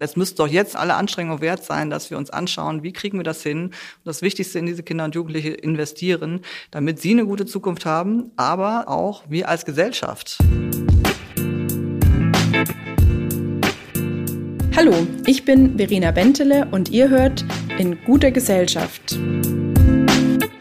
Es 0.00 0.14
müsste 0.14 0.36
doch 0.36 0.46
jetzt 0.46 0.76
alle 0.76 0.94
Anstrengungen 0.94 1.40
wert 1.40 1.64
sein, 1.64 1.90
dass 1.90 2.08
wir 2.08 2.18
uns 2.18 2.30
anschauen, 2.30 2.84
wie 2.84 2.92
kriegen 2.92 3.18
wir 3.18 3.24
das 3.24 3.42
hin 3.42 3.64
und 3.64 3.72
das 4.04 4.22
Wichtigste 4.22 4.60
in 4.60 4.66
diese 4.66 4.84
Kinder 4.84 5.04
und 5.04 5.16
Jugendliche 5.16 5.48
investieren, 5.48 6.42
damit 6.70 7.00
sie 7.00 7.10
eine 7.10 7.26
gute 7.26 7.46
Zukunft 7.46 7.84
haben, 7.84 8.30
aber 8.36 8.86
auch 8.86 9.24
wir 9.28 9.48
als 9.48 9.64
Gesellschaft. 9.64 10.38
Hallo, 14.76 14.94
ich 15.26 15.44
bin 15.44 15.76
Verena 15.76 16.12
Bentele 16.12 16.68
und 16.70 16.90
ihr 16.90 17.08
hört 17.08 17.44
in 17.78 17.98
guter 18.04 18.30
Gesellschaft. 18.30 19.18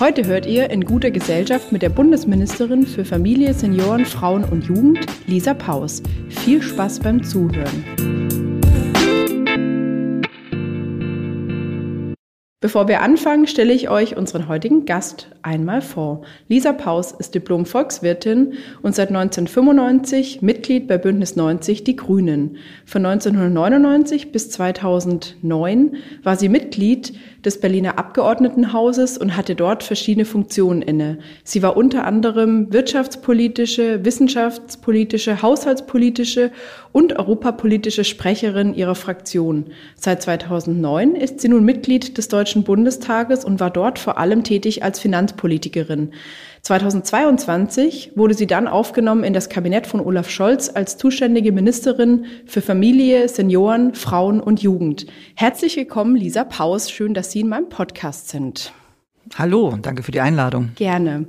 Heute 0.00 0.24
hört 0.24 0.46
ihr 0.46 0.70
in 0.70 0.86
guter 0.86 1.10
Gesellschaft 1.10 1.72
mit 1.72 1.82
der 1.82 1.90
Bundesministerin 1.90 2.86
für 2.86 3.04
Familie, 3.04 3.52
Senioren, 3.52 4.06
Frauen 4.06 4.44
und 4.44 4.64
Jugend, 4.64 5.04
Lisa 5.26 5.52
Paus. 5.52 6.02
Viel 6.30 6.62
Spaß 6.62 7.00
beim 7.00 7.22
Zuhören. 7.22 7.84
Bevor 12.62 12.88
wir 12.88 13.02
anfangen, 13.02 13.46
stelle 13.46 13.74
ich 13.74 13.90
euch 13.90 14.16
unseren 14.16 14.48
heutigen 14.48 14.86
Gast 14.86 15.30
einmal 15.42 15.82
vor. 15.82 16.22
Lisa 16.48 16.72
Paus 16.72 17.12
ist 17.12 17.34
Diplom-Volkswirtin 17.34 18.54
und 18.82 18.94
seit 18.94 19.08
1995 19.08 20.42
Mitglied 20.42 20.88
bei 20.88 20.98
Bündnis 20.98 21.36
90 21.36 21.84
Die 21.84 21.96
Grünen. 21.96 22.56
Von 22.84 23.04
1999 23.04 24.32
bis 24.32 24.50
2009 24.50 25.96
war 26.22 26.36
sie 26.36 26.48
Mitglied 26.48 27.12
des 27.44 27.60
Berliner 27.60 27.98
Abgeordnetenhauses 27.98 29.16
und 29.18 29.36
hatte 29.36 29.54
dort 29.54 29.82
verschiedene 29.82 30.24
Funktionen 30.24 30.82
inne. 30.82 31.18
Sie 31.44 31.62
war 31.62 31.76
unter 31.76 32.04
anderem 32.04 32.72
wirtschaftspolitische, 32.72 34.04
wissenschaftspolitische, 34.04 35.42
haushaltspolitische 35.42 36.50
und 36.92 37.18
europapolitische 37.18 38.04
Sprecherin 38.04 38.74
ihrer 38.74 38.94
Fraktion. 38.94 39.66
Seit 39.96 40.22
2009 40.22 41.14
ist 41.14 41.40
sie 41.40 41.48
nun 41.48 41.64
Mitglied 41.64 42.18
des 42.18 42.28
Deutschen 42.28 42.64
Bundestages 42.64 43.44
und 43.44 43.60
war 43.60 43.70
dort 43.70 43.98
vor 43.98 44.18
allem 44.18 44.44
tätig 44.44 44.82
als 44.82 45.00
Finanzpolitikerin. 45.30 46.12
2022 46.62 48.12
wurde 48.16 48.34
sie 48.34 48.46
dann 48.46 48.68
aufgenommen 48.68 49.24
in 49.24 49.32
das 49.32 49.48
Kabinett 49.48 49.86
von 49.86 50.00
Olaf 50.00 50.28
Scholz 50.28 50.70
als 50.74 50.98
zuständige 50.98 51.52
Ministerin 51.52 52.26
für 52.46 52.60
Familie, 52.60 53.28
Senioren, 53.28 53.94
Frauen 53.94 54.40
und 54.40 54.62
Jugend. 54.62 55.06
Herzlich 55.36 55.76
willkommen, 55.76 56.16
Lisa 56.16 56.44
Paus. 56.44 56.90
Schön, 56.90 57.14
dass 57.14 57.30
Sie 57.30 57.40
in 57.40 57.48
meinem 57.48 57.68
Podcast 57.68 58.28
sind. 58.28 58.72
Hallo, 59.38 59.78
danke 59.80 60.02
für 60.02 60.10
die 60.10 60.20
Einladung. 60.20 60.70
Gerne. 60.74 61.28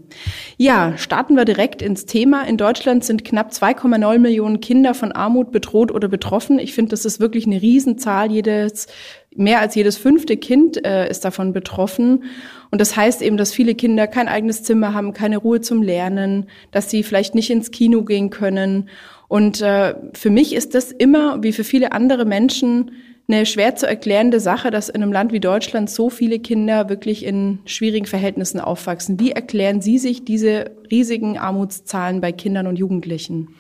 Ja, 0.57 0.97
starten 0.97 1.35
wir 1.35 1.45
direkt 1.45 1.83
ins 1.83 2.07
Thema. 2.07 2.43
In 2.47 2.57
Deutschland 2.57 3.03
sind 3.03 3.23
knapp 3.23 3.51
2,9 3.51 4.17
Millionen 4.17 4.59
Kinder 4.59 4.95
von 4.95 5.11
Armut 5.11 5.51
bedroht 5.51 5.91
oder 5.91 6.07
betroffen. 6.07 6.57
Ich 6.57 6.73
finde, 6.73 6.89
das 6.91 7.05
ist 7.05 7.19
wirklich 7.19 7.45
eine 7.45 7.61
Riesenzahl. 7.61 8.31
Jedes, 8.31 8.87
mehr 9.35 9.61
als 9.61 9.75
jedes 9.75 9.97
fünfte 9.97 10.37
Kind 10.37 10.85
äh, 10.85 11.09
ist 11.09 11.23
davon 11.23 11.53
betroffen. 11.53 12.23
Und 12.69 12.81
das 12.81 12.95
heißt 12.95 13.21
eben, 13.21 13.37
dass 13.37 13.53
viele 13.53 13.75
Kinder 13.75 14.07
kein 14.07 14.27
eigenes 14.27 14.63
Zimmer 14.63 14.93
haben, 14.93 15.13
keine 15.13 15.37
Ruhe 15.37 15.61
zum 15.61 15.81
Lernen, 15.81 16.47
dass 16.71 16.89
sie 16.89 17.03
vielleicht 17.03 17.35
nicht 17.35 17.49
ins 17.49 17.71
Kino 17.71 18.03
gehen 18.03 18.29
können. 18.29 18.89
Und 19.27 19.61
äh, 19.61 19.95
für 20.13 20.29
mich 20.29 20.53
ist 20.53 20.75
das 20.75 20.91
immer, 20.91 21.41
wie 21.43 21.53
für 21.53 21.63
viele 21.63 21.91
andere 21.93 22.25
Menschen, 22.25 22.91
eine 23.27 23.45
schwer 23.45 23.75
zu 23.75 23.87
erklärende 23.87 24.39
Sache, 24.39 24.71
dass 24.71 24.89
in 24.89 25.01
einem 25.01 25.13
Land 25.13 25.31
wie 25.31 25.39
Deutschland 25.39 25.89
so 25.89 26.09
viele 26.09 26.39
Kinder 26.39 26.89
wirklich 26.89 27.23
in 27.23 27.59
schwierigen 27.65 28.05
Verhältnissen 28.05 28.59
aufwachsen. 28.59 29.19
Wie 29.19 29.31
erklären 29.31 29.81
Sie 29.81 29.97
sich 29.99 30.25
diese 30.25 30.71
riesigen 30.89 31.37
Armutszahlen 31.37 32.19
bei 32.19 32.33
Kindern 32.33 32.67
und 32.67 32.77
Jugendlichen? 32.77 33.55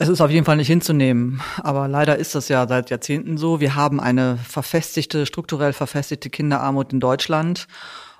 Es 0.00 0.08
ist 0.08 0.20
auf 0.20 0.30
jeden 0.30 0.44
Fall 0.44 0.56
nicht 0.56 0.68
hinzunehmen, 0.68 1.40
aber 1.58 1.88
leider 1.88 2.16
ist 2.16 2.36
das 2.36 2.48
ja 2.48 2.68
seit 2.68 2.88
Jahrzehnten 2.90 3.36
so. 3.36 3.58
Wir 3.58 3.74
haben 3.74 3.98
eine 3.98 4.36
verfestigte, 4.36 5.26
strukturell 5.26 5.72
verfestigte 5.72 6.30
Kinderarmut 6.30 6.92
in 6.92 7.00
Deutschland 7.00 7.66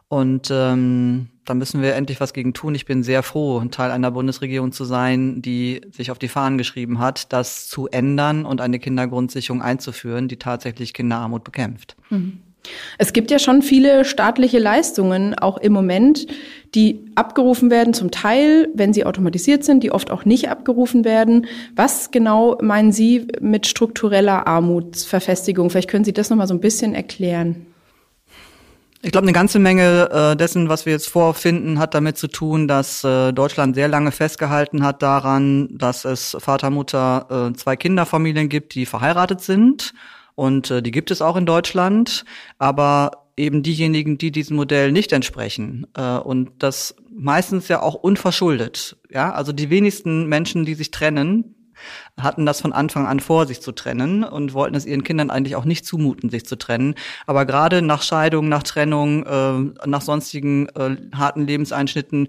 und 0.08 0.48
ähm, 0.50 1.28
da 1.44 1.54
müssen 1.54 1.80
wir 1.80 1.94
endlich 1.94 2.20
was 2.20 2.32
gegen 2.32 2.52
tun. 2.52 2.74
Ich 2.74 2.84
bin 2.84 3.04
sehr 3.04 3.22
froh, 3.22 3.62
Teil 3.70 3.92
einer 3.92 4.10
Bundesregierung 4.10 4.72
zu 4.72 4.84
sein, 4.84 5.40
die 5.40 5.82
sich 5.92 6.10
auf 6.10 6.18
die 6.18 6.28
Fahnen 6.28 6.58
geschrieben 6.58 6.98
hat, 6.98 7.32
das 7.32 7.68
zu 7.68 7.86
ändern 7.86 8.44
und 8.44 8.60
eine 8.60 8.80
Kindergrundsicherung 8.80 9.62
einzuführen, 9.62 10.26
die 10.26 10.38
tatsächlich 10.38 10.94
Kinderarmut 10.94 11.44
bekämpft. 11.44 11.96
Mhm. 12.10 12.40
Es 13.00 13.12
gibt 13.12 13.30
ja 13.30 13.38
schon 13.38 13.62
viele 13.62 14.04
staatliche 14.04 14.58
Leistungen, 14.58 15.38
auch 15.38 15.56
im 15.58 15.72
Moment, 15.72 16.26
die 16.74 17.06
abgerufen 17.14 17.70
werden, 17.70 17.94
zum 17.94 18.10
Teil, 18.10 18.68
wenn 18.74 18.92
sie 18.92 19.06
automatisiert 19.06 19.62
sind, 19.62 19.84
die 19.84 19.92
oft 19.92 20.10
auch 20.10 20.24
nicht 20.24 20.50
abgerufen 20.50 21.04
werden. 21.04 21.46
Was 21.76 22.10
genau 22.10 22.58
meinen 22.60 22.90
Sie 22.90 23.28
mit 23.40 23.68
struktureller 23.68 24.48
Armutsverfestigung? 24.48 25.70
Vielleicht 25.70 25.88
können 25.88 26.04
Sie 26.04 26.12
das 26.12 26.28
nochmal 26.28 26.48
so 26.48 26.54
ein 26.54 26.60
bisschen 26.60 26.94
erklären. 26.94 27.66
Ich 29.00 29.12
glaube, 29.12 29.26
eine 29.26 29.32
ganze 29.32 29.60
Menge 29.60 30.10
äh, 30.10 30.36
dessen, 30.36 30.68
was 30.68 30.84
wir 30.84 30.92
jetzt 30.92 31.08
vorfinden, 31.08 31.78
hat 31.78 31.94
damit 31.94 32.18
zu 32.18 32.26
tun, 32.26 32.66
dass 32.66 33.04
äh, 33.04 33.32
Deutschland 33.32 33.76
sehr 33.76 33.86
lange 33.86 34.10
festgehalten 34.10 34.84
hat 34.84 35.02
daran, 35.02 35.68
dass 35.70 36.04
es 36.04 36.36
Vater, 36.40 36.70
Mutter, 36.70 37.52
äh, 37.52 37.56
zwei 37.56 37.76
Kinderfamilien 37.76 38.48
gibt, 38.48 38.74
die 38.74 38.86
verheiratet 38.86 39.40
sind. 39.40 39.92
Und 40.38 40.70
äh, 40.70 40.82
die 40.82 40.92
gibt 40.92 41.10
es 41.10 41.20
auch 41.20 41.34
in 41.34 41.46
Deutschland. 41.46 42.24
Aber 42.58 43.26
eben 43.36 43.64
diejenigen, 43.64 44.18
die 44.18 44.30
diesem 44.30 44.56
Modell 44.56 44.92
nicht 44.92 45.12
entsprechen. 45.12 45.88
Äh, 45.96 46.18
und 46.18 46.50
das 46.60 46.94
meistens 47.10 47.66
ja 47.66 47.82
auch 47.82 47.94
unverschuldet. 47.94 48.96
Ja, 49.10 49.32
also 49.32 49.52
die 49.52 49.68
wenigsten 49.68 50.28
Menschen, 50.28 50.64
die 50.64 50.74
sich 50.74 50.92
trennen, 50.92 51.56
hatten 52.20 52.46
das 52.46 52.60
von 52.60 52.72
Anfang 52.72 53.06
an 53.06 53.18
vor, 53.18 53.46
sich 53.46 53.60
zu 53.60 53.72
trennen 53.72 54.22
und 54.22 54.54
wollten 54.54 54.76
es 54.76 54.86
ihren 54.86 55.02
Kindern 55.02 55.30
eigentlich 55.30 55.56
auch 55.56 55.64
nicht 55.64 55.84
zumuten, 55.84 56.30
sich 56.30 56.46
zu 56.46 56.56
trennen. 56.56 56.94
Aber 57.26 57.44
gerade 57.44 57.82
nach 57.82 58.02
Scheidung, 58.02 58.48
nach 58.48 58.62
Trennung, 58.62 59.26
äh, 59.26 59.86
nach 59.88 60.02
sonstigen 60.02 60.68
äh, 60.68 60.96
harten 61.16 61.48
Lebenseinschnitten 61.48 62.28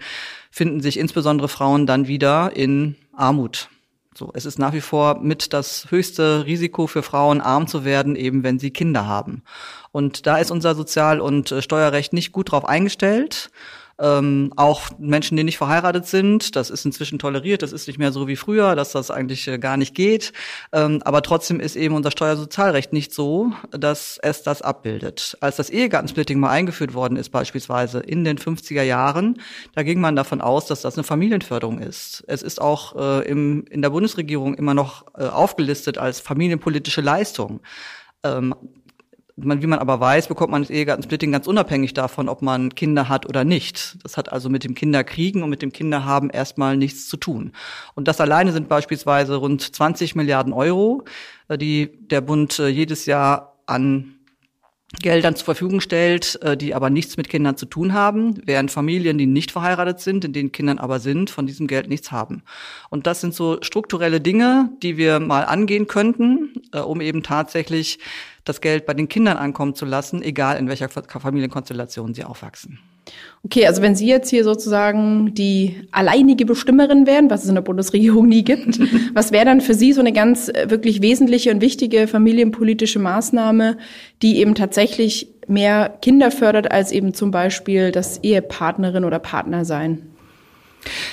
finden 0.49 0.81
sich 0.81 0.97
insbesondere 0.97 1.47
Frauen 1.47 1.85
dann 1.85 2.07
wieder 2.07 2.55
in 2.55 2.95
Armut. 3.13 3.69
So, 4.15 4.31
es 4.33 4.45
ist 4.45 4.57
nach 4.57 4.73
wie 4.73 4.81
vor 4.81 5.19
mit 5.19 5.53
das 5.53 5.91
höchste 5.91 6.45
Risiko 6.45 6.87
für 6.87 7.03
Frauen, 7.03 7.41
arm 7.41 7.67
zu 7.67 7.85
werden, 7.85 8.15
eben 8.15 8.43
wenn 8.43 8.59
sie 8.59 8.71
Kinder 8.71 9.05
haben. 9.05 9.43
Und 9.91 10.25
da 10.25 10.37
ist 10.37 10.51
unser 10.51 10.75
Sozial- 10.75 11.21
und 11.21 11.51
äh, 11.51 11.61
Steuerrecht 11.61 12.13
nicht 12.13 12.31
gut 12.31 12.51
drauf 12.51 12.65
eingestellt. 12.65 13.51
Ähm, 13.99 14.53
auch 14.55 14.91
Menschen, 14.97 15.35
die 15.35 15.43
nicht 15.43 15.57
verheiratet 15.57 16.07
sind, 16.07 16.55
das 16.55 16.69
ist 16.69 16.85
inzwischen 16.85 17.19
toleriert, 17.19 17.61
das 17.61 17.73
ist 17.73 17.87
nicht 17.87 17.99
mehr 17.99 18.13
so 18.13 18.27
wie 18.27 18.37
früher, 18.37 18.75
dass 18.75 18.93
das 18.93 19.11
eigentlich 19.11 19.47
äh, 19.47 19.57
gar 19.57 19.75
nicht 19.75 19.93
geht. 19.93 20.31
Ähm, 20.71 21.01
aber 21.03 21.21
trotzdem 21.21 21.59
ist 21.59 21.75
eben 21.75 21.95
unser 21.95 22.11
Steuersozialrecht 22.11 22.93
nicht 22.93 23.13
so, 23.13 23.51
dass 23.71 24.17
es 24.21 24.41
das 24.41 24.61
abbildet. 24.61 25.37
Als 25.41 25.57
das 25.57 25.69
Ehegattensplitting 25.69 26.39
mal 26.39 26.49
eingeführt 26.49 26.93
worden 26.93 27.17
ist, 27.17 27.29
beispielsweise 27.29 27.99
in 27.99 28.23
den 28.23 28.37
50er 28.37 28.83
Jahren, 28.83 29.41
da 29.75 29.83
ging 29.83 29.99
man 29.99 30.15
davon 30.15 30.39
aus, 30.39 30.65
dass 30.67 30.81
das 30.81 30.95
eine 30.95 31.03
Familienförderung 31.03 31.79
ist. 31.79 32.23
Es 32.27 32.41
ist 32.41 32.61
auch 32.61 32.95
äh, 32.95 33.27
im, 33.27 33.65
in 33.69 33.81
der 33.81 33.89
Bundesregierung 33.89 34.53
immer 34.55 34.73
noch 34.73 35.07
äh, 35.17 35.23
aufgelistet 35.23 35.97
als 35.97 36.21
familienpolitische 36.21 37.01
Leistung. 37.01 37.59
Ähm, 38.23 38.55
man, 39.43 39.61
wie 39.61 39.67
man 39.67 39.79
aber 39.79 39.99
weiß, 39.99 40.27
bekommt 40.27 40.51
man 40.51 40.61
das 40.61 40.71
Ehegattensplitting 40.71 41.31
ganz 41.31 41.47
unabhängig 41.47 41.93
davon, 41.93 42.29
ob 42.29 42.41
man 42.41 42.75
Kinder 42.75 43.09
hat 43.09 43.25
oder 43.25 43.43
nicht. 43.43 43.97
Das 44.03 44.17
hat 44.17 44.31
also 44.31 44.49
mit 44.49 44.63
dem 44.63 44.75
Kinderkriegen 44.75 45.43
und 45.43 45.49
mit 45.49 45.61
dem 45.61 45.71
Kinderhaben 45.71 46.29
erstmal 46.29 46.77
nichts 46.77 47.07
zu 47.07 47.17
tun. 47.17 47.51
Und 47.95 48.07
das 48.07 48.21
alleine 48.21 48.51
sind 48.51 48.69
beispielsweise 48.69 49.35
rund 49.35 49.61
20 49.61 50.15
Milliarden 50.15 50.53
Euro, 50.53 51.03
äh, 51.47 51.57
die 51.57 51.91
der 52.07 52.21
Bund 52.21 52.59
äh, 52.59 52.67
jedes 52.67 53.05
Jahr 53.05 53.59
an 53.65 54.15
Geldern 55.01 55.35
zur 55.35 55.45
Verfügung 55.45 55.81
stellt, 55.81 56.41
äh, 56.41 56.57
die 56.57 56.73
aber 56.73 56.89
nichts 56.89 57.15
mit 57.15 57.29
Kindern 57.29 57.57
zu 57.57 57.67
tun 57.67 57.93
haben, 57.93 58.41
während 58.45 58.71
Familien, 58.71 59.19
die 59.19 59.27
nicht 59.27 59.51
verheiratet 59.51 59.99
sind, 59.99 60.25
in 60.25 60.33
denen 60.33 60.51
Kindern 60.51 60.79
aber 60.79 60.99
sind, 60.99 61.29
von 61.29 61.45
diesem 61.45 61.67
Geld 61.67 61.87
nichts 61.87 62.11
haben. 62.11 62.41
Und 62.89 63.05
das 63.05 63.21
sind 63.21 63.35
so 63.35 63.59
strukturelle 63.61 64.19
Dinge, 64.19 64.71
die 64.81 64.97
wir 64.97 65.19
mal 65.19 65.45
angehen 65.45 65.85
könnten, 65.85 66.53
um 66.73 67.01
eben 67.01 67.21
tatsächlich 67.21 67.99
das 68.49 68.61
Geld 68.61 68.85
bei 68.85 68.93
den 68.93 69.07
Kindern 69.07 69.37
ankommen 69.37 69.75
zu 69.75 69.85
lassen, 69.85 70.21
egal 70.21 70.57
in 70.57 70.67
welcher 70.67 70.89
Familienkonstellation 70.89 72.13
sie 72.13 72.23
aufwachsen. 72.23 72.79
Okay, 73.43 73.65
also 73.65 73.81
wenn 73.81 73.95
Sie 73.95 74.07
jetzt 74.07 74.29
hier 74.29 74.43
sozusagen 74.43 75.33
die 75.33 75.87
alleinige 75.91 76.45
Bestimmerin 76.45 77.07
wären, 77.07 77.29
was 77.29 77.43
es 77.43 77.49
in 77.49 77.55
der 77.55 77.61
Bundesregierung 77.61 78.27
nie 78.27 78.43
gibt, 78.43 78.79
was 79.13 79.31
wäre 79.31 79.45
dann 79.45 79.61
für 79.61 79.73
Sie 79.73 79.93
so 79.93 80.01
eine 80.01 80.13
ganz 80.13 80.49
äh, 80.49 80.69
wirklich 80.69 81.01
wesentliche 81.01 81.51
und 81.51 81.61
wichtige 81.61 82.07
familienpolitische 82.07 82.99
Maßnahme, 82.99 83.77
die 84.21 84.37
eben 84.37 84.55
tatsächlich 84.55 85.29
mehr 85.47 85.97
Kinder 86.01 86.31
fördert 86.31 86.71
als 86.71 86.91
eben 86.91 87.13
zum 87.13 87.31
Beispiel 87.31 87.91
das 87.91 88.19
Ehepartnerin 88.23 89.05
oder 89.05 89.19
Partner 89.19 89.65
sein? 89.65 90.03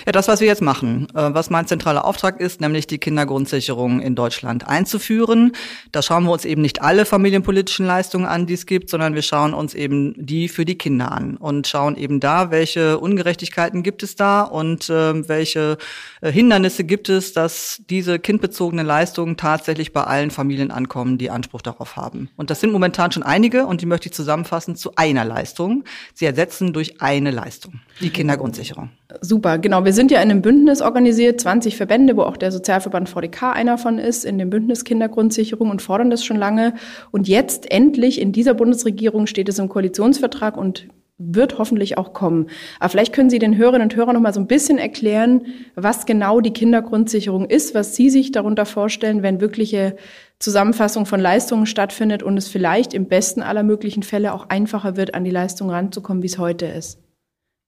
Ja, 0.07 0.13
das, 0.13 0.29
was 0.29 0.41
wir 0.41 0.47
jetzt 0.47 0.63
machen, 0.63 1.09
äh, 1.15 1.35
was 1.35 1.51
mein 1.51 1.67
zentraler 1.67 2.05
Auftrag 2.05 2.41
ist, 2.41 2.61
nämlich 2.61 2.87
die 2.87 2.99
Kindergrundsicherung 2.99 4.01
in 4.01 4.15
Deutschland 4.15 4.67
einzuführen. 4.67 5.53
Da 5.93 6.03
schauen 6.03 6.25
wir 6.25 6.33
uns 6.33 6.45
eben 6.45 6.63
nicht 6.63 6.83
alle 6.83 7.05
familienpolitischen 7.05 7.87
Leistungen 7.87 8.27
an, 8.27 8.47
die 8.47 8.55
es 8.55 8.67
gibt, 8.67 8.91
sondern 8.91 9.15
wir 9.15 9.23
schauen 9.23 9.55
uns 9.55 9.75
eben 9.75 10.15
die 10.17 10.49
für 10.49 10.65
die 10.65 10.79
Kinder 10.79 11.13
an 11.13 11.37
und 11.37 11.67
schauen 11.67 11.97
eben 11.97 12.21
da, 12.21 12.51
welche 12.51 12.99
Ungerechtigkeiten 12.99 13.83
gibt 13.83 14.03
es 14.03 14.17
da 14.17 14.43
und 14.43 14.89
äh, 14.89 15.29
welche 15.29 15.79
äh, 16.21 16.31
Hindernisse 16.31 16.85
gibt 16.85 17.09
es, 17.09 17.33
dass 17.33 17.83
diese 17.91 18.19
kindbezogenen 18.19 18.87
Leistungen 18.87 19.37
tatsächlich 19.37 19.93
bei 19.93 20.05
allen 20.05 20.31
Familien 20.31 20.71
ankommen, 20.71 21.19
die 21.19 21.31
Anspruch 21.31 21.63
darauf 21.63 21.97
haben. 21.97 22.29
Und 22.37 22.51
das 22.51 22.61
sind 22.61 22.73
momentan 22.73 23.13
schon 23.13 23.23
einige 23.23 23.67
und 23.67 23.81
die 23.81 23.87
möchte 23.87 24.09
ich 24.09 24.15
zusammenfassen 24.15 24.77
zu 24.77 24.95
einer 24.97 25.25
Leistung. 25.25 25.85
Sie 26.15 26.25
ersetzen 26.25 26.73
durch 26.73 27.01
eine 27.01 27.31
Leistung, 27.31 27.81
die 28.01 28.11
Kindergrundsicherung. 28.11 28.91
Super, 29.21 29.56
genau. 29.57 29.85
Wir 29.85 29.93
sind 29.93 30.11
ja 30.11 30.21
in 30.21 30.31
einem 30.31 30.43
Bündnis 30.43 30.83
organisiert, 30.83 31.41
20 31.41 31.77
Verbände, 31.77 32.17
wo 32.17 32.23
auch 32.23 32.37
der 32.37 32.53
Sozialverband 32.53 33.09
VDK 33.09 33.53
einer 33.53 33.79
von 33.79 33.99
ist, 33.99 34.25
in 34.25 34.39
dem 34.39 34.51
Bündnis 34.51 34.85
Kindergrundsicherung 34.85 35.71
und 35.71 35.83
fordern 35.83 36.11
das 36.11 36.25
schon 36.25 36.37
lange. 36.37 36.75
Und 37.11 37.29
jetzt 37.29 37.71
endlich 37.71 38.21
in 38.21 38.33
dieser 38.33 38.55
Bundesregierung 38.55 39.27
steht 39.27 39.49
es 39.49 39.59
im 39.59 39.69
Koalitionsvertrag 39.69 40.57
und 40.57 40.89
wird 41.19 41.59
hoffentlich 41.59 41.97
auch 41.97 42.13
kommen. 42.13 42.49
Aber 42.79 42.91
vielleicht 42.91 43.15
können 43.15 43.31
Sie 43.31 43.39
den 43.39 43.57
Hörerinnen 43.57 43.89
und 43.89 43.97
Hörern 43.97 44.15
noch 44.15 44.21
mal 44.21 44.35
so 44.35 44.41
ein 44.41 44.47
bisschen 44.47 44.79
erklären, 44.79 45.47
was 45.75 46.05
genau 46.05 46.41
die 46.41 46.53
Kindergrundsicherung 46.53 47.47
ist, 47.47 47.75
was 47.75 47.97
Sie 47.97 48.11
sich 48.11 48.33
darunter 48.33 48.67
vorstellen, 48.67 49.23
wenn 49.23 49.41
wirkliche 49.41 49.97
Zusammenfassung 50.39 51.07
von 51.07 51.21
Leistungen 51.21 51.67
stattfindet 51.67 52.23
und 52.23 52.37
es 52.37 52.49
vielleicht 52.49 52.93
im 52.93 53.07
besten 53.07 53.43
aller 53.43 53.63
möglichen 53.63 54.03
Fälle 54.03 54.35
auch 54.35 54.51
einfacher 54.51 54.97
wird, 54.97 55.15
an 55.15 55.25
die 55.25 55.31
Leistung 55.31 55.71
ranzukommen, 55.71 56.23
wie 56.23 56.27
es 56.27 56.39
heute 56.39 56.67
ist. 56.67 57.06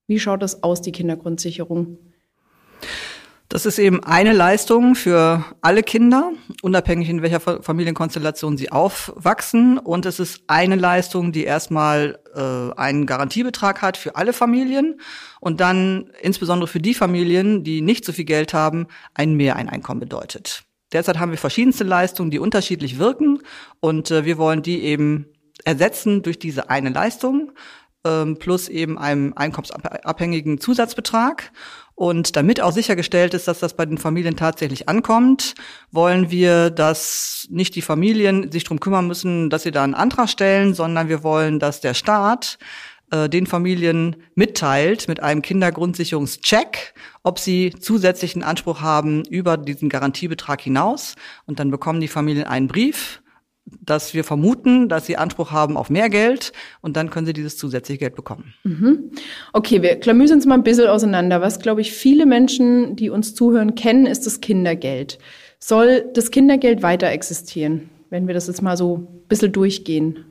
Wie 0.09 0.19
schaut 0.19 0.43
das 0.43 0.63
aus, 0.63 0.81
die 0.81 0.91
Kindergrundsicherung? 0.91 1.99
Das 3.51 3.65
ist 3.65 3.79
eben 3.79 4.03
eine 4.03 4.33
Leistung 4.33 4.95
für 4.95 5.45
alle 5.63 5.83
Kinder, 5.83 6.33
unabhängig 6.63 7.09
in 7.09 7.23
welcher 7.23 7.41
Familienkonstellation 7.41 8.59
sie 8.59 8.73
aufwachsen. 8.73 9.79
Und 9.79 10.07
es 10.07 10.19
ist 10.19 10.43
eine 10.49 10.77
Leistung, 10.77 11.33
die 11.33 11.45
erstmal 11.45 12.19
äh, 12.35 12.79
einen 12.79 13.07
Garantiebetrag 13.07 13.81
hat 13.81 13.97
für 13.97 14.17
alle 14.17 14.33
Familien 14.33 15.01
und 15.41 15.61
dann 15.61 16.11
insbesondere 16.21 16.69
für 16.69 16.81
die 16.81 16.95
Familien, 16.95 17.65
die 17.65 17.81
nicht 17.81 18.05
so 18.05 18.13
viel 18.13 18.27
Geld 18.27 18.53
haben, 18.53 18.87
ein 19.15 19.35
Mehreineinkommen 19.35 20.01
bedeutet. 20.01 20.65
Derzeit 20.93 21.19
haben 21.19 21.31
wir 21.31 21.39
verschiedenste 21.39 21.85
Leistungen, 21.85 22.31
die 22.31 22.39
unterschiedlich 22.39 22.99
wirken 22.99 23.41
und 23.81 24.11
äh, 24.11 24.25
wir 24.25 24.39
wollen 24.39 24.63
die 24.63 24.83
eben 24.83 25.27
ersetzen 25.65 26.23
durch 26.23 26.39
diese 26.39 26.71
eine 26.71 26.91
Leistung 26.91 27.53
plus 28.03 28.69
eben 28.69 28.99
einem 28.99 29.33
einkommensabhängigen 29.35 30.61
Zusatzbetrag. 30.61 31.53
Und 31.95 32.37
damit 32.37 32.61
auch 32.61 32.71
sichergestellt 32.71 33.35
ist, 33.35 33.49
dass 33.49 33.59
das 33.59 33.75
bei 33.75 33.85
den 33.85 33.99
Familien 33.99 34.37
tatsächlich 34.37 34.89
ankommt, 34.89 35.55
wollen 35.91 36.31
wir, 36.31 36.71
dass 36.71 37.49
nicht 37.51 37.75
die 37.75 37.83
Familien 37.83 38.53
sich 38.53 38.63
drum 38.63 38.79
kümmern 38.79 39.09
müssen, 39.09 39.51
dass 39.51 39.65
sie 39.65 39.73
da 39.73 39.83
einen 39.83 39.95
Antrag 39.95 40.29
stellen, 40.29 40.75
sondern 40.75 41.09
wir 41.09 41.25
wollen, 41.25 41.59
dass 41.59 41.81
der 41.81 41.95
Staat 41.95 42.59
äh, 43.11 43.29
den 43.29 43.47
Familien 43.47 44.17
mitteilt 44.37 45.09
mit 45.09 45.21
einem 45.21 45.43
Kindergrundsicherungscheck, 45.43 46.95
ob 47.25 47.41
sie 47.41 47.75
zusätzlichen 47.81 48.45
Anspruch 48.45 48.81
haben 48.81 49.25
über 49.25 49.57
diesen 49.57 49.89
Garantiebetrag 49.89 50.61
hinaus. 50.61 51.17
Und 51.47 51.59
dann 51.59 51.73
bekommen 51.73 52.01
die 52.01 52.07
Familien 52.07 52.47
einen 52.47 52.69
Brief 52.69 53.23
dass 53.81 54.15
wir 54.15 54.25
vermuten, 54.25 54.89
dass 54.89 55.07
sie 55.07 55.17
Anspruch 55.17 55.51
haben 55.51 55.77
auf 55.77 55.91
mehr 55.91 56.09
Geld 56.09 56.53
und 56.81 56.97
dann 56.97 57.11
können 57.11 57.27
sie 57.27 57.33
dieses 57.33 57.57
zusätzliche 57.57 57.99
Geld 57.99 58.15
bekommen. 58.15 58.55
Mhm. 58.65 59.11
Okay, 59.53 59.83
wir 59.83 59.97
klamüsern 59.97 60.39
uns 60.39 60.47
mal 60.47 60.55
ein 60.55 60.63
bisschen 60.63 60.89
auseinander. 60.89 61.41
Was, 61.41 61.59
glaube 61.59 61.81
ich, 61.81 61.93
viele 61.93 62.27
Menschen, 62.27 62.97
die 62.97 63.11
uns 63.11 63.35
zuhören, 63.35 63.75
kennen, 63.75 64.07
ist 64.07 64.27
das 64.27 64.41
Kindergeld. 64.41 65.19
Soll 65.59 66.05
das 66.15 66.31
Kindergeld 66.31 66.83
weiter 66.83 67.09
existieren, 67.09 67.91
wenn 68.11 68.27
wir 68.27 68.35
das 68.35 68.47
jetzt 68.47 68.63
mal 68.63 68.77
so 68.77 68.99
ein 68.99 69.29
bisschen 69.29 69.53
durchgehen? 69.53 70.25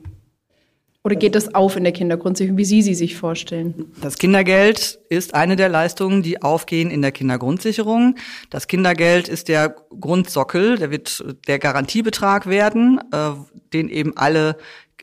Oder 1.04 1.16
geht 1.16 1.34
das 1.34 1.54
auf 1.54 1.76
in 1.76 1.84
der 1.84 1.92
Kindergrundsicherung, 1.92 2.58
wie 2.58 2.64
Sie 2.64 2.82
sie 2.82 2.94
sich 2.94 3.16
vorstellen? 3.16 3.92
Das 4.02 4.18
Kindergeld 4.18 4.98
ist 5.08 5.34
eine 5.34 5.56
der 5.56 5.68
Leistungen, 5.68 6.22
die 6.22 6.42
aufgehen 6.42 6.90
in 6.90 7.02
der 7.02 7.12
Kindergrundsicherung. 7.12 8.16
Das 8.50 8.66
Kindergeld 8.66 9.28
ist 9.28 9.48
der 9.48 9.76
Grundsockel, 10.00 10.76
der 10.76 10.90
wird 10.90 11.24
der 11.46 11.58
Garantiebetrag 11.58 12.46
werden, 12.46 13.00
äh, 13.12 13.30
den 13.72 13.88
eben 13.88 14.16
alle, 14.16 14.56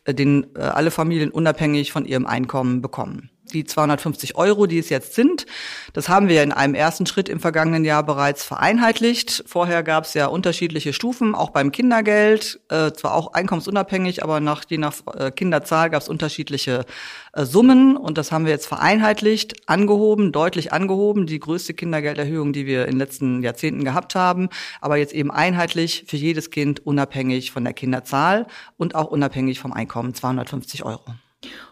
den 0.08 0.48
äh, 0.56 0.60
alle 0.60 0.92
Familien 0.92 1.32
unabhängig 1.32 1.92
von 1.92 2.06
ihrem 2.06 2.26
Einkommen 2.26 2.82
bekommen 2.82 3.30
die 3.54 3.64
250 3.64 4.36
Euro, 4.36 4.66
die 4.66 4.80
es 4.80 4.90
jetzt 4.90 5.14
sind. 5.16 5.46
Das 5.94 6.10
haben 6.10 6.28
wir 6.28 6.44
in 6.44 6.52
einem 6.52 6.76
ersten 6.76 7.06
Schritt 7.06 7.30
im 7.30 7.40
vergangenen 7.40 7.86
Jahr 7.86 8.04
bereits 8.04 8.44
vereinheitlicht. 8.44 9.44
Vorher 9.48 9.84
gab 9.84 10.06
es 10.06 10.14
ja 10.14 10.28
unterschiedliche 10.28 10.94
Stufen, 10.94 11.36
auch 11.36 11.52
beim 11.52 11.72
Kindergeld, 11.72 12.60
äh, 12.70 12.92
zwar 12.92 13.14
auch 13.16 13.34
einkommensunabhängig, 13.34 14.24
aber 14.24 14.40
nach, 14.40 14.64
je 14.68 14.78
nach 14.78 14.96
äh, 15.18 15.32
Kinderzahl 15.32 15.90
gab 15.90 16.02
es 16.02 16.10
unterschiedliche 16.10 16.86
äh, 17.34 17.46
Summen 17.46 17.98
und 17.98 18.18
das 18.18 18.32
haben 18.32 18.46
wir 18.46 18.52
jetzt 18.52 18.68
vereinheitlicht, 18.68 19.70
angehoben, 19.70 20.32
deutlich 20.32 20.74
angehoben, 20.74 21.28
die 21.28 21.40
größte 21.40 21.74
Kindergelderhöhung, 21.74 22.54
die 22.54 22.66
wir 22.66 22.86
in 22.86 22.92
den 22.92 23.00
letzten 23.00 23.44
Jahrzehnten 23.44 23.84
gehabt 23.84 24.16
haben, 24.16 24.50
aber 24.82 24.98
jetzt 24.98 25.14
eben 25.14 25.32
einheitlich 25.32 26.06
für 26.08 26.18
jedes 26.18 26.50
Kind 26.50 26.86
unabhängig 26.86 27.52
von 27.52 27.64
der 27.64 27.74
Kinderzahl 27.74 28.48
und 28.78 28.96
auch 28.96 29.08
unabhängig 29.08 29.60
vom 29.60 29.74
Einkommen 29.74 30.14
250 30.14 30.84
Euro. 30.84 31.16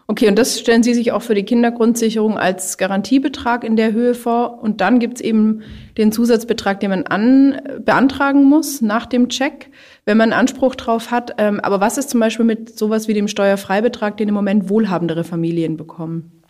Okay, 0.06 0.28
und 0.28 0.38
das 0.38 0.60
stellen 0.60 0.82
Sie 0.82 0.92
sich 0.92 1.12
auch 1.12 1.22
für 1.22 1.34
die 1.34 1.44
Kindergrundsicherung 1.44 2.36
als 2.36 2.76
Garantiebetrag 2.76 3.64
in 3.64 3.76
der 3.76 3.92
Höhe 3.92 4.14
vor. 4.14 4.62
Und 4.62 4.82
dann 4.82 4.98
gibt 4.98 5.16
es 5.16 5.20
eben 5.22 5.62
den 5.96 6.12
Zusatzbetrag, 6.12 6.78
den 6.80 6.90
man 6.90 7.06
an, 7.06 7.60
beantragen 7.80 8.44
muss 8.44 8.82
nach 8.82 9.06
dem 9.06 9.30
Check, 9.30 9.70
wenn 10.04 10.18
man 10.18 10.34
Anspruch 10.34 10.74
drauf 10.74 11.10
hat. 11.10 11.34
Ähm, 11.38 11.58
aber 11.60 11.80
was 11.80 11.96
ist 11.96 12.10
zum 12.10 12.20
Beispiel 12.20 12.44
mit 12.44 12.78
sowas 12.78 13.08
wie 13.08 13.14
dem 13.14 13.28
Steuerfreibetrag, 13.28 14.18
den 14.18 14.28
im 14.28 14.34
Moment 14.34 14.68
wohlhabendere 14.68 15.24
Familien 15.24 15.78
bekommen? 15.78 16.42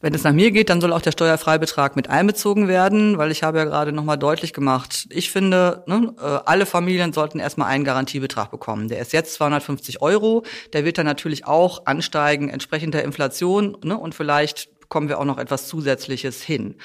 Wenn 0.00 0.14
es 0.14 0.22
nach 0.22 0.32
mir 0.32 0.52
geht, 0.52 0.70
dann 0.70 0.80
soll 0.80 0.92
auch 0.92 1.00
der 1.00 1.10
Steuerfreibetrag 1.10 1.96
mit 1.96 2.08
einbezogen 2.08 2.68
werden, 2.68 3.18
weil 3.18 3.32
ich 3.32 3.42
habe 3.42 3.58
ja 3.58 3.64
gerade 3.64 3.90
nochmal 3.90 4.16
deutlich 4.16 4.52
gemacht, 4.52 5.08
ich 5.10 5.32
finde, 5.32 5.82
ne, 5.88 6.14
äh, 6.20 6.38
alle 6.46 6.66
Familien 6.66 7.12
sollten 7.12 7.40
erstmal 7.40 7.68
einen 7.68 7.82
Garantiebetrag 7.84 8.52
bekommen. 8.52 8.86
Der 8.86 9.00
ist 9.00 9.12
jetzt 9.12 9.34
250 9.34 10.00
Euro, 10.00 10.44
der 10.72 10.84
wird 10.84 10.98
dann 10.98 11.06
natürlich 11.06 11.46
auch 11.46 11.86
ansteigen 11.86 12.48
entsprechend 12.48 12.94
der 12.94 13.02
Inflation 13.02 13.76
ne, 13.82 13.98
und 13.98 14.14
vielleicht 14.14 14.78
bekommen 14.78 15.08
wir 15.08 15.18
auch 15.18 15.24
noch 15.24 15.38
etwas 15.38 15.66
Zusätzliches 15.66 16.42
hin. 16.42 16.76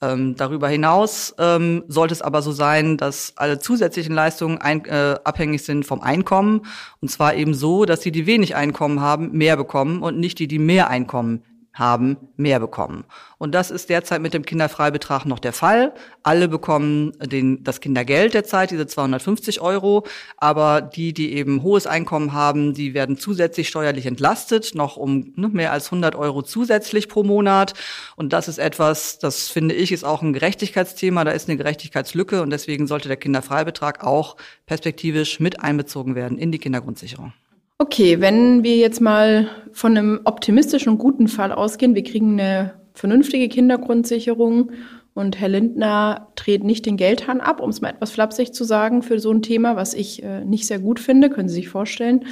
Ähm, 0.00 0.34
darüber 0.34 0.68
hinaus 0.68 1.34
ähm, 1.38 1.84
sollte 1.88 2.14
es 2.14 2.22
aber 2.22 2.40
so 2.40 2.52
sein, 2.52 2.96
dass 2.96 3.34
alle 3.36 3.58
zusätzlichen 3.58 4.14
Leistungen 4.14 4.56
ein, 4.56 4.86
äh, 4.86 5.16
abhängig 5.22 5.64
sind 5.64 5.84
vom 5.84 6.00
Einkommen. 6.00 6.62
Und 7.00 7.10
zwar 7.10 7.34
eben 7.34 7.52
so, 7.52 7.84
dass 7.84 8.00
die, 8.00 8.10
die 8.10 8.26
wenig 8.26 8.56
Einkommen 8.56 9.00
haben, 9.00 9.32
mehr 9.32 9.58
bekommen 9.58 10.02
und 10.02 10.18
nicht 10.18 10.38
die, 10.38 10.48
die 10.48 10.58
mehr 10.58 10.88
Einkommen 10.88 11.42
haben 11.74 12.16
mehr 12.36 12.60
bekommen. 12.60 13.04
Und 13.36 13.52
das 13.52 13.72
ist 13.72 13.90
derzeit 13.90 14.22
mit 14.22 14.32
dem 14.32 14.44
Kinderfreibetrag 14.44 15.26
noch 15.26 15.40
der 15.40 15.52
Fall. 15.52 15.92
Alle 16.22 16.48
bekommen 16.48 17.12
den, 17.20 17.64
das 17.64 17.80
Kindergeld 17.80 18.32
derzeit, 18.32 18.70
diese 18.70 18.86
250 18.86 19.60
Euro. 19.60 20.06
Aber 20.36 20.80
die, 20.80 21.12
die 21.12 21.34
eben 21.34 21.62
hohes 21.62 21.86
Einkommen 21.88 22.32
haben, 22.32 22.74
die 22.74 22.94
werden 22.94 23.18
zusätzlich 23.18 23.68
steuerlich 23.68 24.06
entlastet, 24.06 24.74
noch 24.74 24.96
um 24.96 25.32
ne, 25.34 25.48
mehr 25.48 25.72
als 25.72 25.86
100 25.86 26.14
Euro 26.14 26.42
zusätzlich 26.42 27.08
pro 27.08 27.24
Monat. 27.24 27.74
Und 28.14 28.32
das 28.32 28.46
ist 28.46 28.58
etwas, 28.58 29.18
das 29.18 29.48
finde 29.48 29.74
ich, 29.74 29.90
ist 29.90 30.04
auch 30.04 30.22
ein 30.22 30.32
Gerechtigkeitsthema. 30.32 31.24
Da 31.24 31.32
ist 31.32 31.48
eine 31.48 31.58
Gerechtigkeitslücke 31.58 32.40
und 32.40 32.50
deswegen 32.50 32.86
sollte 32.86 33.08
der 33.08 33.16
Kinderfreibetrag 33.16 34.04
auch 34.04 34.36
perspektivisch 34.66 35.40
mit 35.40 35.60
einbezogen 35.60 36.14
werden 36.14 36.38
in 36.38 36.52
die 36.52 36.58
Kindergrundsicherung. 36.58 37.32
Okay, 37.78 38.20
wenn 38.20 38.62
wir 38.62 38.76
jetzt 38.76 39.00
mal 39.00 39.48
von 39.72 39.96
einem 39.96 40.20
optimistischen 40.24 40.90
und 40.90 40.98
guten 40.98 41.26
Fall 41.26 41.50
ausgehen, 41.50 41.96
wir 41.96 42.04
kriegen 42.04 42.38
eine 42.38 42.74
vernünftige 42.94 43.48
Kindergrundsicherung 43.48 44.70
und 45.12 45.40
Herr 45.40 45.48
Lindner 45.48 46.28
dreht 46.36 46.62
nicht 46.62 46.86
den 46.86 46.96
Geldhahn 46.96 47.40
ab, 47.40 47.60
um 47.60 47.70
es 47.70 47.80
mal 47.80 47.90
etwas 47.90 48.12
flapsig 48.12 48.52
zu 48.52 48.62
sagen, 48.62 49.02
für 49.02 49.18
so 49.18 49.32
ein 49.32 49.42
Thema, 49.42 49.74
was 49.74 49.92
ich 49.92 50.22
äh, 50.22 50.44
nicht 50.44 50.66
sehr 50.66 50.78
gut 50.78 51.00
finde, 51.00 51.30
können 51.30 51.48
Sie 51.48 51.56
sich 51.56 51.68
vorstellen. 51.68 52.26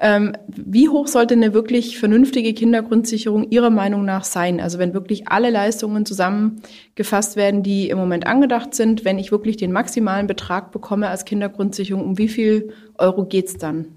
Ähm, 0.00 0.32
wie 0.48 0.88
hoch 0.88 1.08
sollte 1.08 1.34
eine 1.34 1.52
wirklich 1.52 1.98
vernünftige 1.98 2.54
Kindergrundsicherung 2.54 3.50
Ihrer 3.50 3.70
Meinung 3.70 4.06
nach 4.06 4.24
sein? 4.24 4.60
Also 4.60 4.78
wenn 4.78 4.94
wirklich 4.94 5.28
alle 5.28 5.50
Leistungen 5.50 6.06
zusammengefasst 6.06 7.36
werden, 7.36 7.62
die 7.62 7.90
im 7.90 7.98
Moment 7.98 8.26
angedacht 8.26 8.74
sind, 8.74 9.04
wenn 9.04 9.18
ich 9.18 9.30
wirklich 9.30 9.58
den 9.58 9.72
maximalen 9.72 10.26
Betrag 10.26 10.72
bekomme 10.72 11.08
als 11.08 11.26
Kindergrundsicherung, 11.26 12.02
um 12.02 12.18
wie 12.18 12.28
viel 12.28 12.72
Euro 12.96 13.26
geht's 13.26 13.58
dann? 13.58 13.95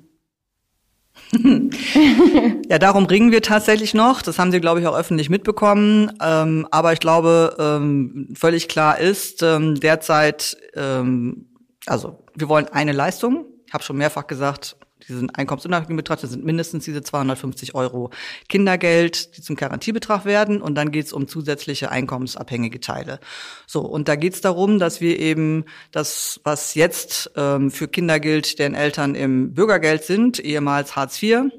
Ja, 2.70 2.80
darum 2.80 3.06
ringen 3.06 3.32
wir 3.32 3.42
tatsächlich 3.42 3.94
noch. 3.94 4.22
Das 4.22 4.40
haben 4.40 4.52
Sie, 4.52 4.60
glaube 4.60 4.80
ich, 4.82 4.88
auch 4.88 4.98
öffentlich 4.98 5.30
mitbekommen. 5.30 6.12
Ähm, 6.22 6.68
aber 6.72 6.94
ich 6.94 7.00
glaube, 7.00 7.56
ähm, 7.60 8.30
völlig 8.34 8.68
klar 8.68 9.00
ist 9.00 9.44
ähm, 9.44 9.76
derzeit, 9.80 10.58
ähm, 10.76 11.50
also 11.86 12.24
wir 12.36 12.50
wollen 12.50 12.68
eine 12.70 12.94
Leistung. 12.94 13.46
Ich 13.68 13.74
habe 13.74 13.84
schon 13.84 13.98
mehrfach 13.98 14.26
gesagt, 14.26 14.78
diesen 15.08 15.30
einkommensunabhängigen 15.30 15.98
Betrag, 15.98 16.20
das 16.22 16.32
sind 16.32 16.44
mindestens 16.44 16.86
diese 16.86 17.02
250 17.02 17.76
Euro 17.76 18.12
Kindergeld, 18.48 19.38
die 19.38 19.42
zum 19.42 19.56
Garantiebetrag 19.56 20.26
werden. 20.26 20.62
Und 20.62 20.76
dann 20.76 20.92
geht 20.92 21.06
es 21.06 21.14
um 21.14 21.28
zusätzliche 21.28 21.92
einkommensabhängige 21.92 22.80
Teile. 22.80 23.20
So, 23.66 23.82
und 23.82 24.08
da 24.08 24.16
geht 24.16 24.34
es 24.34 24.42
darum, 24.42 24.80
dass 24.80 25.02
wir 25.02 25.20
eben 25.20 25.66
das, 25.92 26.40
was 26.44 26.76
jetzt 26.76 27.32
ähm, 27.36 27.72
für 27.72 27.88
Kinder 27.88 28.20
gilt, 28.20 28.60
deren 28.60 28.76
Eltern 28.76 29.16
im 29.16 29.54
Bürgergeld 29.54 30.04
sind, 30.04 30.40
ehemals 30.40 30.96
Hartz 30.96 31.22
IV, 31.22 31.52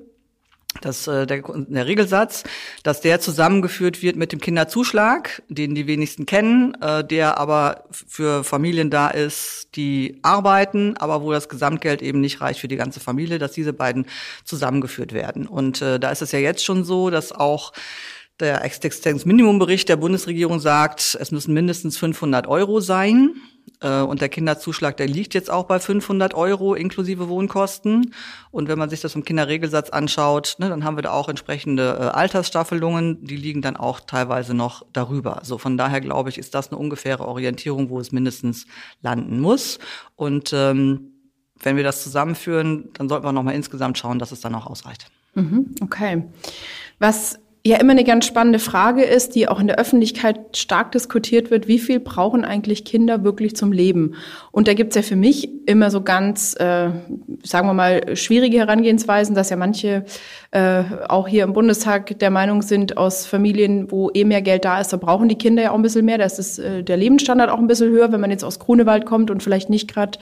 dass 0.80 1.06
äh, 1.06 1.26
der, 1.26 1.42
der 1.42 1.86
Regelsatz, 1.86 2.44
dass 2.82 3.00
der 3.00 3.20
zusammengeführt 3.20 4.02
wird 4.02 4.16
mit 4.16 4.32
dem 4.32 4.40
Kinderzuschlag, 4.40 5.42
den 5.48 5.74
die 5.74 5.86
wenigsten 5.86 6.26
kennen, 6.26 6.74
äh, 6.80 7.04
der 7.04 7.38
aber 7.38 7.84
für 7.90 8.44
Familien 8.44 8.90
da 8.90 9.08
ist, 9.08 9.68
die 9.74 10.18
arbeiten, 10.22 10.96
aber 10.96 11.22
wo 11.22 11.32
das 11.32 11.48
Gesamtgeld 11.48 12.02
eben 12.02 12.20
nicht 12.20 12.40
reicht 12.40 12.60
für 12.60 12.68
die 12.68 12.76
ganze 12.76 13.00
Familie, 13.00 13.38
dass 13.38 13.52
diese 13.52 13.72
beiden 13.72 14.06
zusammengeführt 14.44 15.12
werden. 15.12 15.46
Und 15.46 15.82
äh, 15.82 15.98
da 15.98 16.10
ist 16.10 16.22
es 16.22 16.32
ja 16.32 16.38
jetzt 16.38 16.64
schon 16.64 16.84
so, 16.84 17.10
dass 17.10 17.32
auch 17.32 17.72
der 18.38 18.64
Existenzminimumbericht 18.64 19.88
der 19.88 19.96
Bundesregierung 19.96 20.60
sagt, 20.60 21.16
es 21.20 21.30
müssen 21.30 21.52
mindestens 21.52 21.98
500 21.98 22.46
Euro 22.46 22.80
sein. 22.80 23.34
Äh, 23.80 24.00
und 24.00 24.20
der 24.20 24.28
Kinderzuschlag, 24.28 24.96
der 24.96 25.08
liegt 25.08 25.34
jetzt 25.34 25.50
auch 25.50 25.64
bei 25.64 25.80
500 25.80 26.34
Euro 26.34 26.74
inklusive 26.74 27.28
Wohnkosten. 27.28 28.14
Und 28.50 28.68
wenn 28.68 28.78
man 28.78 28.90
sich 28.90 29.00
das 29.00 29.12
vom 29.12 29.24
Kinderregelsatz 29.24 29.90
anschaut, 29.90 30.56
ne, 30.58 30.68
dann 30.68 30.84
haben 30.84 30.96
wir 30.96 31.02
da 31.02 31.12
auch 31.12 31.28
entsprechende 31.28 31.96
äh, 31.98 32.02
Altersstaffelungen, 32.16 33.24
die 33.24 33.36
liegen 33.36 33.62
dann 33.62 33.76
auch 33.76 34.00
teilweise 34.00 34.54
noch 34.54 34.84
darüber. 34.92 35.40
So 35.42 35.58
von 35.58 35.76
daher 35.76 36.00
glaube 36.00 36.28
ich, 36.28 36.38
ist 36.38 36.54
das 36.54 36.68
eine 36.68 36.78
ungefähre 36.78 37.26
Orientierung, 37.26 37.90
wo 37.90 38.00
es 38.00 38.12
mindestens 38.12 38.66
landen 39.02 39.40
muss. 39.40 39.78
Und 40.16 40.52
ähm, 40.52 41.12
wenn 41.62 41.76
wir 41.76 41.84
das 41.84 42.02
zusammenführen, 42.02 42.90
dann 42.94 43.08
sollten 43.08 43.26
wir 43.26 43.32
nochmal 43.32 43.54
insgesamt 43.54 43.98
schauen, 43.98 44.18
dass 44.18 44.32
es 44.32 44.40
dann 44.40 44.54
auch 44.54 44.66
ausreicht. 44.66 45.10
Mhm, 45.34 45.74
okay. 45.82 46.24
Was 46.98 47.38
ja 47.62 47.76
immer 47.76 47.92
eine 47.92 48.04
ganz 48.04 48.24
spannende 48.24 48.58
Frage 48.58 49.04
ist, 49.04 49.34
die 49.34 49.46
auch 49.46 49.60
in 49.60 49.66
der 49.66 49.78
Öffentlichkeit 49.78 50.56
stark 50.56 50.92
diskutiert 50.92 51.50
wird, 51.50 51.68
wie 51.68 51.78
viel 51.78 52.00
brauchen 52.00 52.44
eigentlich 52.44 52.86
Kinder 52.86 53.22
wirklich 53.22 53.54
zum 53.54 53.70
Leben? 53.70 54.14
Und 54.50 54.66
da 54.66 54.72
gibt's 54.72 54.96
ja 54.96 55.02
für 55.02 55.16
mich 55.16 55.50
immer 55.66 55.90
so 55.90 56.00
ganz, 56.00 56.54
äh, 56.58 56.88
sagen 57.42 57.68
wir 57.68 57.74
mal, 57.74 58.16
schwierige 58.16 58.58
Herangehensweisen, 58.58 59.34
dass 59.34 59.50
ja 59.50 59.56
manche 59.56 60.06
äh, 60.52 60.84
auch 61.08 61.28
hier 61.28 61.44
im 61.44 61.52
Bundestag 61.52 62.18
der 62.18 62.30
Meinung 62.30 62.62
sind, 62.62 62.96
aus 62.96 63.26
Familien, 63.26 63.90
wo 63.90 64.10
eh 64.14 64.24
mehr 64.24 64.42
Geld 64.42 64.64
da 64.64 64.80
ist, 64.80 64.94
da 64.94 64.96
brauchen 64.96 65.28
die 65.28 65.38
Kinder 65.38 65.62
ja 65.62 65.70
auch 65.72 65.76
ein 65.76 65.82
bisschen 65.82 66.06
mehr. 66.06 66.16
Da 66.16 66.24
ist 66.24 66.58
äh, 66.58 66.82
der 66.82 66.96
Lebensstandard 66.96 67.50
auch 67.50 67.58
ein 67.58 67.66
bisschen 67.66 67.90
höher, 67.90 68.10
wenn 68.10 68.20
man 68.20 68.30
jetzt 68.30 68.44
aus 68.44 68.58
Grunewald 68.58 69.04
kommt 69.04 69.30
und 69.30 69.42
vielleicht 69.42 69.68
nicht 69.68 69.92
gerade 69.92 70.18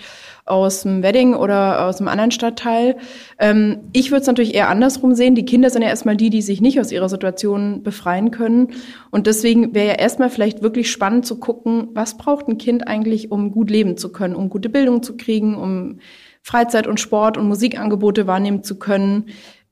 aus 0.48 0.82
dem 0.82 1.02
Wedding 1.02 1.34
oder 1.34 1.86
aus 1.86 1.98
einem 1.98 2.08
anderen 2.08 2.30
Stadtteil. 2.30 2.96
Ähm, 3.38 3.78
ich 3.92 4.10
würde 4.10 4.22
es 4.22 4.26
natürlich 4.26 4.54
eher 4.54 4.68
andersrum 4.68 5.14
sehen. 5.14 5.34
Die 5.34 5.44
Kinder 5.44 5.70
sind 5.70 5.82
ja 5.82 5.88
erstmal 5.88 6.16
die, 6.16 6.30
die 6.30 6.42
sich 6.42 6.60
nicht 6.60 6.80
aus 6.80 6.92
ihrer 6.92 7.08
Situation 7.08 7.82
befreien 7.82 8.30
können. 8.30 8.68
Und 9.10 9.26
deswegen 9.26 9.74
wäre 9.74 9.88
ja 9.88 9.94
erstmal 9.94 10.30
vielleicht 10.30 10.62
wirklich 10.62 10.90
spannend 10.90 11.26
zu 11.26 11.38
gucken, 11.38 11.88
was 11.94 12.16
braucht 12.16 12.48
ein 12.48 12.58
Kind 12.58 12.88
eigentlich, 12.88 13.30
um 13.30 13.50
gut 13.50 13.70
leben 13.70 13.96
zu 13.96 14.10
können, 14.12 14.34
um 14.34 14.48
gute 14.48 14.68
Bildung 14.68 15.02
zu 15.02 15.16
kriegen, 15.16 15.56
um 15.56 16.00
Freizeit 16.42 16.86
und 16.86 17.00
Sport 17.00 17.36
und 17.36 17.46
Musikangebote 17.48 18.26
wahrnehmen 18.26 18.62
zu 18.62 18.78
können. 18.78 19.26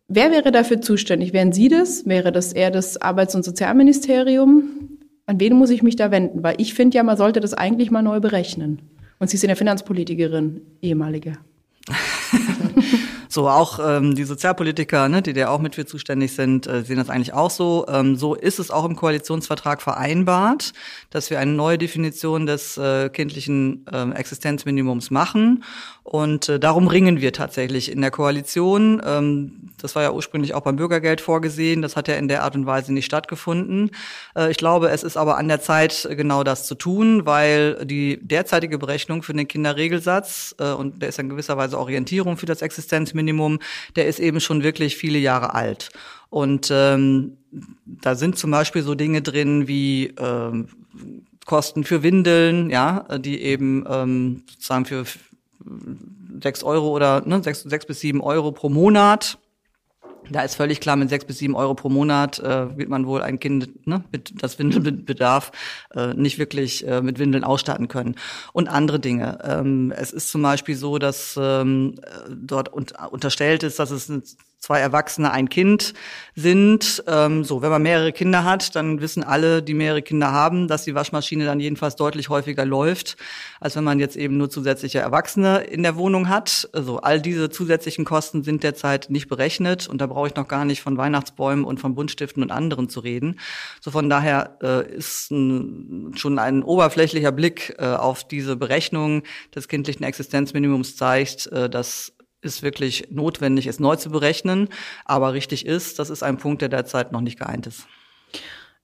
Wer 0.09 0.31
wäre 0.31 0.53
dafür 0.53 0.81
zuständig? 0.81 1.33
Wären 1.33 1.53
Sie 1.53 1.69
das? 1.69 2.07
Wäre 2.07 2.31
das 2.31 2.53
eher 2.53 2.71
das 2.71 3.01
Arbeits- 3.01 3.35
und 3.35 3.45
Sozialministerium? 3.45 4.99
An 5.27 5.41
wen 5.41 5.55
muss 5.55 5.71
ich 5.71 5.83
mich 5.83 5.97
da 5.97 6.13
wenden? 6.13 6.45
Weil 6.45 6.55
ich 6.59 6.75
finde 6.75 6.97
ja, 6.97 7.03
man 7.03 7.17
sollte 7.17 7.41
das 7.41 7.55
eigentlich 7.55 7.91
mal 7.91 8.03
neu 8.03 8.21
berechnen. 8.21 8.96
Und 9.19 9.31
Sie 9.31 9.37
sind 9.37 9.51
ja 9.51 9.57
Finanzpolitikerin, 9.57 10.61
ehemalige. 10.83 11.39
So, 13.37 13.51
auch 13.51 13.79
ähm, 13.83 14.15
die 14.15 14.25
Sozialpolitiker, 14.25 15.11
ne, 15.11 15.21
die 15.21 15.35
da 15.35 15.49
auch 15.49 15.61
mit 15.61 15.75
für 15.75 15.85
zuständig 15.85 16.33
sind, 16.33 16.67
äh, 16.67 16.83
sehen 16.83 16.97
das 16.97 17.11
eigentlich 17.11 17.35
auch 17.35 17.51
so. 17.51 17.85
Ähm, 17.87 18.17
so 18.17 18.35
ist 18.35 18.59
es 18.59 18.71
auch 18.71 18.87
im 18.87 18.97
Koalitionsvertrag 18.97 19.83
vereinbart, 19.83 20.73
dass 21.11 21.29
wir 21.29 21.39
eine 21.39 21.53
neue 21.53 21.77
Definition 21.77 22.47
des 22.47 22.79
äh, 22.79 23.11
kindlichen 23.11 23.85
äh, 23.93 24.11
Existenzminimums 24.13 25.11
machen. 25.11 25.65
Und 26.03 26.49
äh, 26.49 26.59
darum 26.59 26.89
ringen 26.89 27.21
wir 27.21 27.35
tatsächlich 27.35 27.93
in 27.93 28.01
der 28.01 28.11
Koalition. 28.11 29.03
Ähm, 29.05 29.66
das 29.87 29.95
war 29.95 30.03
ja 30.03 30.11
ursprünglich 30.11 30.53
auch 30.53 30.63
beim 30.63 30.75
Bürgergeld 30.75 31.21
vorgesehen. 31.21 31.81
Das 31.81 31.95
hat 31.95 32.09
ja 32.09 32.17
in 32.17 32.27
der 32.27 32.43
Art 32.43 32.57
und 32.57 32.67
Weise 32.67 32.93
nicht 32.93 33.05
stattgefunden. 33.05 33.93
Äh, 34.35 34.51
ich 34.51 34.57
glaube, 34.57 34.91
es 34.91 35.05
ist 35.05 35.17
aber 35.17 35.39
an 35.39 35.47
der 35.47 35.61
Zeit, 35.61 36.09
genau 36.11 36.43
das 36.43 36.67
zu 36.67 36.75
tun, 36.75 37.25
weil 37.25 37.87
die 37.87 38.19
derzeitige 38.21 38.79
Berechnung 38.79 39.23
für 39.23 39.33
den 39.33 39.47
Kinderregelsatz, 39.47 40.57
äh, 40.59 40.73
und 40.73 41.01
der 41.01 41.11
ist 41.11 41.21
in 41.21 41.29
gewisser 41.29 41.57
Weise 41.57 41.79
Orientierung 41.79 42.37
für 42.37 42.47
das 42.47 42.63
Existenzminimum, 42.63 43.61
der 43.95 44.07
ist 44.09 44.19
eben 44.19 44.41
schon 44.41 44.65
wirklich 44.65 44.97
viele 44.97 45.19
Jahre 45.19 45.55
alt. 45.55 45.91
Und 46.29 46.69
ähm, 46.73 47.37
da 47.85 48.17
sind 48.17 48.37
zum 48.37 48.51
Beispiel 48.51 48.83
so 48.83 48.97
Dinge 48.97 49.23
drin 49.23 49.69
wie 49.69 50.13
ähm, 50.19 50.69
Kosten 51.45 51.85
für 51.85 52.03
Windeln, 52.03 52.71
ja, 52.71 53.07
die 53.19 53.41
eben 53.41 53.85
ähm, 53.89 54.43
sozusagen 54.49 54.85
für 54.85 55.05
sechs 56.43 56.63
Euro 56.63 56.89
oder 56.89 57.23
ne, 57.25 57.43
sechs, 57.43 57.63
sechs 57.63 57.87
bis 57.87 58.01
sieben 58.01 58.21
Euro 58.21 58.53
pro 58.53 58.69
Monat 58.69 59.39
da 60.31 60.43
ist 60.43 60.55
völlig 60.55 60.81
klar, 60.81 60.97
mit 60.97 61.09
sechs 61.09 61.25
bis 61.25 61.39
sieben 61.39 61.57
Euro 61.57 61.75
pro 61.75 61.89
Monat 61.89 62.39
äh, 62.39 62.77
wird 62.77 62.89
man 62.89 63.07
wohl 63.07 63.23
ein 63.23 63.39
Kind, 63.39 63.87
ne, 63.87 64.05
mit 64.13 64.43
das 64.43 64.59
Windelbedarf 64.59 65.53
äh, 65.95 66.15
nicht 66.15 66.39
wirklich 66.39 66.87
äh, 66.87 67.01
mit 67.03 67.19
Windeln 67.19 67.45
ausstatten 67.45 67.89
können. 67.89 68.17
Und 68.53 68.69
andere 68.69 69.01
Dinge. 69.01 69.39
Ähm, 69.45 69.93
es 69.97 70.13
ist 70.13 70.31
zum 70.31 70.43
Beispiel 70.43 70.77
so, 70.77 70.99
dass 70.99 71.39
ähm, 71.41 71.97
dort 72.29 72.73
un 72.73 72.87
unterstellt 73.11 73.63
ist, 73.63 73.79
dass 73.79 73.91
es 73.91 74.37
zwei 74.59 74.81
Erwachsene, 74.81 75.31
ein 75.31 75.49
Kind 75.49 75.95
sind. 76.35 77.05
Ähm, 77.07 77.45
so, 77.45 77.63
wenn 77.63 77.71
man 77.71 77.83
mehrere 77.83 78.13
Kinder 78.13 78.45
hat, 78.45 78.75
dann 78.75 79.01
wissen 79.01 79.23
alle, 79.23 79.63
die 79.63 79.75
mehrere 79.75 80.03
Kinder 80.03 80.33
haben, 80.33 80.67
dass 80.67 80.85
die 80.85 80.95
Waschmaschine 80.95 81.45
dann 81.45 81.61
jedenfalls 81.61 81.97
deutlich 81.97 82.29
häufiger 82.29 82.65
läuft, 82.65 83.17
als 83.61 83.77
wenn 83.77 83.85
man 83.85 84.01
jetzt 84.01 84.17
eben 84.17 84.37
nur 84.37 84.51
zusätzliche 84.51 84.99
Erwachsene 84.99 85.59
in 85.59 85.83
der 85.83 85.97
Wohnung 85.97 86.29
hat. 86.29 86.69
Also 86.73 86.99
all 86.99 87.21
diese 87.21 87.51
zusätzlichen 87.51 88.05
Kosten 88.05 88.43
sind 88.43 88.63
derzeit 88.63 89.09
nicht 89.11 89.29
berechnet 89.29 89.89
und 89.89 90.01
da 90.01 90.07
brauche 90.07 90.29
ich 90.29 90.35
noch 90.35 90.49
gar 90.49 90.65
nicht 90.65 90.83
von 90.83 90.97
Weihnachtsbäumen 90.97 91.65
und 91.65 91.79
von 91.79 91.95
Buntstiften 91.95 92.43
und 92.43 92.51
anderen 92.51 92.89
zu 92.89 93.01
reden. 93.01 93.39
So 93.81 93.91
von 93.91 94.11
daher 94.11 94.59
äh, 94.63 94.97
ist 94.97 95.31
ein, 95.31 96.13
schon 96.17 96.39
ein 96.39 96.63
oberflächlicher 96.63 97.33
Blick 97.33 97.77
äh, 97.79 97.87
auf 97.87 98.27
diese 98.27 98.57
Berechnung 98.57 99.23
des 99.55 99.69
kindlichen 99.69 100.05
Existenzminimums 100.05 100.97
zeigt, 100.97 101.47
äh, 101.49 101.71
dass 101.71 102.16
ist 102.47 102.63
wirklich 102.63 103.09
notwendig 103.11 103.67
es 103.67 103.81
neu 103.81 103.97
zu 103.97 104.11
berechnen. 104.11 104.69
Aber 105.05 105.35
richtig 105.35 105.67
ist, 105.67 105.99
das 105.99 106.09
ist 106.09 106.23
ein 106.23 106.39
Punkt, 106.39 106.63
der 106.63 106.71
derzeit 106.71 107.13
noch 107.13 107.21
nicht 107.21 107.39
geeint 107.39 107.67
ist. 107.67 107.87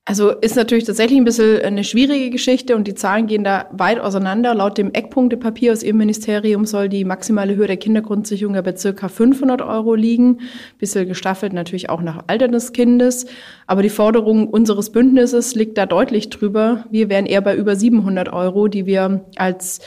Also 0.05 0.31
ist 0.31 0.57
natürlich 0.57 0.83
tatsächlich 0.83 1.17
ein 1.17 1.25
bisschen 1.25 1.63
eine 1.63 1.85
schwierige 1.85 2.31
Geschichte 2.31 2.75
und 2.75 2.89
die 2.89 2.95
Zahlen 2.97 3.29
gehen 3.29 3.45
da 3.45 3.69
weit 3.71 4.01
auseinander. 4.01 4.53
Laut 4.53 4.77
dem 4.77 4.93
Eckpunktepapier 4.93 5.71
aus 5.71 5.85
Ihrem 5.85 5.99
Ministerium 5.99 6.67
soll 6.67 6.89
die 6.89 7.05
maximale 7.05 7.55
Höhe 7.55 7.69
der 7.69 7.77
Kindergrundsicherung 7.77 8.57
ja 8.57 8.63
bei 8.63 8.75
circa 8.75 9.07
500 9.07 9.63
Euro 9.63 9.95
liegen. 9.95 10.41
Bisschen 10.79 11.07
gestaffelt 11.07 11.53
natürlich 11.53 11.89
auch 11.89 12.03
nach 12.03 12.25
Alter 12.27 12.49
des 12.49 12.73
Kindes. 12.73 13.27
Aber 13.69 13.83
die 13.83 13.91
Forderung 13.91 14.49
unseres 14.49 14.91
Bündnisses 14.91 15.55
liegt 15.55 15.79
da 15.79 15.87
deutlich 15.87 16.31
drüber. 16.31 16.85
Wir 16.91 17.09
wären 17.09 17.27
eher 17.27 17.41
bei 17.41 17.55
über 17.55 17.77
700 17.77 18.33
Euro, 18.33 18.67
die 18.67 18.87
wir 18.87 19.25
als 19.37 19.79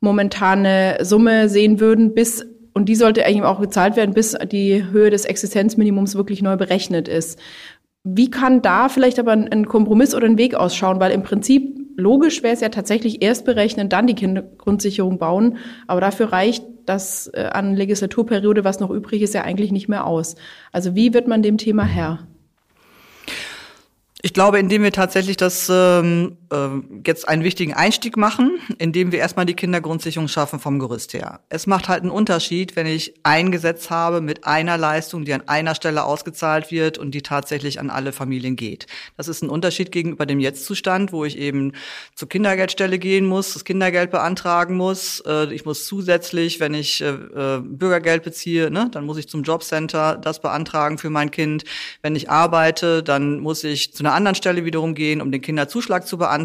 momentane 0.00 1.00
Summe 1.02 1.50
sehen 1.50 1.80
würden, 1.80 2.14
bis 2.14 2.46
und 2.72 2.88
die 2.88 2.94
sollte 2.94 3.24
eigentlich 3.24 3.42
auch 3.42 3.60
gezahlt 3.60 3.96
werden, 3.96 4.14
bis 4.14 4.36
die 4.50 4.84
Höhe 4.90 5.10
des 5.10 5.24
Existenzminimums 5.24 6.14
wirklich 6.14 6.42
neu 6.42 6.56
berechnet 6.56 7.08
ist. 7.08 7.38
Wie 8.02 8.30
kann 8.30 8.62
da 8.62 8.88
vielleicht 8.88 9.18
aber 9.18 9.32
ein 9.32 9.66
Kompromiss 9.66 10.14
oder 10.14 10.26
ein 10.26 10.38
Weg 10.38 10.54
ausschauen? 10.54 11.00
Weil 11.00 11.12
im 11.12 11.22
Prinzip 11.22 11.76
logisch 11.96 12.42
wäre 12.42 12.54
es 12.54 12.60
ja 12.60 12.70
tatsächlich 12.70 13.22
erst 13.22 13.44
berechnen, 13.44 13.88
dann 13.88 14.06
die 14.06 14.14
Kindergrundsicherung 14.14 15.18
bauen. 15.18 15.58
Aber 15.86 16.00
dafür 16.00 16.32
reicht 16.32 16.64
das 16.86 17.30
äh, 17.34 17.50
an 17.52 17.74
Legislaturperiode, 17.74 18.64
was 18.64 18.80
noch 18.80 18.90
übrig 18.90 19.22
ist, 19.22 19.34
ja 19.34 19.42
eigentlich 19.42 19.70
nicht 19.70 19.88
mehr 19.88 20.06
aus. 20.06 20.36
Also 20.72 20.94
wie 20.94 21.12
wird 21.12 21.28
man 21.28 21.42
dem 21.42 21.58
Thema 21.58 21.84
Herr? 21.84 22.26
Ich 24.22 24.34
glaube, 24.34 24.58
indem 24.58 24.82
wir 24.82 24.92
tatsächlich 24.92 25.36
das 25.36 25.70
ähm, 25.72 26.32
äh, 26.32 26.39
jetzt 27.04 27.28
einen 27.28 27.44
wichtigen 27.44 27.74
Einstieg 27.74 28.16
machen, 28.16 28.58
indem 28.78 29.12
wir 29.12 29.20
erstmal 29.20 29.46
die 29.46 29.54
Kindergrundsicherung 29.54 30.26
schaffen 30.26 30.58
vom 30.58 30.78
Gerüst 30.80 31.14
her. 31.14 31.40
Es 31.48 31.66
macht 31.66 31.88
halt 31.88 32.02
einen 32.02 32.10
Unterschied, 32.10 32.74
wenn 32.74 32.86
ich 32.86 33.14
ein 33.22 33.52
Gesetz 33.52 33.88
habe 33.90 34.20
mit 34.20 34.44
einer 34.46 34.76
Leistung, 34.76 35.24
die 35.24 35.32
an 35.32 35.46
einer 35.46 35.74
Stelle 35.74 36.04
ausgezahlt 36.04 36.70
wird 36.72 36.98
und 36.98 37.12
die 37.12 37.22
tatsächlich 37.22 37.78
an 37.78 37.88
alle 37.88 38.12
Familien 38.12 38.56
geht. 38.56 38.86
Das 39.16 39.28
ist 39.28 39.42
ein 39.42 39.48
Unterschied 39.48 39.92
gegenüber 39.92 40.26
dem 40.26 40.40
Jetztzustand, 40.40 41.12
wo 41.12 41.24
ich 41.24 41.38
eben 41.38 41.72
zur 42.16 42.28
Kindergeldstelle 42.28 42.98
gehen 42.98 43.26
muss, 43.26 43.54
das 43.54 43.64
Kindergeld 43.64 44.10
beantragen 44.10 44.76
muss. 44.76 45.20
Äh, 45.26 45.52
ich 45.54 45.64
muss 45.64 45.86
zusätzlich, 45.86 46.58
wenn 46.58 46.74
ich 46.74 47.00
äh, 47.00 47.10
äh, 47.10 47.60
Bürgergeld 47.62 48.24
beziehe, 48.24 48.70
ne, 48.70 48.88
dann 48.90 49.04
muss 49.04 49.18
ich 49.18 49.28
zum 49.28 49.42
Jobcenter 49.42 50.16
das 50.16 50.40
beantragen 50.40 50.98
für 50.98 51.10
mein 51.10 51.30
Kind. 51.30 51.64
Wenn 52.02 52.16
ich 52.16 52.28
arbeite, 52.28 53.02
dann 53.02 53.38
muss 53.38 53.62
ich 53.62 53.94
zu 53.94 54.02
einer 54.02 54.14
anderen 54.14 54.34
Stelle 54.34 54.64
wiederum 54.64 54.94
gehen, 54.94 55.22
um 55.22 55.30
den 55.30 55.40
Kinderzuschlag 55.40 56.06
zu 56.06 56.18
beantragen. 56.18 56.39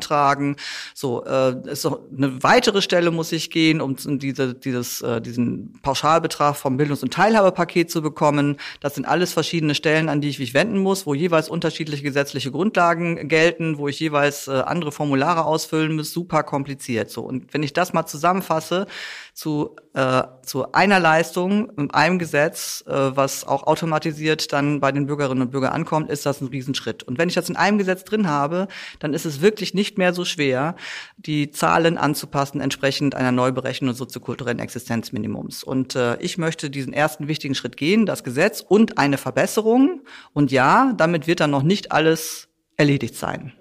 So, 0.93 1.23
äh, 1.25 1.55
ist 1.69 1.83
noch 1.85 1.99
eine 2.15 2.43
weitere 2.43 2.81
Stelle 2.81 3.11
muss 3.11 3.31
ich 3.31 3.49
gehen, 3.49 3.81
um 3.81 3.95
diese, 4.19 4.53
dieses, 4.53 5.01
äh, 5.01 5.21
diesen 5.21 5.73
Pauschalbetrag 5.81 6.55
vom 6.55 6.77
Bildungs- 6.77 7.03
und 7.03 7.13
Teilhabepaket 7.13 7.89
zu 7.91 8.01
bekommen. 8.01 8.57
Das 8.79 8.95
sind 8.95 9.05
alles 9.05 9.33
verschiedene 9.33 9.75
Stellen, 9.75 10.09
an 10.09 10.21
die 10.21 10.29
ich 10.29 10.39
mich 10.39 10.53
wenden 10.53 10.79
muss, 10.79 11.05
wo 11.05 11.13
jeweils 11.13 11.49
unterschiedliche 11.49 12.03
gesetzliche 12.03 12.51
Grundlagen 12.51 13.27
gelten, 13.27 13.77
wo 13.77 13.87
ich 13.87 13.99
jeweils 13.99 14.47
äh, 14.47 14.51
andere 14.51 14.91
Formulare 14.91 15.45
ausfüllen 15.45 15.95
muss. 15.95 16.11
Super 16.11 16.43
kompliziert. 16.43 17.09
So 17.09 17.21
und 17.21 17.53
wenn 17.53 17.63
ich 17.63 17.73
das 17.73 17.93
mal 17.93 18.05
zusammenfasse, 18.05 18.87
zu, 19.35 19.75
äh, 19.93 20.23
zu 20.43 20.71
einer 20.71 21.01
Leistung 21.01 21.69
in 21.77 21.91
einem 21.91 22.19
Gesetz, 22.19 22.85
äh, 22.87 22.93
was 22.93 23.45
auch 23.45 23.67
automatisiert 23.67 24.53
dann 24.53 24.79
bei 24.79 24.93
den 24.93 25.07
Bürgerinnen 25.07 25.41
und 25.41 25.51
Bürgern 25.51 25.73
ankommt, 25.73 26.09
ist 26.09 26.25
das 26.25 26.39
ein 26.39 26.47
Riesenschritt. 26.47 27.03
Und 27.03 27.17
wenn 27.17 27.27
ich 27.27 27.35
das 27.35 27.49
in 27.49 27.57
einem 27.57 27.77
Gesetz 27.77 28.05
drin 28.05 28.29
habe, 28.29 28.69
dann 28.99 29.13
ist 29.13 29.25
es 29.25 29.41
wirklich 29.41 29.73
nicht 29.73 29.97
mehr 29.97 30.13
so 30.13 30.23
schwer, 30.23 30.77
die 31.17 31.51
Zahlen 31.51 31.97
anzupassen 31.97 32.61
entsprechend 32.61 33.13
einer 33.13 33.33
Neuberechnung 33.33 33.89
des 33.89 33.97
soziokulturellen 33.97 34.59
Existenzminimums. 34.59 35.65
Und 35.65 35.95
äh, 35.95 36.15
ich 36.21 36.37
möchte 36.37 36.69
diesen 36.69 36.93
ersten 36.93 37.27
wichtigen 37.27 37.55
Schritt 37.55 37.75
gehen, 37.75 38.05
das 38.05 38.23
Gesetz 38.23 38.63
und 38.65 38.97
eine 38.97 39.17
Verbesserung. 39.17 40.03
Und 40.31 40.53
ja, 40.53 40.93
damit 40.95 41.27
wird 41.27 41.41
dann 41.41 41.51
noch 41.51 41.63
nicht 41.63 41.91
alles 41.91 42.47
erledigt 42.77 43.15
sein. 43.15 43.51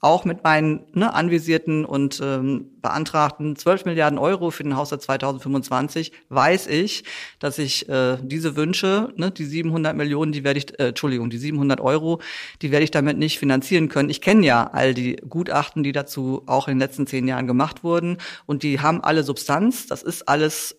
Auch 0.00 0.24
mit 0.24 0.44
meinen 0.44 0.84
ne, 0.92 1.14
anvisierten 1.14 1.84
und 1.84 2.20
ähm, 2.22 2.70
beantragten 2.82 3.56
12 3.56 3.86
Milliarden 3.86 4.18
Euro 4.18 4.50
für 4.50 4.62
den 4.62 4.76
Haushalt 4.76 5.02
2025 5.02 6.12
weiß 6.28 6.66
ich, 6.66 7.04
dass 7.38 7.58
ich 7.58 7.88
äh, 7.88 8.18
diese 8.22 8.56
Wünsche, 8.56 9.12
ne, 9.16 9.30
die 9.30 9.44
700 9.44 9.96
Millionen, 9.96 10.32
die 10.32 10.44
werde 10.44 10.58
ich, 10.58 10.78
äh, 10.78 10.88
Entschuldigung, 10.88 11.30
die 11.30 11.38
700 11.38 11.80
Euro, 11.80 12.20
die 12.62 12.70
werde 12.70 12.84
ich 12.84 12.90
damit 12.90 13.16
nicht 13.16 13.38
finanzieren 13.38 13.88
können. 13.88 14.10
Ich 14.10 14.20
kenne 14.20 14.44
ja 14.46 14.68
all 14.72 14.92
die 14.92 15.16
Gutachten, 15.16 15.82
die 15.82 15.92
dazu 15.92 16.42
auch 16.46 16.68
in 16.68 16.74
den 16.74 16.80
letzten 16.80 17.06
zehn 17.06 17.26
Jahren 17.26 17.46
gemacht 17.46 17.82
wurden 17.82 18.18
und 18.44 18.62
die 18.62 18.80
haben 18.80 19.02
alle 19.02 19.22
Substanz. 19.22 19.86
Das 19.86 20.02
ist 20.02 20.28
alles 20.28 20.76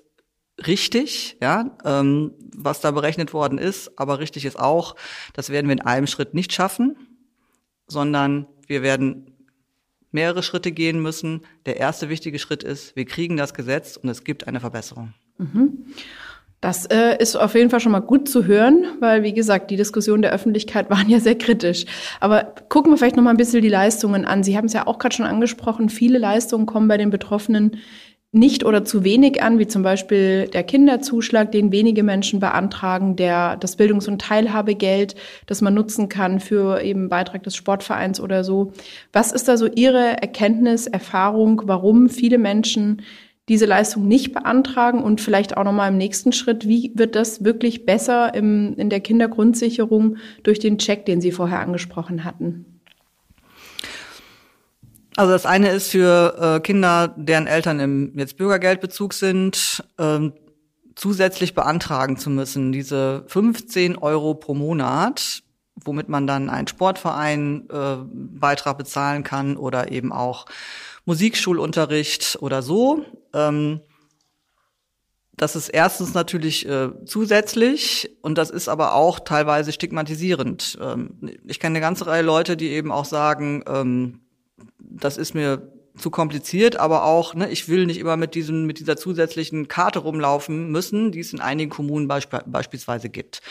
richtig, 0.66 1.38
ja, 1.42 1.78
ähm, 1.86 2.34
was 2.56 2.82
da 2.82 2.92
berechnet 2.92 3.34
worden 3.34 3.58
ist. 3.58 4.00
Aber 4.00 4.20
richtig 4.20 4.46
ist 4.46 4.60
auch, 4.60 4.96
das 5.34 5.50
werden 5.50 5.68
wir 5.68 5.74
in 5.74 5.82
einem 5.82 6.08
Schritt 6.08 6.34
nicht 6.34 6.54
schaffen, 6.54 6.96
sondern 7.88 8.48
wir 8.68 8.82
werden 8.82 9.32
mehrere 10.12 10.44
Schritte 10.44 10.72
gehen 10.72 11.02
müssen. 11.02 11.42
Der 11.66 11.78
erste 11.78 12.10
wichtige 12.10 12.40
Schritt 12.40 12.64
ist, 12.64 12.96
wir 12.96 13.06
kriegen 13.06 13.38
das 13.38 13.54
Gesetz 13.54 13.98
und 13.98 14.10
es 14.10 14.24
gibt 14.24 14.48
eine 14.48 14.60
Verbesserung. 14.60 15.14
Mhm. 15.38 15.86
Das 16.60 16.88
äh, 16.88 17.16
ist 17.20 17.36
auf 17.36 17.54
jeden 17.54 17.70
Fall 17.70 17.80
schon 17.80 17.92
mal 17.92 18.00
gut 18.00 18.28
zu 18.28 18.46
hören, 18.46 18.84
weil 19.00 19.22
wie 19.22 19.34
gesagt, 19.34 19.70
die 19.70 19.76
Diskussionen 19.76 20.24
der 20.24 20.32
Öffentlichkeit 20.34 20.90
waren 20.90 21.08
ja 21.08 21.20
sehr 21.20 21.38
kritisch. 21.38 21.86
Aber 22.20 22.56
gucken 22.70 22.92
wir 22.92 22.98
vielleicht 22.98 23.16
noch 23.16 23.24
mal 23.24 23.30
ein 23.30 23.38
bisschen 23.38 23.62
die 23.62 23.70
Leistungen 23.70 24.26
an. 24.26 24.44
Sie 24.44 24.58
haben 24.58 24.66
es 24.66 24.74
ja 24.74 24.88
auch 24.88 24.98
gerade 24.98 25.16
schon 25.16 25.26
angesprochen. 25.26 25.90
Viele 25.90 26.18
Leistungen 26.18 26.66
kommen 26.66 26.88
bei 26.88 26.98
den 26.98 27.12
Betroffenen 27.12 27.78
nicht 28.32 28.66
oder 28.66 28.84
zu 28.84 29.04
wenig 29.04 29.42
an, 29.42 29.58
wie 29.58 29.68
zum 29.68 29.84
Beispiel 29.84 30.48
der 30.48 30.64
Kinderzuschlag, 30.64 31.52
den 31.52 31.72
wenige 31.72 32.04
Menschen 32.04 32.40
beantragen, 32.40 33.16
der 33.16 33.56
das 33.56 33.78
Bildungs- 33.78 34.08
und 34.08 34.22
Teilhabegeld, 34.22 35.16
das 35.46 35.62
man 35.62 35.74
nutzen 35.74 36.10
kann 36.10 36.40
für 36.40 36.82
eben 36.82 37.10
Beitrag 37.10 37.44
des 37.44 37.56
Sportvereins 37.56 38.20
oder 38.20 38.44
so. 38.44 38.74
Was 39.14 39.32
ist 39.32 39.48
da 39.48 39.58
so 39.58 39.68
Ihre 39.68 40.22
Erkenntnis, 40.22 40.88
Erfahrung, 40.88 41.64
warum 41.66 42.10
viele 42.10 42.38
Menschen 42.38 43.02
diese 43.50 43.66
Leistung 43.66 44.08
nicht 44.08 44.34
beantragen 44.34 45.02
und 45.02 45.22
vielleicht 45.22 45.56
auch 45.56 45.64
nochmal 45.64 45.90
im 45.90 45.98
nächsten 45.98 46.34
Schritt, 46.34 46.68
wie 46.68 46.92
wird 46.96 47.16
das 47.16 47.46
wirklich 47.46 47.86
besser 47.86 48.34
im, 48.34 48.76
in 48.76 48.90
der 48.90 49.00
Kindergrundsicherung 49.00 50.18
durch 50.44 50.60
den 50.60 50.78
Check, 50.78 51.06
den 51.06 51.22
Sie 51.22 51.32
vorher 51.32 51.62
angesprochen 51.62 52.26
hatten? 52.26 52.77
Also 55.18 55.32
das 55.32 55.48
eine 55.48 55.72
ist 55.72 55.90
für 55.90 56.38
äh, 56.40 56.60
Kinder, 56.60 57.12
deren 57.18 57.48
Eltern 57.48 57.80
im 57.80 58.12
jetzt 58.20 58.38
Bürgergeldbezug 58.38 59.16
sind, 59.16 59.84
ähm, 59.98 60.34
zusätzlich 60.94 61.56
beantragen 61.56 62.18
zu 62.18 62.30
müssen, 62.30 62.72
diese 62.72 63.24
15 63.26 63.98
Euro 63.98 64.36
pro 64.36 64.54
Monat, 64.54 65.42
womit 65.74 66.08
man 66.08 66.28
dann 66.28 66.52
einen 66.52 66.68
Sportverein 66.68 67.68
äh, 67.72 67.96
Beitrag 68.06 68.78
bezahlen 68.78 69.24
kann 69.24 69.58
oder 69.58 69.92
eben 69.92 70.14
auch 70.14 70.46
Musikschulunterricht 71.06 72.38
oder 72.40 72.62
so. 72.62 73.04
Ähm, 73.34 73.82
das 75.36 75.56
ist 75.56 75.70
erstens 75.70 76.14
natürlich 76.14 76.70
äh, 76.70 76.90
zusätzlich 77.06 78.12
und 78.22 78.38
das 78.38 78.52
ist 78.52 78.70
aber 78.70 78.94
auch 78.94 79.20
teilweise 79.20 79.72
stigmatisierend. 79.72 80.78
Ähm, 80.80 81.40
ich 81.48 81.60
kenne 81.60 81.78
eine 81.78 81.82
ganze 81.82 82.06
Reihe 82.06 82.22
Leute, 82.22 82.56
die 82.56 82.70
eben 82.70 82.92
auch 82.92 83.06
sagen, 83.06 83.64
ähm, 83.68 84.20
das 84.80 85.18
ist 85.18 85.34
mir 85.34 85.72
zu 85.98 86.12
kompliziert, 86.12 86.78
aber 86.78 87.04
auch, 87.04 87.34
ne, 87.34 87.50
ich 87.50 87.70
will 87.70 87.86
nicht 87.86 88.00
immer 88.00 88.18
mit 88.18 88.36
diesem, 88.36 88.66
mit 88.66 88.80
dieser 88.80 88.98
zusätzlichen 88.98 89.68
Karte 89.68 90.00
rumlaufen 90.00 90.72
müssen, 90.72 91.12
die 91.12 91.20
es 91.20 91.34
in 91.34 91.42
einigen 91.42 91.70
Kommunen 91.70 92.08
beisp 92.08 92.36
beispielsweise 92.46 93.10
gibt. 93.10 93.42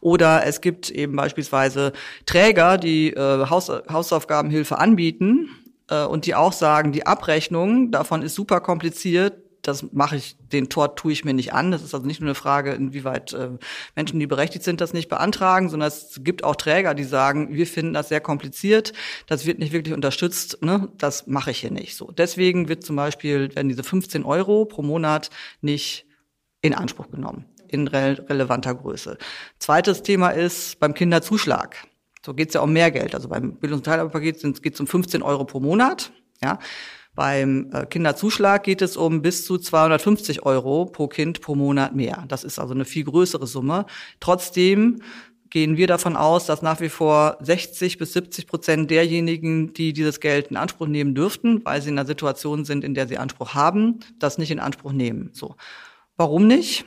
Oder 0.00 0.44
es 0.46 0.60
gibt 0.60 0.90
eben 0.90 1.14
beispielsweise 1.16 1.92
Träger, 2.26 2.78
die 2.78 3.12
äh, 3.12 3.46
Haus 3.46 3.68
Hausaufgabenhilfe 3.68 4.78
anbieten 4.78 5.48
äh, 5.88 6.04
und 6.04 6.26
die 6.26 6.34
auch 6.34 6.52
sagen, 6.52 6.92
die 6.92 7.06
Abrechnung 7.06 7.90
davon 7.90 8.22
ist 8.22 8.34
super 8.34 8.60
kompliziert, 8.60 9.34
das 9.62 9.92
mache 9.92 10.16
ich, 10.16 10.36
den 10.40 10.68
Tort 10.68 10.98
tue 10.98 11.12
ich 11.12 11.24
mir 11.24 11.34
nicht 11.34 11.52
an. 11.52 11.70
Das 11.70 11.82
ist 11.82 11.94
also 11.94 12.06
nicht 12.06 12.20
nur 12.20 12.28
eine 12.28 12.34
Frage, 12.34 12.72
inwieweit 12.72 13.32
äh, 13.32 13.50
Menschen, 13.94 14.18
die 14.18 14.26
berechtigt 14.26 14.64
sind, 14.64 14.80
das 14.80 14.92
nicht 14.92 15.08
beantragen, 15.08 15.68
sondern 15.68 15.88
es 15.88 16.20
gibt 16.22 16.44
auch 16.44 16.56
Träger, 16.56 16.94
die 16.94 17.04
sagen, 17.04 17.54
wir 17.54 17.66
finden 17.66 17.94
das 17.94 18.08
sehr 18.08 18.20
kompliziert, 18.20 18.92
das 19.26 19.46
wird 19.46 19.60
nicht 19.60 19.72
wirklich 19.72 19.94
unterstützt, 19.94 20.62
ne? 20.62 20.88
das 20.98 21.26
mache 21.28 21.52
ich 21.52 21.60
hier 21.60 21.70
nicht. 21.70 21.96
So, 21.96 22.10
deswegen 22.10 22.68
wird 22.68 22.84
zum 22.84 22.96
Beispiel 22.96 23.54
werden 23.54 23.68
diese 23.68 23.84
15 23.84 24.24
Euro 24.24 24.64
pro 24.64 24.82
Monat 24.82 25.30
nicht 25.60 26.06
in 26.60 26.74
Anspruch 26.74 27.10
genommen 27.10 27.46
in 27.68 27.88
re 27.88 28.22
relevanter 28.28 28.74
Größe. 28.74 29.16
Zweites 29.58 30.02
Thema 30.02 30.28
ist 30.28 30.78
beim 30.78 30.92
Kinderzuschlag. 30.92 31.76
So 32.24 32.34
geht 32.34 32.48
es 32.48 32.54
ja 32.54 32.60
um 32.60 32.72
mehr 32.72 32.90
Geld. 32.90 33.14
Also 33.14 33.28
beim 33.28 33.56
Bildungs- 33.56 33.80
und 33.80 33.84
Teilhabepaket 33.86 34.62
geht 34.62 34.74
es 34.74 34.80
um 34.80 34.86
15 34.86 35.22
Euro 35.22 35.44
pro 35.44 35.58
Monat. 35.58 36.12
Ja. 36.42 36.58
Beim 37.14 37.70
äh, 37.72 37.84
Kinderzuschlag 37.84 38.62
geht 38.62 38.80
es 38.80 38.96
um 38.96 39.20
bis 39.20 39.44
zu 39.44 39.58
250 39.58 40.44
Euro 40.44 40.86
pro 40.86 41.08
Kind 41.08 41.42
pro 41.42 41.54
Monat 41.54 41.94
mehr. 41.94 42.24
Das 42.28 42.42
ist 42.42 42.58
also 42.58 42.72
eine 42.72 42.86
viel 42.86 43.04
größere 43.04 43.46
Summe. 43.46 43.84
Trotzdem 44.18 45.02
gehen 45.50 45.76
wir 45.76 45.86
davon 45.86 46.16
aus, 46.16 46.46
dass 46.46 46.62
nach 46.62 46.80
wie 46.80 46.88
vor 46.88 47.36
60 47.42 47.98
bis 47.98 48.14
70 48.14 48.46
Prozent 48.46 48.90
derjenigen, 48.90 49.74
die 49.74 49.92
dieses 49.92 50.20
Geld 50.20 50.46
in 50.46 50.56
Anspruch 50.56 50.86
nehmen 50.86 51.14
dürften, 51.14 51.62
weil 51.66 51.82
sie 51.82 51.90
in 51.90 51.98
einer 51.98 52.06
Situation 52.06 52.64
sind, 52.64 52.82
in 52.82 52.94
der 52.94 53.06
sie 53.06 53.18
Anspruch 53.18 53.52
haben, 53.52 54.00
das 54.18 54.38
nicht 54.38 54.50
in 54.50 54.58
Anspruch 54.58 54.92
nehmen. 54.92 55.28
So. 55.34 55.56
Warum 56.16 56.46
nicht? 56.46 56.86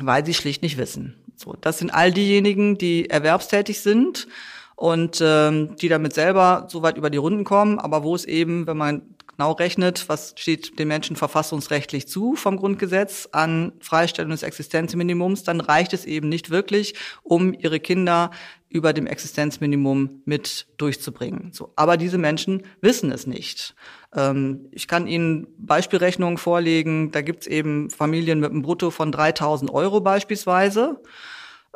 Weil 0.00 0.24
sie 0.24 0.32
schlicht 0.32 0.62
nicht 0.62 0.78
wissen. 0.78 1.22
So. 1.36 1.54
Das 1.60 1.78
sind 1.78 1.90
all 1.90 2.10
diejenigen, 2.10 2.78
die 2.78 3.10
erwerbstätig 3.10 3.80
sind 3.80 4.26
und 4.74 5.20
ähm, 5.22 5.76
die 5.76 5.88
damit 5.88 6.14
selber 6.14 6.68
so 6.70 6.80
weit 6.80 6.96
über 6.96 7.10
die 7.10 7.18
Runden 7.18 7.44
kommen, 7.44 7.78
aber 7.78 8.02
wo 8.02 8.14
es 8.14 8.24
eben, 8.24 8.66
wenn 8.66 8.78
man 8.78 9.02
genau 9.38 9.52
rechnet, 9.52 10.08
was 10.08 10.34
steht 10.36 10.80
den 10.80 10.88
Menschen 10.88 11.14
verfassungsrechtlich 11.14 12.08
zu 12.08 12.34
vom 12.34 12.56
Grundgesetz 12.56 13.28
an 13.30 13.72
Freistellung 13.78 14.32
des 14.32 14.42
Existenzminimums, 14.42 15.44
dann 15.44 15.60
reicht 15.60 15.92
es 15.92 16.04
eben 16.06 16.28
nicht 16.28 16.50
wirklich, 16.50 16.94
um 17.22 17.54
ihre 17.54 17.78
Kinder 17.78 18.32
über 18.68 18.92
dem 18.92 19.06
Existenzminimum 19.06 20.22
mit 20.24 20.66
durchzubringen. 20.76 21.52
So, 21.52 21.72
aber 21.76 21.96
diese 21.96 22.18
Menschen 22.18 22.64
wissen 22.80 23.12
es 23.12 23.28
nicht. 23.28 23.76
Ähm, 24.12 24.66
ich 24.72 24.88
kann 24.88 25.06
Ihnen 25.06 25.46
Beispielrechnungen 25.56 26.36
vorlegen. 26.36 27.12
Da 27.12 27.22
gibt's 27.22 27.46
eben 27.46 27.90
Familien 27.90 28.40
mit 28.40 28.50
einem 28.50 28.62
Brutto 28.62 28.90
von 28.90 29.12
3.000 29.12 29.70
Euro 29.70 30.00
beispielsweise 30.00 31.00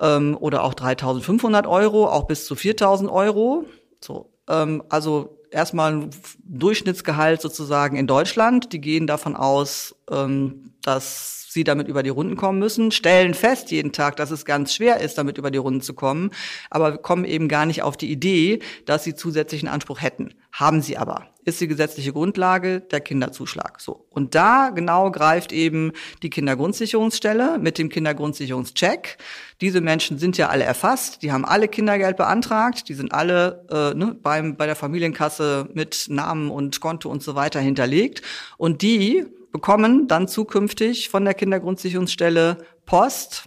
ähm, 0.01 0.37
oder 0.38 0.64
auch 0.64 0.75
3.500 0.75 1.68
Euro, 1.68 2.09
auch 2.09 2.27
bis 2.27 2.44
zu 2.44 2.55
4.000 2.55 3.09
Euro. 3.09 3.66
So, 4.01 4.33
ähm, 4.48 4.83
also 4.88 5.38
erstmal 5.52 5.92
ein 5.92 6.10
Durchschnittsgehalt 6.44 7.40
sozusagen 7.40 7.96
in 7.96 8.06
Deutschland. 8.06 8.72
Die 8.72 8.80
gehen 8.80 9.06
davon 9.06 9.36
aus, 9.36 9.94
ähm, 10.10 10.72
dass 10.82 11.42
sie 11.52 11.64
damit 11.64 11.88
über 11.88 12.02
die 12.02 12.10
Runden 12.10 12.36
kommen 12.36 12.58
müssen, 12.58 12.90
stellen 12.90 13.34
fest 13.34 13.70
jeden 13.70 13.92
Tag, 13.92 14.16
dass 14.16 14.30
es 14.30 14.44
ganz 14.44 14.74
schwer 14.74 15.00
ist, 15.00 15.18
damit 15.18 15.38
über 15.38 15.50
die 15.50 15.58
Runden 15.58 15.82
zu 15.82 15.94
kommen, 15.94 16.30
aber 16.70 16.98
kommen 16.98 17.24
eben 17.24 17.48
gar 17.48 17.66
nicht 17.66 17.82
auf 17.82 17.96
die 17.96 18.10
Idee, 18.10 18.60
dass 18.86 19.04
sie 19.04 19.14
zusätzlichen 19.14 19.68
Anspruch 19.68 20.00
hätten. 20.00 20.34
Haben 20.52 20.82
sie 20.82 20.98
aber. 20.98 21.28
Ist 21.44 21.60
die 21.60 21.66
gesetzliche 21.66 22.12
Grundlage 22.12 22.80
der 22.80 23.00
Kinderzuschlag. 23.00 23.80
So. 23.80 24.06
Und 24.10 24.34
da 24.34 24.70
genau 24.70 25.10
greift 25.10 25.50
eben 25.50 25.92
die 26.22 26.30
Kindergrundsicherungsstelle 26.30 27.58
mit 27.58 27.78
dem 27.78 27.88
Kindergrundsicherungscheck. 27.88 29.16
Diese 29.60 29.80
Menschen 29.80 30.18
sind 30.18 30.36
ja 30.36 30.50
alle 30.50 30.64
erfasst, 30.64 31.22
die 31.22 31.32
haben 31.32 31.44
alle 31.44 31.68
Kindergeld 31.68 32.16
beantragt, 32.16 32.88
die 32.88 32.94
sind 32.94 33.12
alle 33.12 33.64
äh, 33.70 33.96
ne, 33.96 34.14
beim, 34.22 34.56
bei 34.56 34.66
der 34.66 34.76
Familienkasse 34.76 35.41
mit 35.72 36.07
Namen 36.09 36.50
und 36.50 36.81
Konto 36.81 37.09
und 37.09 37.22
so 37.22 37.35
weiter 37.35 37.61
hinterlegt. 37.61 38.22
Und 38.57 38.83
die 38.83 39.26
bekommen 39.52 40.09
dann 40.09 40.28
zukünftig 40.28 41.09
von 41.09 41.24
der 41.24 41.35
Kindergrundsicherungsstelle 41.35 42.59
Post, 42.87 43.44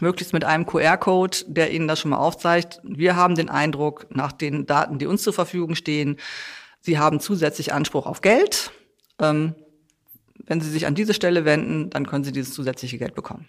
möglichst 0.00 0.32
mit 0.32 0.44
einem 0.44 0.66
QR-Code, 0.66 1.38
der 1.46 1.72
Ihnen 1.72 1.88
das 1.88 2.00
schon 2.00 2.10
mal 2.10 2.18
aufzeigt. 2.18 2.80
Wir 2.82 3.16
haben 3.16 3.36
den 3.36 3.48
Eindruck, 3.48 4.06
nach 4.10 4.32
den 4.32 4.66
Daten, 4.66 4.98
die 4.98 5.06
uns 5.06 5.22
zur 5.22 5.32
Verfügung 5.32 5.74
stehen, 5.74 6.16
Sie 6.80 6.98
haben 6.98 7.18
zusätzlich 7.18 7.72
Anspruch 7.72 8.04
auf 8.04 8.20
Geld. 8.20 8.70
Ähm, 9.18 9.54
wenn 10.46 10.60
Sie 10.60 10.68
sich 10.68 10.86
an 10.86 10.94
diese 10.94 11.14
Stelle 11.14 11.46
wenden, 11.46 11.88
dann 11.88 12.06
können 12.06 12.24
Sie 12.24 12.32
dieses 12.32 12.52
zusätzliche 12.52 12.98
Geld 12.98 13.14
bekommen. 13.14 13.48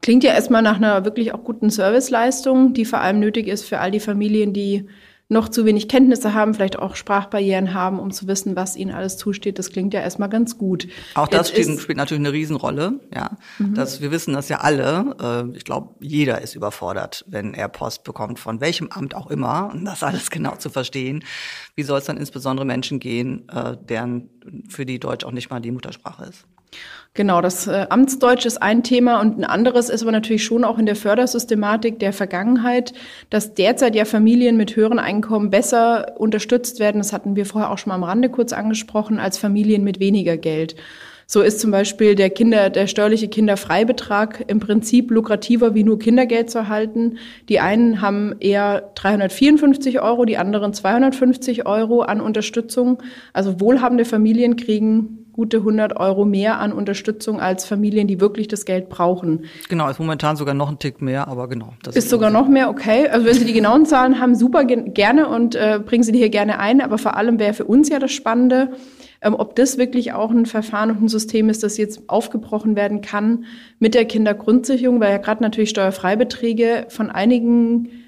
Klingt 0.00 0.24
ja 0.24 0.32
erstmal 0.32 0.62
nach 0.62 0.76
einer 0.76 1.04
wirklich 1.04 1.34
auch 1.34 1.44
guten 1.44 1.68
Serviceleistung, 1.68 2.72
die 2.72 2.86
vor 2.86 3.00
allem 3.00 3.20
nötig 3.20 3.48
ist 3.48 3.64
für 3.64 3.80
all 3.80 3.90
die 3.90 4.00
Familien, 4.00 4.54
die 4.54 4.86
noch 5.28 5.48
zu 5.48 5.64
wenig 5.64 5.88
Kenntnisse 5.88 6.34
haben, 6.34 6.52
vielleicht 6.52 6.78
auch 6.78 6.96
Sprachbarrieren 6.96 7.72
haben, 7.72 7.98
um 7.98 8.10
zu 8.10 8.26
wissen, 8.28 8.56
was 8.56 8.76
ihnen 8.76 8.94
alles 8.94 9.16
zusteht. 9.16 9.58
Das 9.58 9.70
klingt 9.70 9.94
ja 9.94 10.00
erstmal 10.00 10.28
ganz 10.28 10.58
gut. 10.58 10.86
Auch 11.14 11.28
das 11.28 11.48
spielt, 11.48 11.80
spielt, 11.80 11.96
natürlich 11.96 12.20
eine 12.20 12.32
Riesenrolle, 12.32 13.00
ja. 13.14 13.38
Mhm. 13.58 13.74
Dass 13.74 14.02
wir 14.02 14.10
wissen 14.10 14.34
das 14.34 14.50
ja 14.50 14.58
alle. 14.58 15.16
Äh, 15.52 15.56
ich 15.56 15.64
glaube, 15.64 15.94
jeder 16.00 16.42
ist 16.42 16.54
überfordert, 16.54 17.24
wenn 17.26 17.54
er 17.54 17.68
Post 17.68 18.04
bekommt, 18.04 18.38
von 18.38 18.60
welchem 18.60 18.90
Amt 18.90 19.14
auch 19.14 19.30
immer, 19.30 19.70
und 19.72 19.86
das 19.86 20.02
alles 20.02 20.30
genau 20.30 20.56
zu 20.56 20.68
verstehen. 20.68 21.24
Wie 21.76 21.82
soll 21.82 21.98
es 21.98 22.04
dann 22.04 22.16
insbesondere 22.16 22.64
Menschen 22.64 23.00
gehen, 23.00 23.48
äh, 23.48 23.76
deren 23.76 24.30
für 24.68 24.86
die 24.86 25.00
Deutsch 25.00 25.24
auch 25.24 25.32
nicht 25.32 25.50
mal 25.50 25.60
die 25.60 25.72
Muttersprache 25.72 26.24
ist? 26.24 26.46
Genau, 27.16 27.40
das 27.40 27.68
äh, 27.68 27.86
Amtsdeutsch 27.90 28.44
ist 28.44 28.60
ein 28.60 28.82
Thema 28.82 29.20
und 29.20 29.38
ein 29.38 29.44
anderes 29.44 29.88
ist 29.88 30.02
aber 30.02 30.10
natürlich 30.10 30.44
schon 30.44 30.64
auch 30.64 30.78
in 30.78 30.86
der 30.86 30.96
Fördersystematik 30.96 32.00
der 32.00 32.12
Vergangenheit, 32.12 32.92
dass 33.30 33.54
derzeit 33.54 33.94
ja 33.94 34.04
Familien 34.04 34.56
mit 34.56 34.74
höheren 34.74 34.98
Einkommen 34.98 35.50
besser 35.50 36.18
unterstützt 36.18 36.80
werden. 36.80 36.98
Das 36.98 37.12
hatten 37.12 37.36
wir 37.36 37.46
vorher 37.46 37.70
auch 37.70 37.78
schon 37.78 37.90
mal 37.90 37.94
am 37.94 38.02
Rande 38.02 38.30
kurz 38.30 38.52
angesprochen, 38.52 39.20
als 39.20 39.38
Familien 39.38 39.84
mit 39.84 40.00
weniger 40.00 40.36
Geld. 40.36 40.74
So 41.26 41.40
ist 41.40 41.60
zum 41.60 41.70
Beispiel 41.70 42.14
der 42.14 42.30
Kinder, 42.30 42.70
der 42.70 42.86
steuerliche 42.86 43.28
Kinderfreibetrag 43.28 44.44
im 44.46 44.60
Prinzip 44.60 45.10
lukrativer 45.10 45.74
wie 45.74 45.84
nur 45.84 45.98
Kindergeld 45.98 46.50
zu 46.50 46.58
erhalten. 46.58 47.18
Die 47.48 47.60
einen 47.60 48.00
haben 48.00 48.36
eher 48.40 48.90
354 48.94 50.00
Euro, 50.00 50.24
die 50.24 50.36
anderen 50.36 50.74
250 50.74 51.66
Euro 51.66 52.02
an 52.02 52.20
Unterstützung. 52.20 53.02
Also 53.32 53.60
wohlhabende 53.60 54.04
Familien 54.04 54.56
kriegen 54.56 55.23
gute 55.34 55.58
100 55.58 55.96
Euro 55.96 56.24
mehr 56.24 56.60
an 56.60 56.72
Unterstützung 56.72 57.40
als 57.40 57.64
Familien, 57.64 58.06
die 58.06 58.20
wirklich 58.20 58.46
das 58.46 58.64
Geld 58.64 58.88
brauchen. 58.88 59.46
Genau, 59.68 59.90
ist 59.90 59.98
momentan 59.98 60.36
sogar 60.36 60.54
noch 60.54 60.70
ein 60.70 60.78
Tick 60.78 61.02
mehr, 61.02 61.26
aber 61.26 61.48
genau. 61.48 61.74
ist, 61.86 61.96
ist 61.96 62.08
sogar 62.08 62.30
noch 62.30 62.48
mehr, 62.48 62.70
okay. 62.70 63.08
Also 63.08 63.26
wenn 63.26 63.34
Sie 63.34 63.44
die 63.44 63.52
genauen 63.52 63.84
Zahlen 63.84 64.20
haben, 64.20 64.36
super 64.36 64.64
gerne 64.64 65.28
und 65.28 65.56
äh, 65.56 65.80
bringen 65.84 66.04
Sie 66.04 66.12
die 66.12 66.18
hier 66.18 66.30
gerne 66.30 66.60
ein. 66.60 66.80
Aber 66.80 66.98
vor 66.98 67.16
allem 67.16 67.40
wäre 67.40 67.52
für 67.52 67.64
uns 67.64 67.88
ja 67.88 67.98
das 67.98 68.12
Spannende, 68.12 68.70
ähm, 69.20 69.34
ob 69.34 69.56
das 69.56 69.76
wirklich 69.76 70.12
auch 70.12 70.30
ein 70.30 70.46
Verfahren 70.46 70.92
und 70.92 71.02
ein 71.02 71.08
System 71.08 71.48
ist, 71.48 71.64
das 71.64 71.78
jetzt 71.78 72.08
aufgebrochen 72.08 72.76
werden 72.76 73.00
kann 73.00 73.44
mit 73.80 73.94
der 73.94 74.04
Kindergrundsicherung, 74.04 75.00
weil 75.00 75.10
ja 75.10 75.18
gerade 75.18 75.42
natürlich 75.42 75.70
Steuerfreibeträge 75.70 76.86
von 76.90 77.10
einigen 77.10 78.03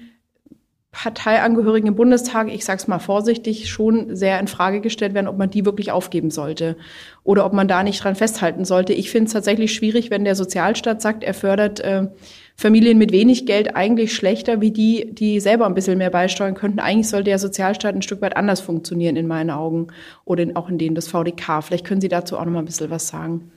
Parteiangehörigen 0.97 1.89
im 1.89 1.95
Bundestag, 1.95 2.51
ich 2.51 2.65
sage 2.65 2.77
es 2.77 2.87
mal 2.87 2.97
vorsichtig, 2.97 3.69
schon 3.69 4.15
sehr 4.15 4.39
in 4.39 4.47
Frage 4.47 4.81
gestellt 4.81 5.13
werden, 5.13 5.27
ob 5.27 5.37
man 5.37 5.51
die 5.51 5.63
wirklich 5.63 5.91
aufgeben 5.91 6.31
sollte 6.31 6.75
oder 7.23 7.45
ob 7.45 7.53
man 7.53 7.67
da 7.67 7.83
nicht 7.83 8.03
dran 8.03 8.15
festhalten 8.15 8.65
sollte. 8.65 8.93
Ich 8.93 9.11
finde 9.11 9.27
es 9.27 9.33
tatsächlich 9.33 9.75
schwierig, 9.75 10.09
wenn 10.09 10.23
der 10.23 10.33
Sozialstaat 10.33 10.99
sagt, 11.03 11.23
er 11.23 11.35
fördert 11.35 11.81
äh, 11.81 12.07
Familien 12.55 12.97
mit 12.97 13.11
wenig 13.11 13.45
Geld 13.45 13.75
eigentlich 13.75 14.15
schlechter 14.15 14.59
wie 14.59 14.71
die, 14.71 15.13
die 15.13 15.39
selber 15.39 15.67
ein 15.67 15.75
bisschen 15.75 15.99
mehr 15.99 16.09
beisteuern 16.09 16.55
könnten. 16.55 16.79
Eigentlich 16.79 17.09
sollte 17.09 17.25
der 17.25 17.37
Sozialstaat 17.37 17.93
ein 17.93 18.01
Stück 18.01 18.23
weit 18.23 18.35
anders 18.35 18.59
funktionieren 18.61 19.17
in 19.17 19.27
meinen 19.27 19.51
Augen 19.51 19.89
oder 20.25 20.41
in, 20.41 20.55
auch 20.55 20.67
in 20.67 20.79
denen 20.79 20.95
des 20.95 21.09
VDK. 21.09 21.61
Vielleicht 21.61 21.85
können 21.85 22.01
Sie 22.01 22.09
dazu 22.09 22.39
auch 22.39 22.45
noch 22.45 22.53
mal 22.53 22.59
ein 22.59 22.65
bisschen 22.65 22.89
was 22.89 23.07
sagen. 23.07 23.51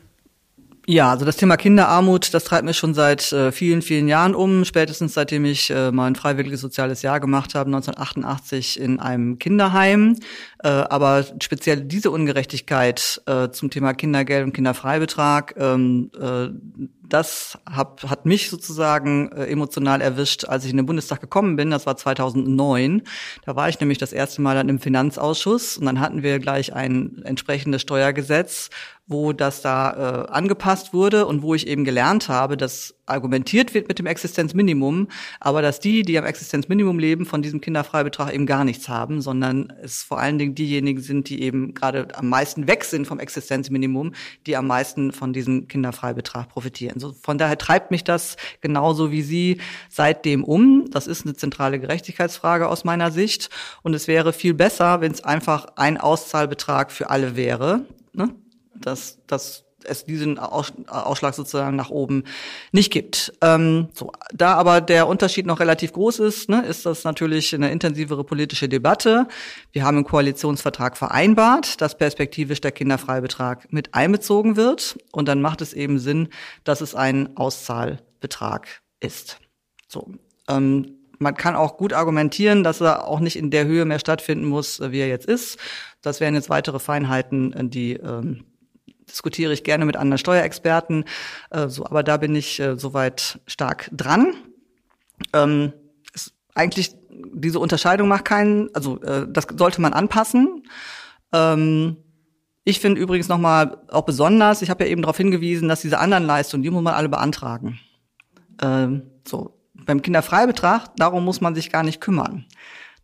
Ja, 0.90 1.12
also 1.12 1.24
das 1.24 1.36
Thema 1.36 1.56
Kinderarmut, 1.56 2.34
das 2.34 2.42
treibt 2.42 2.64
mich 2.64 2.76
schon 2.76 2.94
seit 2.94 3.30
äh, 3.30 3.52
vielen, 3.52 3.80
vielen 3.80 4.08
Jahren 4.08 4.34
um. 4.34 4.64
Spätestens 4.64 5.14
seitdem 5.14 5.44
ich 5.44 5.70
äh, 5.70 5.92
mein 5.92 6.16
freiwilliges 6.16 6.60
soziales 6.60 7.02
Jahr 7.02 7.20
gemacht 7.20 7.54
habe, 7.54 7.68
1988 7.68 8.80
in 8.80 8.98
einem 8.98 9.38
Kinderheim. 9.38 10.16
Äh, 10.64 10.68
aber 10.68 11.24
speziell 11.40 11.82
diese 11.82 12.10
Ungerechtigkeit 12.10 13.22
äh, 13.26 13.50
zum 13.50 13.70
Thema 13.70 13.94
Kindergeld 13.94 14.44
und 14.44 14.52
Kinderfreibetrag, 14.52 15.54
ähm, 15.58 16.10
äh, 16.20 16.48
das 17.08 17.56
hab, 17.70 18.02
hat 18.10 18.26
mich 18.26 18.50
sozusagen 18.50 19.30
äh, 19.30 19.46
emotional 19.46 20.00
erwischt, 20.00 20.44
als 20.44 20.64
ich 20.64 20.70
in 20.70 20.76
den 20.76 20.86
Bundestag 20.86 21.20
gekommen 21.20 21.54
bin. 21.54 21.70
Das 21.70 21.86
war 21.86 21.96
2009. 21.96 23.02
Da 23.44 23.54
war 23.54 23.68
ich 23.68 23.78
nämlich 23.78 23.98
das 23.98 24.12
erste 24.12 24.42
Mal 24.42 24.56
dann 24.56 24.68
im 24.68 24.80
Finanzausschuss 24.80 25.76
und 25.76 25.86
dann 25.86 26.00
hatten 26.00 26.24
wir 26.24 26.40
gleich 26.40 26.72
ein 26.74 27.22
entsprechendes 27.24 27.82
Steuergesetz, 27.82 28.70
wo 29.10 29.32
das 29.32 29.60
da 29.60 30.26
äh, 30.28 30.30
angepasst 30.30 30.94
wurde 30.94 31.26
und 31.26 31.42
wo 31.42 31.54
ich 31.54 31.66
eben 31.66 31.84
gelernt 31.84 32.28
habe, 32.28 32.56
dass 32.56 32.94
argumentiert 33.10 33.74
wird 33.74 33.88
mit 33.88 33.98
dem 33.98 34.06
Existenzminimum, 34.06 35.08
aber 35.40 35.62
dass 35.62 35.80
die, 35.80 36.02
die 36.02 36.16
am 36.16 36.24
Existenzminimum 36.24 36.98
leben, 36.98 37.26
von 37.26 37.42
diesem 37.42 37.60
Kinderfreibetrag 37.60 38.32
eben 38.32 38.46
gar 38.46 38.64
nichts 38.64 38.88
haben, 38.88 39.20
sondern 39.20 39.72
es 39.82 40.02
vor 40.02 40.20
allen 40.20 40.38
Dingen 40.38 40.54
diejenigen 40.54 41.02
sind, 41.02 41.28
die 41.28 41.42
eben 41.42 41.74
gerade 41.74 42.08
am 42.14 42.28
meisten 42.28 42.68
weg 42.68 42.84
sind 42.84 43.06
vom 43.06 43.18
Existenzminimum, 43.18 44.12
die 44.46 44.56
am 44.56 44.66
meisten 44.66 45.12
von 45.12 45.32
diesem 45.32 45.68
Kinderfreibetrag 45.68 46.48
profitieren. 46.48 47.00
So, 47.00 47.12
von 47.20 47.36
daher 47.36 47.58
treibt 47.58 47.90
mich 47.90 48.04
das 48.04 48.36
genauso 48.60 49.10
wie 49.10 49.22
Sie 49.22 49.60
seitdem 49.88 50.44
um. 50.44 50.88
Das 50.90 51.06
ist 51.06 51.26
eine 51.26 51.34
zentrale 51.34 51.80
Gerechtigkeitsfrage 51.80 52.68
aus 52.68 52.84
meiner 52.84 53.10
Sicht. 53.10 53.50
Und 53.82 53.94
es 53.94 54.06
wäre 54.06 54.32
viel 54.32 54.54
besser, 54.54 55.00
wenn 55.00 55.12
es 55.12 55.24
einfach 55.24 55.66
ein 55.76 55.98
Auszahlbetrag 55.98 56.92
für 56.92 57.10
alle 57.10 57.34
wäre. 57.36 57.86
Ne? 58.12 58.34
Dass, 58.74 59.18
dass 59.26 59.64
es 59.84 60.04
diesen 60.04 60.38
Ausschlag 60.38 61.34
sozusagen 61.34 61.76
nach 61.76 61.90
oben 61.90 62.24
nicht 62.72 62.92
gibt. 62.92 63.32
Ähm, 63.40 63.88
so, 63.94 64.12
da 64.32 64.54
aber 64.54 64.80
der 64.80 65.08
Unterschied 65.08 65.46
noch 65.46 65.60
relativ 65.60 65.92
groß 65.92 66.18
ist, 66.20 66.48
ne, 66.48 66.64
ist 66.66 66.86
das 66.86 67.04
natürlich 67.04 67.54
eine 67.54 67.70
intensivere 67.70 68.24
politische 68.24 68.68
Debatte. 68.68 69.26
Wir 69.72 69.84
haben 69.84 69.98
im 69.98 70.04
Koalitionsvertrag 70.04 70.96
vereinbart, 70.96 71.80
dass 71.80 71.96
perspektivisch 71.96 72.60
der 72.60 72.72
Kinderfreibetrag 72.72 73.72
mit 73.72 73.94
einbezogen 73.94 74.56
wird. 74.56 74.98
Und 75.12 75.28
dann 75.28 75.40
macht 75.40 75.60
es 75.60 75.72
eben 75.72 75.98
Sinn, 75.98 76.28
dass 76.64 76.80
es 76.80 76.94
ein 76.94 77.36
Auszahlbetrag 77.36 78.68
ist. 79.00 79.38
So. 79.88 80.12
Ähm, 80.48 80.96
man 81.22 81.34
kann 81.34 81.54
auch 81.54 81.76
gut 81.76 81.92
argumentieren, 81.92 82.64
dass 82.64 82.80
er 82.80 83.06
auch 83.06 83.20
nicht 83.20 83.36
in 83.36 83.50
der 83.50 83.66
Höhe 83.66 83.84
mehr 83.84 83.98
stattfinden 83.98 84.46
muss, 84.46 84.80
wie 84.80 85.00
er 85.00 85.08
jetzt 85.08 85.26
ist. 85.26 85.58
Das 86.00 86.18
wären 86.18 86.34
jetzt 86.34 86.48
weitere 86.48 86.78
Feinheiten, 86.78 87.70
die 87.70 87.92
ähm, 87.92 88.44
diskutiere 89.10 89.52
ich 89.52 89.64
gerne 89.64 89.84
mit 89.84 89.96
anderen 89.96 90.18
Steuerexperten. 90.18 91.04
Äh, 91.50 91.68
so, 91.68 91.84
aber 91.86 92.02
da 92.02 92.16
bin 92.16 92.34
ich 92.34 92.60
äh, 92.60 92.78
soweit 92.78 93.40
stark 93.46 93.90
dran. 93.92 94.34
Ähm, 95.32 95.72
ist 96.14 96.32
eigentlich 96.54 96.94
diese 97.10 97.58
Unterscheidung 97.58 98.08
macht 98.08 98.24
keinen, 98.24 98.74
also 98.74 99.00
äh, 99.02 99.26
das 99.28 99.46
sollte 99.56 99.80
man 99.80 99.92
anpassen. 99.92 100.64
Ähm, 101.32 101.96
ich 102.64 102.80
finde 102.80 103.00
übrigens 103.00 103.28
nochmal 103.28 103.78
auch 103.88 104.04
besonders, 104.04 104.62
ich 104.62 104.70
habe 104.70 104.84
ja 104.84 104.90
eben 104.90 105.02
darauf 105.02 105.16
hingewiesen, 105.16 105.68
dass 105.68 105.80
diese 105.80 105.98
anderen 105.98 106.24
Leistungen, 106.24 106.62
die 106.62 106.70
muss 106.70 106.82
man 106.82 106.94
alle 106.94 107.08
beantragen. 107.08 107.78
Ähm, 108.62 109.02
so 109.26 109.58
beim 109.74 110.02
Kinderfreibetrag, 110.02 110.94
darum 110.96 111.24
muss 111.24 111.40
man 111.40 111.54
sich 111.54 111.70
gar 111.70 111.82
nicht 111.82 112.00
kümmern. 112.00 112.46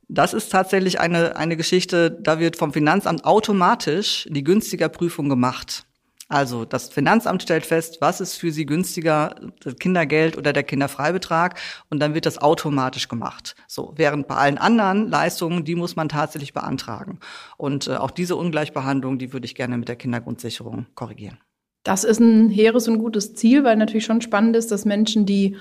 Das 0.09 0.35
ist 0.35 0.53
tatsächlich 0.53 1.01
eine, 1.01 1.37
eine 1.37 1.57
Geschichte, 1.57 2.11
da 2.11 2.39
wird 2.39 2.57
vom 2.57 2.73
Finanzamt 2.73 3.25
automatisch 3.25 4.29
die 4.31 4.45
günstiger 4.45 4.89
Prüfung 4.89 5.29
gemacht. 5.29 5.86
Also 6.29 6.65
das 6.65 6.89
Finanzamt 6.89 7.43
stellt 7.43 7.65
fest, 7.65 7.99
was 8.01 8.21
ist 8.21 8.37
für 8.37 8.51
sie 8.51 8.67
günstiger, 8.67 9.37
das 9.61 9.77
Kindergeld 9.77 10.37
oder 10.37 10.53
der 10.53 10.65
Kinderfreibetrag 10.65 11.59
und 11.89 12.01
dann 12.01 12.15
wird 12.15 12.27
das 12.27 12.39
automatisch 12.39 13.07
gemacht. 13.07 13.55
So, 13.69 13.93
während 13.97 14.27
bei 14.27 14.35
allen 14.35 14.59
anderen 14.59 15.09
Leistungen, 15.09 15.65
die 15.65 15.77
muss 15.77 15.95
man 15.95 16.09
tatsächlich 16.09 16.53
beantragen. 16.53 17.21
Und 17.57 17.87
äh, 17.87 17.97
auch 17.97 18.11
diese 18.11 18.35
Ungleichbehandlung, 18.35 19.19
die 19.19 19.33
würde 19.33 19.47
ich 19.47 19.55
gerne 19.55 19.79
mit 19.79 19.89
der 19.89 19.97
Kindergrundsicherung 19.97 20.87
korrigieren. 20.97 21.39
Das 21.85 22.03
ist 22.03 22.19
ein 22.19 22.51
hehres 22.51 22.89
und 22.89 22.99
gutes 22.99 23.35
Ziel, 23.35 23.63
weil 23.63 23.77
natürlich 23.77 24.05
schon 24.05 24.21
spannend 24.21 24.57
ist, 24.57 24.73
dass 24.73 24.85
Menschen, 24.85 25.25
die 25.25 25.57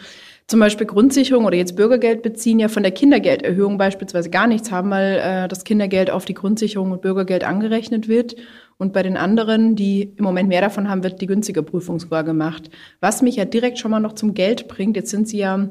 zum 0.47 0.59
Beispiel 0.59 0.87
Grundsicherung 0.87 1.45
oder 1.45 1.57
jetzt 1.57 1.75
Bürgergeld 1.75 2.23
beziehen, 2.23 2.59
ja 2.59 2.67
von 2.67 2.81
der 2.81 2.91
Kindergelderhöhung 2.91 3.77
beispielsweise 3.77 4.31
gar 4.31 4.47
nichts 4.47 4.71
haben, 4.71 4.89
weil 4.89 5.19
äh, 5.19 5.47
das 5.47 5.63
Kindergeld 5.63 6.09
auf 6.09 6.25
die 6.25 6.33
Grundsicherung 6.33 6.91
und 6.91 7.01
Bürgergeld 7.01 7.43
angerechnet 7.43 8.07
wird. 8.07 8.35
Und 8.77 8.91
bei 8.91 9.03
den 9.03 9.15
anderen, 9.15 9.75
die 9.75 10.13
im 10.17 10.23
Moment 10.23 10.49
mehr 10.49 10.61
davon 10.61 10.89
haben, 10.89 11.03
wird 11.03 11.21
die 11.21 11.27
günstige 11.27 11.63
Prüfung 11.63 11.99
sogar 11.99 12.23
gemacht. 12.23 12.69
Was 12.99 13.21
mich 13.21 13.37
ja 13.37 13.45
direkt 13.45 13.79
schon 13.79 13.91
mal 13.91 14.01
noch 14.01 14.13
zum 14.13 14.33
Geld 14.33 14.67
bringt. 14.67 14.97
Jetzt 14.97 15.11
sind 15.11 15.27
Sie 15.29 15.37
ja 15.37 15.69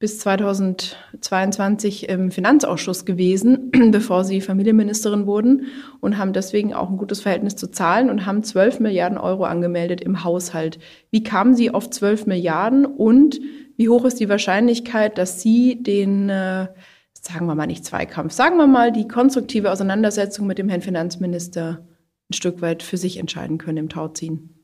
bis 0.00 0.18
2022 0.20 2.08
im 2.08 2.30
Finanzausschuss 2.30 3.04
gewesen, 3.04 3.70
bevor 3.90 4.24
Sie 4.24 4.40
Familienministerin 4.40 5.26
wurden 5.26 5.66
und 6.00 6.16
haben 6.16 6.32
deswegen 6.32 6.72
auch 6.72 6.88
ein 6.88 6.96
gutes 6.96 7.20
Verhältnis 7.20 7.54
zu 7.56 7.70
Zahlen 7.70 8.08
und 8.08 8.24
haben 8.24 8.42
12 8.42 8.80
Milliarden 8.80 9.18
Euro 9.18 9.44
angemeldet 9.44 10.00
im 10.00 10.24
Haushalt. 10.24 10.78
Wie 11.10 11.22
kamen 11.22 11.54
Sie 11.54 11.70
auf 11.70 11.90
12 11.90 12.24
Milliarden 12.24 12.86
und 12.86 13.40
wie 13.76 13.90
hoch 13.90 14.06
ist 14.06 14.18
die 14.20 14.30
Wahrscheinlichkeit, 14.30 15.18
dass 15.18 15.42
Sie 15.42 15.82
den, 15.82 16.30
äh, 16.30 16.68
sagen 17.12 17.44
wir 17.44 17.54
mal 17.54 17.66
nicht 17.66 17.84
Zweikampf, 17.84 18.32
sagen 18.32 18.56
wir 18.56 18.66
mal 18.66 18.92
die 18.92 19.06
konstruktive 19.06 19.70
Auseinandersetzung 19.70 20.46
mit 20.46 20.56
dem 20.56 20.70
Herrn 20.70 20.80
Finanzminister 20.80 21.84
ein 22.30 22.34
Stück 22.34 22.62
weit 22.62 22.82
für 22.82 22.96
sich 22.96 23.16
entscheiden 23.18 23.58
können 23.58 23.78
im 23.78 23.88
Tauziehen? 23.88 24.54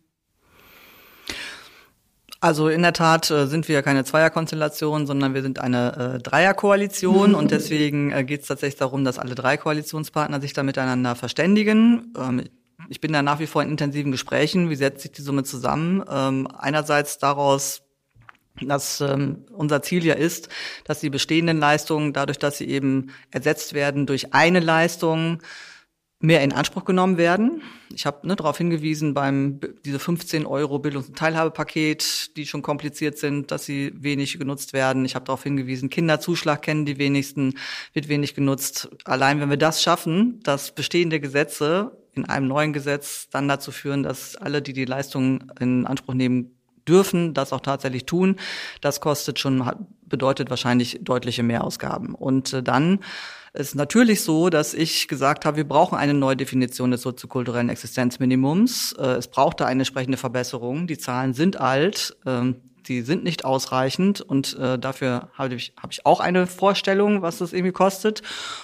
Also 2.41 2.69
in 2.69 2.83
der 2.83 2.93
Tat 2.93 3.31
äh, 3.31 3.47
sind 3.47 3.67
wir 3.67 3.75
ja 3.75 3.83
keine 3.83 4.05
Zweierkonstellation, 4.05 5.07
sondern 5.07 5.35
wir 5.35 5.43
sind 5.43 5.59
eine 5.59 6.17
äh, 6.17 6.23
Dreierkoalition 6.23 7.35
und 7.35 7.51
deswegen 7.51 8.13
äh, 8.13 8.25
geht 8.25 8.43
es 8.43 8.49
tatsächlich 8.49 8.79
darum, 8.79 9.05
dass 9.05 9.19
alle 9.19 9.35
drei 9.35 9.57
Koalitionspartner 9.57 10.41
sich 10.41 10.53
da 10.53 10.63
miteinander 10.63 11.17
verständigen. 11.17 12.13
Ähm, 12.17 12.45
ich 12.89 13.01
bin 13.01 13.13
da 13.13 13.23
nach 13.23 13.41
wie 13.41 13.47
vor 13.47 13.63
in 13.63 13.71
intensiven 13.71 14.13
Gesprächen. 14.13 14.71
Wie 14.71 14.77
setzt 14.77 15.01
sich 15.01 15.13
die 15.13 15.23
Summe 15.23 15.45
zusammen? 15.45 16.05
Ähm, 16.09 16.47
einerseits 16.57 17.19
daraus, 17.19 17.83
dass 18.61 19.01
ähm, 19.01 19.47
unser 19.51 19.83
Ziel 19.83 20.05
ja 20.05 20.15
ist, 20.15 20.49
dass 20.85 21.01
die 21.01 21.11
bestehenden 21.11 21.59
Leistungen, 21.59 22.13
dadurch, 22.13 22.39
dass 22.39 22.59
sie 22.59 22.69
eben 22.69 23.13
ersetzt 23.31 23.73
werden 23.73 24.07
durch 24.07 24.35
eine 24.35 24.61
Leistung, 24.61 25.43
mehr 26.19 26.43
in 26.43 26.53
Anspruch 26.53 26.85
genommen 26.85 27.19
werden. 27.19 27.63
Ich 27.95 28.07
habe 28.07 28.27
ne, 28.27 28.37
darauf 28.37 28.57
hingewiesen 28.57 29.13
beim 29.13 29.61
diese 29.85 29.99
15 29.99 30.47
Euro 30.47 30.79
Bildungs- 30.79 31.09
und 31.09 31.19
Teilhabepaket, 31.19 32.37
die 32.37 32.47
schon 32.47 32.63
kompliziert 32.63 33.19
sind, 33.19 33.51
dass 33.51 33.67
sie 33.67 33.93
wenig 33.95 34.39
genutzt 34.39 34.73
werden. 34.73 35.05
Ich 35.05 35.15
habe 35.15 35.27
darauf 35.27 35.43
hingewiesen, 35.43 35.91
Kinderzuschlag 35.91 36.63
kennen 36.63 36.87
die 36.87 36.99
wenigsten, 36.99 37.55
wird 37.93 38.09
wenig 38.09 38.35
genutzt. 38.35 38.89
Allein 39.05 39.41
wenn 39.41 39.51
wir 39.51 39.59
das 39.59 39.83
schaffen, 39.83 40.41
dass 40.43 40.75
bestehende 40.75 41.21
Gesetze 41.21 41.99
in 42.15 42.25
einem 42.25 42.49
neuen 42.49 42.73
Gesetz 42.73 43.29
dann 43.31 43.47
dazu 43.47 43.71
führen, 43.71 44.03
dass 44.03 44.37
alle, 44.37 44.63
die 44.63 44.73
die 44.73 44.87
Leistungen 44.87 45.53
in 45.61 45.87
Anspruch 45.87 46.15
nehmen 46.15 46.57
dürfen, 46.89 47.35
das 47.35 47.53
auch 47.53 47.61
tatsächlich 47.61 48.07
tun, 48.07 48.37
das 48.81 49.01
kostet 49.01 49.39
schon 49.39 49.71
bedeutet 50.03 50.51
wahrscheinlich 50.51 51.01
deutliche 51.03 51.43
Mehrausgaben. 51.43 52.15
Und 52.15 52.53
äh, 52.53 52.63
ist 53.57 53.75
natürlich 53.75 54.23
so, 54.23 54.51
dass 54.51 54.75
ich 54.75 55.09
gesagt 55.09 55.45
habe, 55.45 55.57
wir 55.57 55.69
brauchen 55.69 55.97
eine 55.97 56.15
neue 56.15 56.37
Definition 56.37 56.91
des 56.91 57.03
soziokulturellen 57.03 57.69
Existenzminimums. 57.69 58.93
Äh, 58.99 59.17
es 59.17 59.29
braucht 59.29 59.61
da 59.61 59.67
eine 59.67 59.81
entsprechende 59.81 60.19
Verbesserung. 60.19 60.87
Die 60.87 60.99
Zahlen 60.99 61.35
sind 61.35 61.61
alt. 61.61 62.17
Ähm, 62.27 62.57
die 62.89 63.03
sind 63.03 63.25
nicht 63.25 63.45
ausreichend 63.45 64.21
und 64.21 64.57
äh, 64.59 64.79
dafür 64.79 65.29
habe 65.35 65.55
ich, 65.55 65.73
hab 65.81 65.93
ich 65.93 66.07
auch 66.07 66.21
eine 66.21 66.47
Vorstellung, 66.47 67.23
was 67.23 67.39
das 67.39 67.53
irgendwie 67.53 67.73
kostet. 67.73 68.23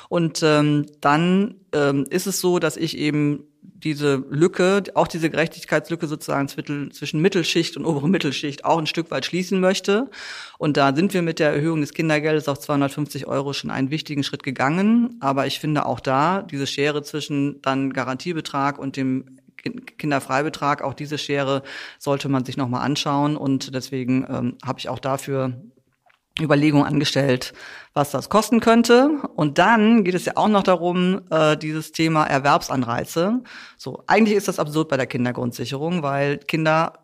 Und 0.09 0.43
ähm, 0.45 0.87
dann 1.01 1.57
ähm, 1.73 2.07
ist 2.09 2.27
es 2.27 2.41
so, 2.41 2.59
dass 2.59 2.77
ich 2.77 2.97
eben 2.97 3.45
diese 3.85 4.25
Lücke, 4.31 4.83
auch 4.95 5.09
diese 5.09 5.31
Gerechtigkeitslücke 5.31 6.07
sozusagen 6.07 6.49
zwischen 6.49 7.21
Mittelschicht 7.21 7.77
und 7.77 7.85
obere 7.85 8.09
Mittelschicht 8.09 8.65
auch 8.65 8.79
ein 8.79 8.87
Stück 8.87 9.11
weit 9.11 9.25
schließen 9.25 9.61
möchte. 9.61 10.11
Und 10.59 10.77
da 10.77 10.95
sind 10.95 11.15
wir 11.15 11.23
mit 11.23 11.39
der 11.39 11.53
Erhöhung 11.53 11.81
des 11.81 11.93
Kindergeldes 11.93 12.49
auf 12.49 12.59
250 12.59 13.27
Euro 13.27 13.53
schon 13.53 13.71
einen 13.71 13.91
wichtigen 13.91 14.23
Schritt 14.23 14.43
gegangen. 14.43 15.17
Aber 15.21 15.47
ich 15.47 15.59
finde 15.59 15.87
auch 15.87 16.01
da 16.01 16.43
diese 16.43 16.67
Schere 16.67 17.03
zwischen 17.03 17.61
dann 17.63 17.93
Garantiebetrag 17.93 18.79
und 18.79 18.97
dem 18.97 19.39
Kinderfreibetrag, 19.63 20.83
auch 20.83 20.95
diese 20.95 21.19
Schere 21.19 21.63
sollte 21.99 22.29
man 22.29 22.45
sich 22.45 22.57
nochmal 22.57 22.85
anschauen. 22.85 23.37
Und 23.37 23.75
deswegen 23.75 24.27
ähm, 24.29 24.57
habe 24.65 24.79
ich 24.79 24.89
auch 24.89 24.99
dafür 24.99 25.55
Überlegungen 26.41 26.87
angestellt, 26.87 27.53
was 27.95 28.11
das 28.11 28.31
kosten 28.31 28.61
könnte. 28.61 29.11
Und 29.35 29.59
dann 29.59 30.05
geht 30.05 30.15
es 30.15 30.25
ja 30.25 30.37
auch 30.37 30.49
noch 30.49 30.63
darum, 30.63 31.23
äh, 31.31 31.57
dieses 31.57 31.93
Thema 31.93 32.25
Erwerbsanreize. 32.25 33.43
So, 33.77 34.03
eigentlich 34.07 34.37
ist 34.37 34.49
das 34.49 34.59
absurd 34.59 34.89
bei 34.89 34.97
der 34.97 35.07
Kindergrundsicherung, 35.07 36.03
weil 36.03 36.39
Kinder 36.39 36.95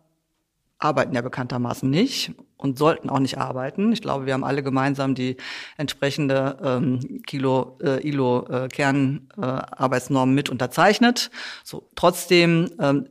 arbeiten 0.79 1.13
ja 1.13 1.21
bekanntermaßen 1.21 1.89
nicht 1.89 2.31
und 2.57 2.77
sollten 2.77 3.09
auch 3.09 3.19
nicht 3.19 3.37
arbeiten. 3.37 3.91
Ich 3.91 4.01
glaube, 4.01 4.25
wir 4.25 4.33
haben 4.33 4.43
alle 4.43 4.63
gemeinsam 4.63 5.13
die 5.13 5.37
entsprechende 5.77 6.57
ähm, 6.63 7.21
Kilo 7.27 7.77
äh, 7.81 8.07
ILO 8.07 8.47
äh, 8.47 8.67
Kernarbeitsnorm 8.69 10.31
äh, 10.31 10.33
mit 10.33 10.49
unterzeichnet. 10.49 11.31
So 11.63 11.87
trotzdem 11.95 12.69
ähm, 12.79 13.07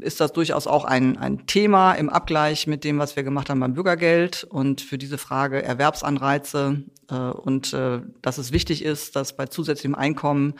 ist 0.00 0.20
das 0.20 0.32
durchaus 0.32 0.66
auch 0.66 0.84
ein, 0.84 1.16
ein 1.16 1.46
Thema 1.46 1.92
im 1.92 2.08
Abgleich 2.08 2.66
mit 2.66 2.84
dem, 2.84 2.98
was 2.98 3.16
wir 3.16 3.22
gemacht 3.22 3.50
haben 3.50 3.60
beim 3.60 3.74
Bürgergeld 3.74 4.44
und 4.44 4.80
für 4.80 4.98
diese 4.98 5.18
Frage 5.18 5.62
Erwerbsanreize 5.62 6.82
äh, 7.10 7.14
und 7.14 7.72
äh, 7.72 8.00
dass 8.22 8.38
es 8.38 8.52
wichtig 8.52 8.84
ist, 8.84 9.16
dass 9.16 9.36
bei 9.36 9.46
zusätzlichem 9.46 9.94
Einkommen 9.94 10.54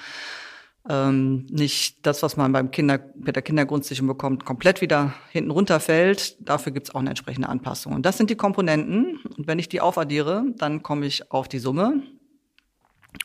ähm, 0.89 1.47
nicht 1.51 2.07
das, 2.07 2.23
was 2.23 2.37
man 2.37 2.53
beim 2.53 2.71
Kinder, 2.71 2.99
bei 2.99 3.33
der 3.33 3.43
Kindergrundsicherung 3.43 4.09
bekommt, 4.09 4.45
komplett 4.45 4.81
wieder 4.81 5.15
hinten 5.31 5.51
runterfällt. 5.51 6.37
Dafür 6.41 6.73
gibt 6.73 6.89
es 6.89 6.95
auch 6.95 7.01
eine 7.01 7.11
entsprechende 7.11 7.49
Anpassung. 7.49 7.93
Und 7.93 8.07
das 8.07 8.17
sind 8.17 8.31
die 8.31 8.37
Komponenten. 8.37 9.21
Und 9.37 9.47
wenn 9.47 9.59
ich 9.59 9.69
die 9.69 9.81
aufaddiere, 9.81 10.45
dann 10.57 10.83
komme 10.83 11.07
ich 11.07 11.31
auf 11.31 11.49
die 11.49 11.59
Summe. 11.59 12.03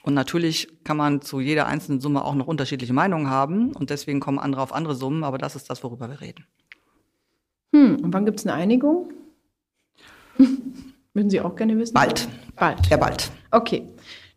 Und 0.04 0.14
natürlich 0.14 0.68
kann 0.84 0.98
man 0.98 1.22
zu 1.22 1.40
jeder 1.40 1.68
einzelnen 1.68 2.02
Summe 2.02 2.24
auch 2.26 2.36
noch 2.36 2.48
unterschiedliche 2.48 2.94
Meinungen 2.94 3.30
haben 3.30 3.74
und 3.74 3.90
deswegen 3.90 4.20
kommen 4.20 4.40
andere 4.40 4.62
auf 4.62 4.74
andere 4.74 4.96
Summen, 4.96 5.24
aber 5.24 5.38
das 5.38 5.56
ist 5.56 5.70
das, 5.70 5.84
worüber 5.84 6.10
wir 6.10 6.22
reden. 6.22 6.46
Hm, 7.74 7.98
und 8.04 8.14
wann 8.14 8.26
gibt 8.26 8.40
es 8.40 8.46
eine 8.46 8.56
Einigung? 8.56 9.12
Würden 11.14 11.30
Sie 11.30 11.42
auch 11.42 11.56
gerne 11.56 11.78
wissen? 11.78 11.94
Bald. 11.94 12.28
Bald. 12.56 12.88
Ja, 12.88 12.98
bald. 12.98 13.32
Okay. 13.52 13.88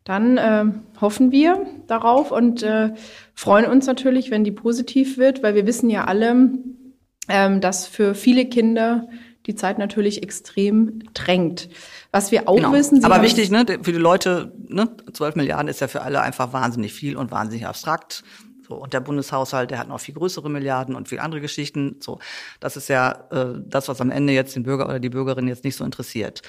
Dann 0.05 0.37
äh, 0.37 0.67
hoffen 1.01 1.33
wir 1.33 1.67
darauf 1.89 2.31
und 2.31 2.63
äh, 2.63 2.95
freuen 3.35 3.67
uns 3.67 3.87
natürlich, 3.87 4.31
wenn 4.31 4.45
die 4.45 4.53
positiv 4.53 5.19
wird, 5.19 5.43
weil 5.43 5.57
wir 5.57 5.67
wissen 5.67 5.91
ja 5.91 6.05
alle, 6.05 6.51
ähm, 7.29 7.61
dass 7.61 7.89
für 7.89 8.15
viele 8.15 8.47
Kinder 8.47 9.09
die 9.47 9.55
Zeit 9.55 9.79
natürlich 9.79 10.23
extrem 10.23 11.01
drängt. 11.15 11.69
Was 12.13 12.31
wir 12.31 12.49
auch 12.49 12.57
genau. 12.57 12.73
wissen. 12.73 13.01
Sie 13.01 13.05
Aber 13.05 13.23
wichtig, 13.23 13.51
ne, 13.51 13.65
für 13.83 13.93
die 13.93 13.99
Leute, 13.99 14.53
ne, 14.69 14.89
12 15.13 15.37
Milliarden 15.37 15.69
ist 15.69 15.81
ja 15.81 15.89
für 15.89 16.03
alle 16.03 16.21
einfach 16.21 16.53
wahnsinnig 16.53 16.93
viel 16.93 17.17
und 17.17 17.31
wahnsinnig 17.31 17.67
abstrakt. 17.67 18.25
So, 18.67 18.75
und 18.75 18.93
der 18.93 19.01
Bundeshaushalt, 19.01 19.71
der 19.71 19.79
hat 19.79 19.89
noch 19.89 20.01
viel 20.01 20.15
größere 20.15 20.51
Milliarden 20.51 20.97
und 20.97 21.09
viel 21.09 21.21
andere 21.21 21.41
Geschichten. 21.41 21.97
So, 22.01 22.19
das 22.59 22.77
ist 22.77 22.89
ja 22.89 23.27
äh, 23.31 23.61
das, 23.65 23.89
was 23.89 24.01
am 24.01 24.11
Ende 24.11 24.33
jetzt 24.33 24.57
den 24.57 24.65
Bürger 24.65 24.87
oder 24.87 24.99
die 24.99 25.09
Bürgerin 25.09 25.47
jetzt 25.47 25.63
nicht 25.63 25.77
so 25.77 25.85
interessiert. 25.85 26.43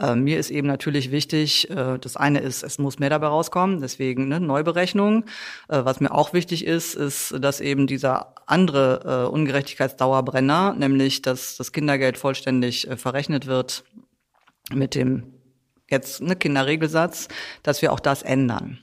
Äh, 0.00 0.14
mir 0.14 0.38
ist 0.38 0.50
eben 0.50 0.68
natürlich 0.68 1.10
wichtig, 1.10 1.68
äh, 1.70 1.98
das 1.98 2.16
eine 2.16 2.40
ist, 2.40 2.62
es 2.62 2.78
muss 2.78 3.00
mehr 3.00 3.10
dabei 3.10 3.26
rauskommen, 3.26 3.80
deswegen 3.80 4.28
ne, 4.28 4.38
Neuberechnung. 4.38 5.24
Äh, 5.68 5.84
was 5.84 5.98
mir 6.00 6.12
auch 6.12 6.32
wichtig 6.32 6.64
ist, 6.64 6.94
ist, 6.94 7.34
dass 7.40 7.60
eben 7.60 7.88
dieser 7.88 8.34
andere 8.46 9.24
äh, 9.26 9.32
Ungerechtigkeitsdauerbrenner, 9.32 10.74
nämlich 10.74 11.22
dass 11.22 11.56
das 11.56 11.72
Kindergeld 11.72 12.18
vollständig 12.18 12.88
äh, 12.88 12.96
verrechnet 12.96 13.46
wird 13.46 13.84
mit 14.72 14.94
dem 14.94 15.34
jetzt 15.90 16.22
ne, 16.22 16.36
Kinderregelsatz, 16.36 17.28
dass 17.62 17.82
wir 17.82 17.92
auch 17.92 18.00
das 18.00 18.22
ändern 18.22 18.78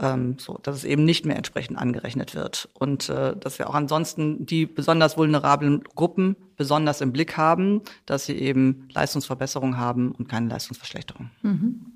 ähm, 0.00 0.36
so, 0.38 0.58
dass 0.62 0.76
es 0.76 0.84
eben 0.84 1.04
nicht 1.04 1.26
mehr 1.26 1.36
entsprechend 1.36 1.78
angerechnet 1.78 2.34
wird 2.34 2.68
und 2.78 3.08
äh, 3.08 3.36
dass 3.36 3.58
wir 3.58 3.68
auch 3.68 3.74
ansonsten 3.74 4.46
die 4.46 4.66
besonders 4.66 5.16
vulnerablen 5.16 5.82
Gruppen 5.94 6.36
besonders 6.56 7.00
im 7.00 7.12
Blick 7.12 7.36
haben, 7.36 7.82
dass 8.06 8.26
sie 8.26 8.36
eben 8.36 8.88
Leistungsverbesserung 8.94 9.76
haben 9.76 10.12
und 10.12 10.28
keine 10.28 10.48
Leistungsverschlechterung. 10.48 11.30
Mhm. 11.42 11.86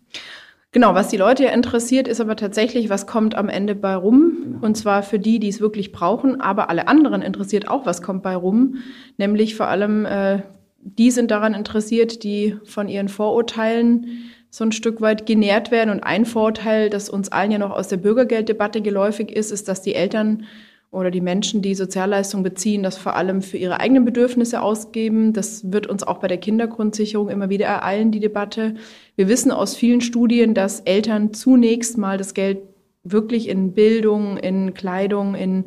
Genau, 0.72 0.94
was 0.94 1.08
die 1.08 1.16
Leute 1.16 1.44
ja 1.44 1.52
interessiert, 1.52 2.06
ist 2.06 2.20
aber 2.20 2.36
tatsächlich, 2.36 2.90
was 2.90 3.06
kommt 3.06 3.34
am 3.34 3.48
Ende 3.48 3.74
bei 3.74 3.94
rum. 3.94 4.58
Und 4.60 4.76
zwar 4.76 5.02
für 5.02 5.18
die, 5.18 5.38
die 5.38 5.48
es 5.48 5.58
wirklich 5.60 5.90
brauchen, 5.90 6.40
aber 6.40 6.68
alle 6.68 6.86
anderen 6.86 7.22
interessiert 7.22 7.66
auch, 7.66 7.86
was 7.86 8.02
kommt 8.02 8.22
bei 8.22 8.36
rum. 8.36 8.76
Nämlich 9.16 9.54
vor 9.54 9.68
allem, 9.68 10.04
äh, 10.04 10.42
die 10.80 11.10
sind 11.10 11.30
daran 11.30 11.54
interessiert, 11.54 12.22
die 12.24 12.56
von 12.64 12.88
ihren 12.88 13.08
Vorurteilen 13.08 14.28
so 14.56 14.64
ein 14.64 14.72
Stück 14.72 15.02
weit 15.02 15.26
genährt 15.26 15.70
werden. 15.70 15.90
Und 15.90 16.02
ein 16.02 16.24
Vorteil, 16.24 16.88
das 16.88 17.10
uns 17.10 17.30
allen 17.30 17.50
ja 17.50 17.58
noch 17.58 17.72
aus 17.72 17.88
der 17.88 17.98
Bürgergelddebatte 17.98 18.80
geläufig 18.80 19.30
ist, 19.30 19.52
ist, 19.52 19.68
dass 19.68 19.82
die 19.82 19.94
Eltern 19.94 20.44
oder 20.90 21.10
die 21.10 21.20
Menschen, 21.20 21.60
die 21.60 21.74
Sozialleistungen 21.74 22.42
beziehen, 22.42 22.82
das 22.82 22.96
vor 22.96 23.16
allem 23.16 23.42
für 23.42 23.58
ihre 23.58 23.80
eigenen 23.80 24.06
Bedürfnisse 24.06 24.62
ausgeben. 24.62 25.34
Das 25.34 25.70
wird 25.70 25.86
uns 25.88 26.04
auch 26.04 26.20
bei 26.20 26.28
der 26.28 26.38
Kindergrundsicherung 26.38 27.28
immer 27.28 27.50
wieder 27.50 27.66
ereilen, 27.66 28.12
die 28.12 28.20
Debatte. 28.20 28.76
Wir 29.14 29.28
wissen 29.28 29.50
aus 29.50 29.76
vielen 29.76 30.00
Studien, 30.00 30.54
dass 30.54 30.80
Eltern 30.80 31.34
zunächst 31.34 31.98
mal 31.98 32.16
das 32.16 32.32
Geld 32.32 32.60
wirklich 33.04 33.50
in 33.50 33.74
Bildung, 33.74 34.38
in 34.38 34.72
Kleidung, 34.72 35.34
in 35.34 35.66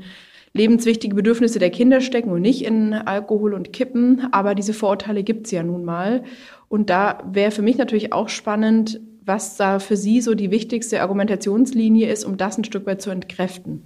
lebenswichtige 0.54 1.16
Bedürfnisse 1.16 1.60
der 1.60 1.70
Kinder 1.70 2.02
stecken 2.02 2.32
und 2.32 2.42
nicht 2.42 2.66
in 2.66 2.94
Alkohol 2.94 3.54
und 3.54 3.72
Kippen. 3.72 4.28
Aber 4.32 4.56
diese 4.56 4.74
Vorurteile 4.74 5.22
gibt 5.22 5.46
es 5.46 5.52
ja 5.52 5.62
nun 5.62 5.86
mal. 5.86 6.24
Und 6.70 6.90
da 6.90 7.22
wäre 7.26 7.52
für 7.52 7.64
mich 7.64 7.78
natürlich 7.78 8.14
auch 8.14 8.30
spannend, 8.30 9.02
was 9.26 9.58
da 9.58 9.80
für 9.80 9.98
Sie 9.98 10.22
so 10.22 10.36
die 10.36 10.52
wichtigste 10.52 11.02
Argumentationslinie 11.02 12.10
ist, 12.10 12.24
um 12.24 12.38
das 12.38 12.58
ein 12.58 12.64
Stück 12.64 12.86
weit 12.86 13.02
zu 13.02 13.10
entkräften. 13.10 13.84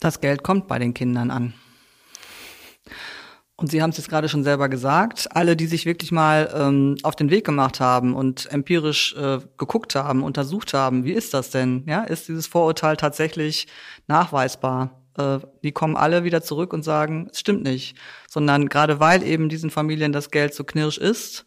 Das 0.00 0.20
Geld 0.20 0.42
kommt 0.42 0.66
bei 0.66 0.78
den 0.78 0.92
Kindern 0.92 1.30
an. 1.30 1.54
Und 3.56 3.70
Sie 3.70 3.82
haben 3.82 3.90
es 3.90 3.98
jetzt 3.98 4.08
gerade 4.08 4.28
schon 4.28 4.42
selber 4.42 4.70
gesagt, 4.70 5.28
alle, 5.36 5.54
die 5.54 5.66
sich 5.66 5.84
wirklich 5.84 6.12
mal 6.12 6.50
ähm, 6.54 6.96
auf 7.02 7.14
den 7.14 7.30
Weg 7.30 7.44
gemacht 7.44 7.78
haben 7.78 8.14
und 8.14 8.50
empirisch 8.50 9.14
äh, 9.16 9.38
geguckt 9.58 9.94
haben, 9.94 10.22
untersucht 10.22 10.72
haben, 10.72 11.04
wie 11.04 11.12
ist 11.12 11.34
das 11.34 11.50
denn? 11.50 11.84
Ja, 11.86 12.02
ist 12.04 12.28
dieses 12.28 12.46
Vorurteil 12.46 12.96
tatsächlich 12.96 13.66
nachweisbar? 14.06 15.02
Äh, 15.18 15.40
die 15.62 15.72
kommen 15.72 15.96
alle 15.96 16.24
wieder 16.24 16.40
zurück 16.40 16.72
und 16.72 16.84
sagen, 16.84 17.28
es 17.30 17.40
stimmt 17.40 17.62
nicht. 17.62 17.96
Sondern 18.30 18.68
gerade 18.68 19.00
weil 19.00 19.24
eben 19.24 19.48
diesen 19.48 19.70
Familien 19.70 20.12
das 20.12 20.30
Geld 20.30 20.54
so 20.54 20.62
knirsch 20.62 20.98
ist, 20.98 21.46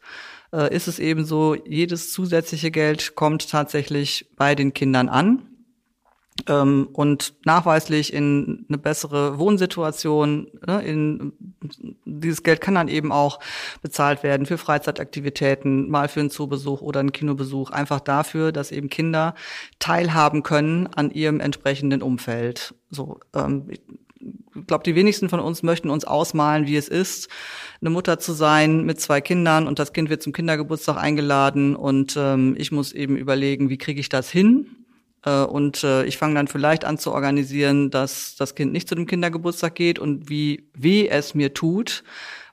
äh, 0.52 0.76
ist 0.76 0.90
es 0.90 1.00
eben 1.00 1.24
so, 1.24 1.56
jedes 1.56 2.12
zusätzliche 2.12 2.72
Geld 2.72 3.16
kommt 3.16 3.50
tatsächlich 3.50 4.30
bei 4.36 4.54
den 4.54 4.74
Kindern 4.74 5.08
an 5.08 5.48
ähm, 6.48 6.90
und 6.92 7.36
nachweislich 7.46 8.14
in 8.14 8.66
eine 8.68 8.78
bessere 8.78 9.40
Wohnsituation. 9.40 10.48
Ne, 10.68 10.82
in, 10.82 11.34
dieses 12.06 12.44
Geld 12.44 12.62
kann 12.62 12.76
dann 12.76 12.88
eben 12.88 13.12
auch 13.12 13.40
bezahlt 13.82 14.24
werden 14.24 14.46
für 14.46 14.58
Freizeitaktivitäten, 14.58 15.90
mal 15.90 16.08
für 16.08 16.20
einen 16.20 16.30
Zoobesuch 16.30 16.82
oder 16.82 17.00
einen 17.00 17.14
Kinobesuch, 17.14 17.72
einfach 17.72 18.00
dafür, 18.00 18.52
dass 18.52 18.72
eben 18.72 18.90
Kinder 18.90 19.36
teilhaben 19.80 20.44
können 20.44 20.88
an 20.88 21.12
ihrem 21.12 21.40
entsprechenden 21.40 22.02
Umfeld. 22.02 22.76
So, 22.90 23.20
ähm, 23.34 23.70
glaube, 24.68 24.84
die 24.84 24.96
wenigsten 24.96 25.30
von 25.30 25.40
uns 25.40 25.64
möchten 25.64 25.90
uns 25.90 26.06
ausmalen, 26.06 26.68
wie 26.68 26.76
es 26.76 26.88
ist, 26.88 27.30
eine 27.82 27.90
Mutter 27.90 28.20
zu 28.20 28.34
sein 28.34 28.86
mit 28.86 29.00
zwei 29.00 29.22
Kindern 29.22 29.68
und 29.68 29.80
das 29.80 29.94
Kind 29.94 30.10
wird 30.10 30.24
zum 30.24 30.34
Kindergeburtstag 30.34 30.98
eingeladen 30.98 31.76
und 31.76 32.16
ähm, 32.18 32.56
ich 32.58 32.72
muss 32.72 32.94
eben 32.94 33.16
überlegen, 33.16 33.70
wie 33.70 33.78
kriege 33.78 34.00
ich 34.00 34.10
das 34.10 34.30
hin? 34.30 34.68
Äh, 35.26 35.44
und 35.44 35.84
äh, 35.84 36.06
ich 36.06 36.18
fange 36.18 36.36
dann 36.36 36.48
vielleicht 36.48 36.86
an 36.86 36.98
zu 36.98 37.12
organisieren, 37.12 37.90
dass 37.90 38.36
das 38.36 38.56
Kind 38.56 38.72
nicht 38.72 38.90
zu 38.90 38.96
dem 38.96 39.08
Kindergeburtstag 39.08 39.76
geht 39.76 40.00
und 40.00 40.30
wie 40.30 40.70
weh 40.74 41.08
es 41.08 41.34
mir 41.36 41.54
tut, 41.54 42.04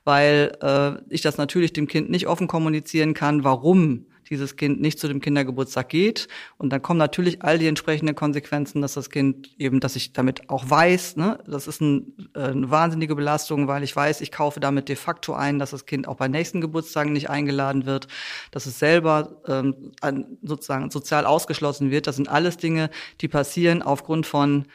weil 0.03 0.57
äh, 0.61 1.01
ich 1.09 1.21
das 1.21 1.37
natürlich 1.37 1.73
dem 1.73 1.87
Kind 1.87 2.09
nicht 2.09 2.27
offen 2.27 2.47
kommunizieren 2.47 3.13
kann, 3.13 3.43
warum 3.43 4.05
dieses 4.31 4.55
Kind 4.55 4.81
nicht 4.81 4.97
zu 4.97 5.07
dem 5.07 5.21
Kindergeburtstag 5.21 5.89
geht. 5.89 6.27
Und 6.57 6.71
dann 6.71 6.81
kommen 6.81 6.97
natürlich 6.97 7.43
all 7.43 7.59
die 7.59 7.67
entsprechenden 7.67 8.15
Konsequenzen, 8.15 8.81
dass 8.81 8.93
das 8.93 9.09
Kind 9.09 9.51
eben, 9.59 9.79
dass 9.79 9.95
ich 9.95 10.13
damit 10.13 10.49
auch 10.49 10.67
weiß, 10.67 11.17
ne, 11.17 11.39
das 11.45 11.67
ist 11.67 11.81
ein, 11.81 12.13
äh, 12.33 12.45
eine 12.45 12.71
wahnsinnige 12.71 13.15
Belastung, 13.15 13.67
weil 13.67 13.83
ich 13.83 13.95
weiß, 13.95 14.21
ich 14.21 14.31
kaufe 14.31 14.59
damit 14.59 14.89
de 14.89 14.95
facto 14.95 15.33
ein, 15.33 15.59
dass 15.59 15.71
das 15.71 15.85
Kind 15.85 16.07
auch 16.07 16.15
bei 16.15 16.27
nächsten 16.27 16.61
Geburtstagen 16.61 17.13
nicht 17.13 17.29
eingeladen 17.29 17.85
wird, 17.85 18.07
dass 18.49 18.65
es 18.65 18.79
selber 18.79 19.41
ähm, 19.47 19.91
sozusagen 20.41 20.89
sozial 20.89 21.25
ausgeschlossen 21.25 21.91
wird. 21.91 22.07
Das 22.07 22.15
sind 22.15 22.29
alles 22.29 22.57
Dinge, 22.57 22.89
die 23.19 23.27
passieren 23.27 23.81
aufgrund 23.83 24.25
von 24.25 24.65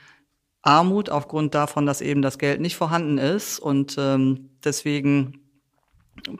Armut, 0.62 1.10
aufgrund 1.10 1.54
davon, 1.54 1.86
dass 1.86 2.00
eben 2.00 2.22
das 2.22 2.38
Geld 2.38 2.60
nicht 2.60 2.76
vorhanden 2.76 3.18
ist. 3.18 3.58
Und 3.58 3.96
ähm, 3.98 4.50
deswegen 4.64 5.40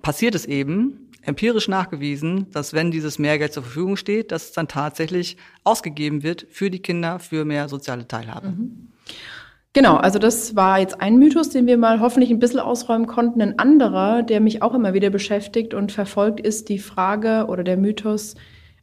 passiert 0.02 0.34
es 0.34 0.46
eben, 0.46 1.05
empirisch 1.26 1.68
nachgewiesen, 1.68 2.46
dass 2.52 2.72
wenn 2.72 2.90
dieses 2.90 3.18
Mehrgeld 3.18 3.52
zur 3.52 3.64
Verfügung 3.64 3.96
steht, 3.96 4.32
dass 4.32 4.44
es 4.44 4.52
dann 4.52 4.68
tatsächlich 4.68 5.36
ausgegeben 5.64 6.22
wird 6.22 6.46
für 6.50 6.70
die 6.70 6.80
Kinder, 6.80 7.18
für 7.18 7.44
mehr 7.44 7.68
soziale 7.68 8.06
Teilhabe. 8.06 8.48
Mhm. 8.48 8.88
Genau, 9.72 9.96
also 9.96 10.18
das 10.18 10.56
war 10.56 10.78
jetzt 10.78 11.02
ein 11.02 11.18
Mythos, 11.18 11.50
den 11.50 11.66
wir 11.66 11.76
mal 11.76 12.00
hoffentlich 12.00 12.30
ein 12.30 12.38
bisschen 12.38 12.60
ausräumen 12.60 13.06
konnten. 13.06 13.42
Ein 13.42 13.58
anderer, 13.58 14.22
der 14.22 14.40
mich 14.40 14.62
auch 14.62 14.72
immer 14.72 14.94
wieder 14.94 15.10
beschäftigt 15.10 15.74
und 15.74 15.92
verfolgt, 15.92 16.40
ist 16.40 16.70
die 16.70 16.78
Frage 16.78 17.46
oder 17.48 17.62
der 17.62 17.76
Mythos, 17.76 18.36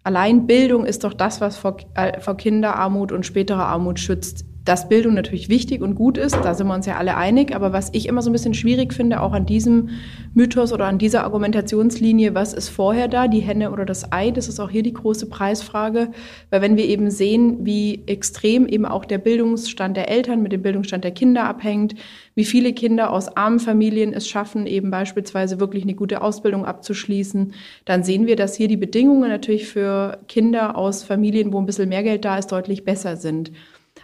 allein 0.03 0.45
Bildung 0.45 0.85
ist 0.85 1.03
doch 1.03 1.13
das, 1.13 1.41
was 1.41 1.57
vor, 1.57 1.77
äh, 1.95 2.19
vor 2.19 2.37
Kinderarmut 2.37 3.11
und 3.11 3.25
späterer 3.25 3.65
Armut 3.65 3.99
schützt 3.99 4.45
dass 4.65 4.87
Bildung 4.87 5.13
natürlich 5.13 5.49
wichtig 5.49 5.81
und 5.81 5.95
gut 5.95 6.17
ist, 6.17 6.35
da 6.35 6.53
sind 6.53 6.67
wir 6.67 6.73
uns 6.73 6.85
ja 6.85 6.95
alle 6.95 7.17
einig, 7.17 7.53
aber 7.53 7.73
was 7.73 7.89
ich 7.91 8.07
immer 8.07 8.21
so 8.21 8.29
ein 8.29 8.33
bisschen 8.33 8.53
schwierig 8.53 8.93
finde, 8.93 9.21
auch 9.21 9.33
an 9.33 9.45
diesem 9.45 9.89
Mythos 10.33 10.71
oder 10.71 10.85
an 10.85 10.97
dieser 10.97 11.25
Argumentationslinie, 11.25 12.33
was 12.33 12.53
ist 12.53 12.69
vorher 12.69 13.09
da, 13.09 13.27
die 13.27 13.41
Henne 13.41 13.71
oder 13.71 13.85
das 13.85 14.13
Ei, 14.13 14.31
das 14.31 14.47
ist 14.47 14.61
auch 14.61 14.69
hier 14.69 14.83
die 14.83 14.93
große 14.93 15.25
Preisfrage, 15.27 16.09
weil 16.49 16.61
wenn 16.61 16.77
wir 16.77 16.85
eben 16.85 17.11
sehen, 17.11 17.65
wie 17.65 18.03
extrem 18.07 18.65
eben 18.65 18.85
auch 18.85 19.03
der 19.03 19.17
Bildungsstand 19.17 19.97
der 19.97 20.09
Eltern 20.09 20.41
mit 20.41 20.53
dem 20.53 20.61
Bildungsstand 20.61 21.03
der 21.03 21.11
Kinder 21.11 21.43
abhängt, 21.43 21.95
wie 22.35 22.45
viele 22.45 22.71
Kinder 22.73 23.11
aus 23.11 23.35
armen 23.35 23.59
Familien 23.59 24.13
es 24.13 24.27
schaffen, 24.27 24.65
eben 24.65 24.91
beispielsweise 24.91 25.59
wirklich 25.59 25.83
eine 25.83 25.93
gute 25.93 26.21
Ausbildung 26.21 26.65
abzuschließen, 26.65 27.53
dann 27.83 28.03
sehen 28.03 28.27
wir, 28.27 28.37
dass 28.37 28.55
hier 28.55 28.69
die 28.69 28.77
Bedingungen 28.77 29.29
natürlich 29.29 29.67
für 29.67 30.19
Kinder 30.29 30.77
aus 30.77 31.03
Familien, 31.03 31.51
wo 31.51 31.59
ein 31.59 31.65
bisschen 31.65 31.89
mehr 31.89 32.03
Geld 32.03 32.23
da 32.23 32.37
ist, 32.37 32.51
deutlich 32.51 32.85
besser 32.85 33.17
sind. 33.17 33.51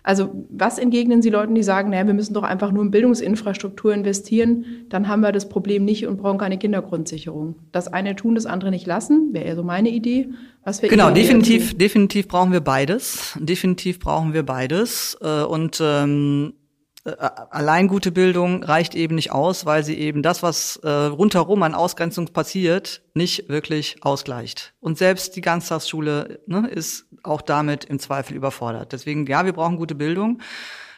Also 0.03 0.45
was 0.49 0.77
entgegnen 0.77 1.21
Sie 1.21 1.29
Leuten, 1.29 1.55
die 1.55 1.63
sagen, 1.63 1.89
naja, 1.89 2.07
wir 2.07 2.13
müssen 2.13 2.33
doch 2.33 2.43
einfach 2.43 2.71
nur 2.71 2.83
in 2.83 2.91
Bildungsinfrastruktur 2.91 3.93
investieren, 3.93 4.65
dann 4.89 5.07
haben 5.07 5.21
wir 5.21 5.31
das 5.31 5.49
Problem 5.49 5.85
nicht 5.85 6.07
und 6.07 6.17
brauchen 6.17 6.37
keine 6.37 6.57
Kindergrundsicherung. 6.57 7.55
Das 7.71 7.87
eine 7.87 8.15
tun, 8.15 8.35
das 8.35 8.45
andere 8.45 8.71
nicht 8.71 8.87
lassen, 8.87 9.33
wäre 9.33 9.45
eher 9.45 9.55
so 9.55 9.63
meine 9.63 9.89
Idee. 9.89 10.29
Was 10.63 10.81
genau, 10.81 11.09
definitiv, 11.11 11.77
definitiv 11.77 12.27
brauchen 12.27 12.51
wir 12.51 12.61
beides. 12.61 13.37
Definitiv 13.39 13.99
brauchen 13.99 14.33
wir 14.33 14.43
beides. 14.43 15.17
Äh, 15.21 15.43
und 15.43 15.79
ähm, 15.81 16.53
äh, 16.53 16.58
allein 17.05 17.87
gute 17.87 18.11
Bildung 18.11 18.63
reicht 18.63 18.95
eben 18.95 19.15
nicht 19.15 19.31
aus, 19.31 19.65
weil 19.65 19.83
sie 19.83 19.97
eben 19.97 20.21
das, 20.21 20.43
was 20.43 20.77
äh, 20.77 20.89
rundherum 20.89 21.63
an 21.63 21.73
Ausgrenzung 21.73 22.27
passiert, 22.27 23.01
nicht 23.13 23.49
wirklich 23.49 23.97
ausgleicht. 24.01 24.73
Und 24.79 24.97
selbst 24.97 25.35
die 25.35 25.41
Ganztagsschule 25.41 26.41
ne, 26.45 26.67
ist 26.67 27.07
auch 27.23 27.41
damit 27.41 27.85
im 27.85 27.99
Zweifel 27.99 28.35
überfordert. 28.35 28.91
Deswegen, 28.91 29.25
ja, 29.27 29.45
wir 29.45 29.53
brauchen 29.53 29.77
gute 29.77 29.95
Bildung. 29.95 30.41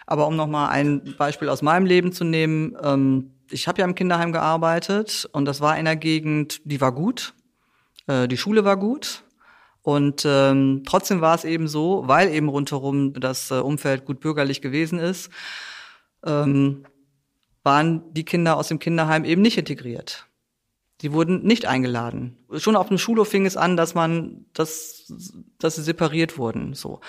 Aber 0.08 0.28
um 0.28 0.36
nochmal 0.36 0.70
ein 0.70 1.16
Beispiel 1.18 1.50
aus 1.50 1.62
meinem 1.62 1.86
Leben 1.86 2.12
zu 2.12 2.24
nehmen, 2.24 2.76
ähm, 2.84 3.32
ich 3.50 3.68
habe 3.68 3.80
ja 3.80 3.86
im 3.86 3.96
Kinderheim 3.96 4.32
gearbeitet 4.32 5.30
und 5.32 5.46
das 5.46 5.62
war 5.62 5.74
in 5.74 5.88
einer 5.88 5.96
Gegend, 5.96 6.62
die 6.64 6.82
war 6.82 6.92
gut, 6.92 7.34
äh, 8.08 8.28
die 8.28 8.38
Schule 8.38 8.66
war 8.66 8.78
gut. 8.78 9.24
Und 9.84 10.26
ähm, 10.26 10.84
trotzdem 10.86 11.22
war 11.22 11.36
es 11.36 11.44
eben 11.44 11.68
so, 11.68 12.04
weil 12.06 12.30
eben 12.30 12.50
rundherum 12.50 13.14
das 13.14 13.50
äh, 13.52 13.56
Umfeld 13.56 14.06
gut 14.06 14.20
bürgerlich 14.20 14.62
gewesen 14.62 15.00
ist, 15.00 15.32
ähm, 16.26 16.86
waren 17.64 18.14
die 18.14 18.26
Kinder 18.26 18.58
aus 18.58 18.68
dem 18.68 18.80
Kinderheim 18.80 19.24
eben 19.24 19.42
nicht 19.42 19.58
integriert. 19.58 20.28
Die 21.02 21.14
wurden 21.14 21.44
nicht 21.44 21.66
eingeladen. 21.66 22.38
Schon 22.58 22.76
auf 22.76 22.88
dem 22.88 22.98
Schulhof 22.98 23.30
fing 23.30 23.46
es 23.46 23.58
an, 23.58 23.76
dass 23.76 23.96
man, 23.96 24.46
dass, 24.54 25.12
dass 25.58 25.76
sie 25.76 25.84
separiert 25.84 26.38
wurden. 26.38 26.74
So 26.74 27.02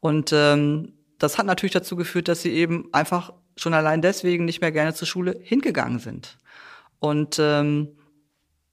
und 0.00 0.32
ähm, 0.32 0.94
das 1.18 1.38
hat 1.38 1.46
natürlich 1.46 1.72
dazu 1.72 1.96
geführt, 1.96 2.28
dass 2.28 2.42
sie 2.42 2.52
eben 2.52 2.88
einfach 2.92 3.32
schon 3.56 3.74
allein 3.74 4.02
deswegen 4.02 4.44
nicht 4.44 4.60
mehr 4.60 4.72
gerne 4.72 4.94
zur 4.94 5.08
Schule 5.08 5.38
hingegangen 5.42 5.98
sind. 5.98 6.38
Und 7.00 7.38
ähm, 7.40 7.97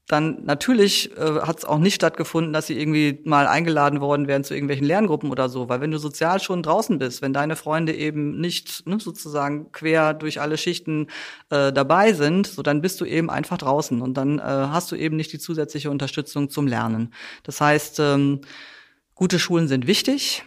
dann 0.07 0.45
natürlich 0.45 1.17
äh, 1.17 1.41
hat 1.41 1.59
es 1.59 1.65
auch 1.65 1.79
nicht 1.79 1.95
stattgefunden, 1.95 2.53
dass 2.53 2.67
sie 2.67 2.79
irgendwie 2.79 3.21
mal 3.25 3.47
eingeladen 3.47 4.01
worden 4.01 4.27
wären 4.27 4.43
zu 4.43 4.53
irgendwelchen 4.53 4.85
Lerngruppen 4.85 5.31
oder 5.31 5.49
so, 5.49 5.67
weil 5.67 5.81
wenn 5.81 5.89
du 5.89 5.97
sozial 5.97 6.39
schon 6.39 6.61
draußen 6.61 6.99
bist, 6.99 7.23
wenn 7.23 7.33
deine 7.33 7.55
Freunde 7.55 7.93
eben 7.93 8.39
nicht 8.39 8.85
ne, 8.85 8.99
sozusagen 8.99 9.71
quer 9.71 10.13
durch 10.13 10.39
alle 10.41 10.57
Schichten 10.57 11.07
äh, 11.49 11.73
dabei 11.73 12.13
sind, 12.13 12.45
so 12.45 12.61
dann 12.61 12.81
bist 12.81 13.01
du 13.01 13.05
eben 13.05 13.31
einfach 13.31 13.57
draußen 13.57 14.01
und 14.01 14.15
dann 14.15 14.37
äh, 14.37 14.43
hast 14.43 14.91
du 14.91 14.95
eben 14.95 15.15
nicht 15.15 15.33
die 15.33 15.39
zusätzliche 15.39 15.89
Unterstützung 15.89 16.51
zum 16.51 16.67
Lernen. 16.67 17.11
Das 17.41 17.59
heißt, 17.59 17.99
ähm, 17.99 18.41
gute 19.15 19.39
Schulen 19.39 19.67
sind 19.67 19.87
wichtig, 19.87 20.43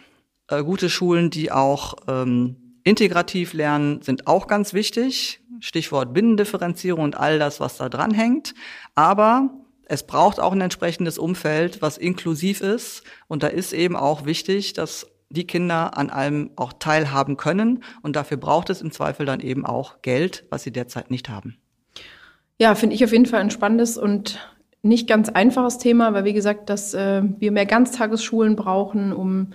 äh, 0.47 0.63
gute 0.63 0.89
Schulen, 0.89 1.31
die 1.31 1.51
auch 1.51 1.95
ähm, 2.07 2.55
integrativ 2.85 3.51
lernen, 3.51 4.01
sind 4.03 4.25
auch 4.25 4.47
ganz 4.47 4.73
wichtig. 4.73 5.41
Stichwort 5.59 6.13
Binnendifferenzierung 6.13 7.03
und 7.03 7.17
all 7.17 7.39
das, 7.39 7.59
was 7.59 7.77
da 7.77 7.89
dran 7.89 8.13
hängt. 8.13 8.53
Aber 8.95 9.49
es 9.85 10.05
braucht 10.05 10.39
auch 10.39 10.51
ein 10.51 10.61
entsprechendes 10.61 11.17
Umfeld, 11.17 11.81
was 11.81 11.97
inklusiv 11.97 12.61
ist. 12.61 13.03
Und 13.27 13.43
da 13.43 13.47
ist 13.47 13.73
eben 13.73 13.95
auch 13.95 14.25
wichtig, 14.25 14.73
dass 14.73 15.07
die 15.29 15.45
Kinder 15.45 15.97
an 15.97 16.09
allem 16.09 16.51
auch 16.55 16.73
teilhaben 16.73 17.37
können. 17.37 17.83
Und 18.01 18.15
dafür 18.15 18.37
braucht 18.37 18.69
es 18.69 18.81
im 18.81 18.91
Zweifel 18.91 19.25
dann 19.25 19.39
eben 19.39 19.65
auch 19.65 20.01
Geld, 20.01 20.45
was 20.49 20.63
sie 20.63 20.71
derzeit 20.71 21.11
nicht 21.11 21.29
haben. 21.29 21.57
Ja, 22.59 22.75
finde 22.75 22.95
ich 22.95 23.03
auf 23.03 23.11
jeden 23.11 23.25
Fall 23.25 23.39
ein 23.39 23.51
spannendes 23.51 23.97
und 23.97 24.39
nicht 24.81 25.07
ganz 25.07 25.29
einfaches 25.29 25.77
Thema, 25.77 26.13
weil 26.13 26.25
wie 26.25 26.33
gesagt, 26.33 26.69
dass 26.69 26.93
äh, 26.93 27.21
wir 27.37 27.51
mehr 27.51 27.65
Ganztagesschulen 27.65 28.55
brauchen, 28.55 29.13
um 29.13 29.53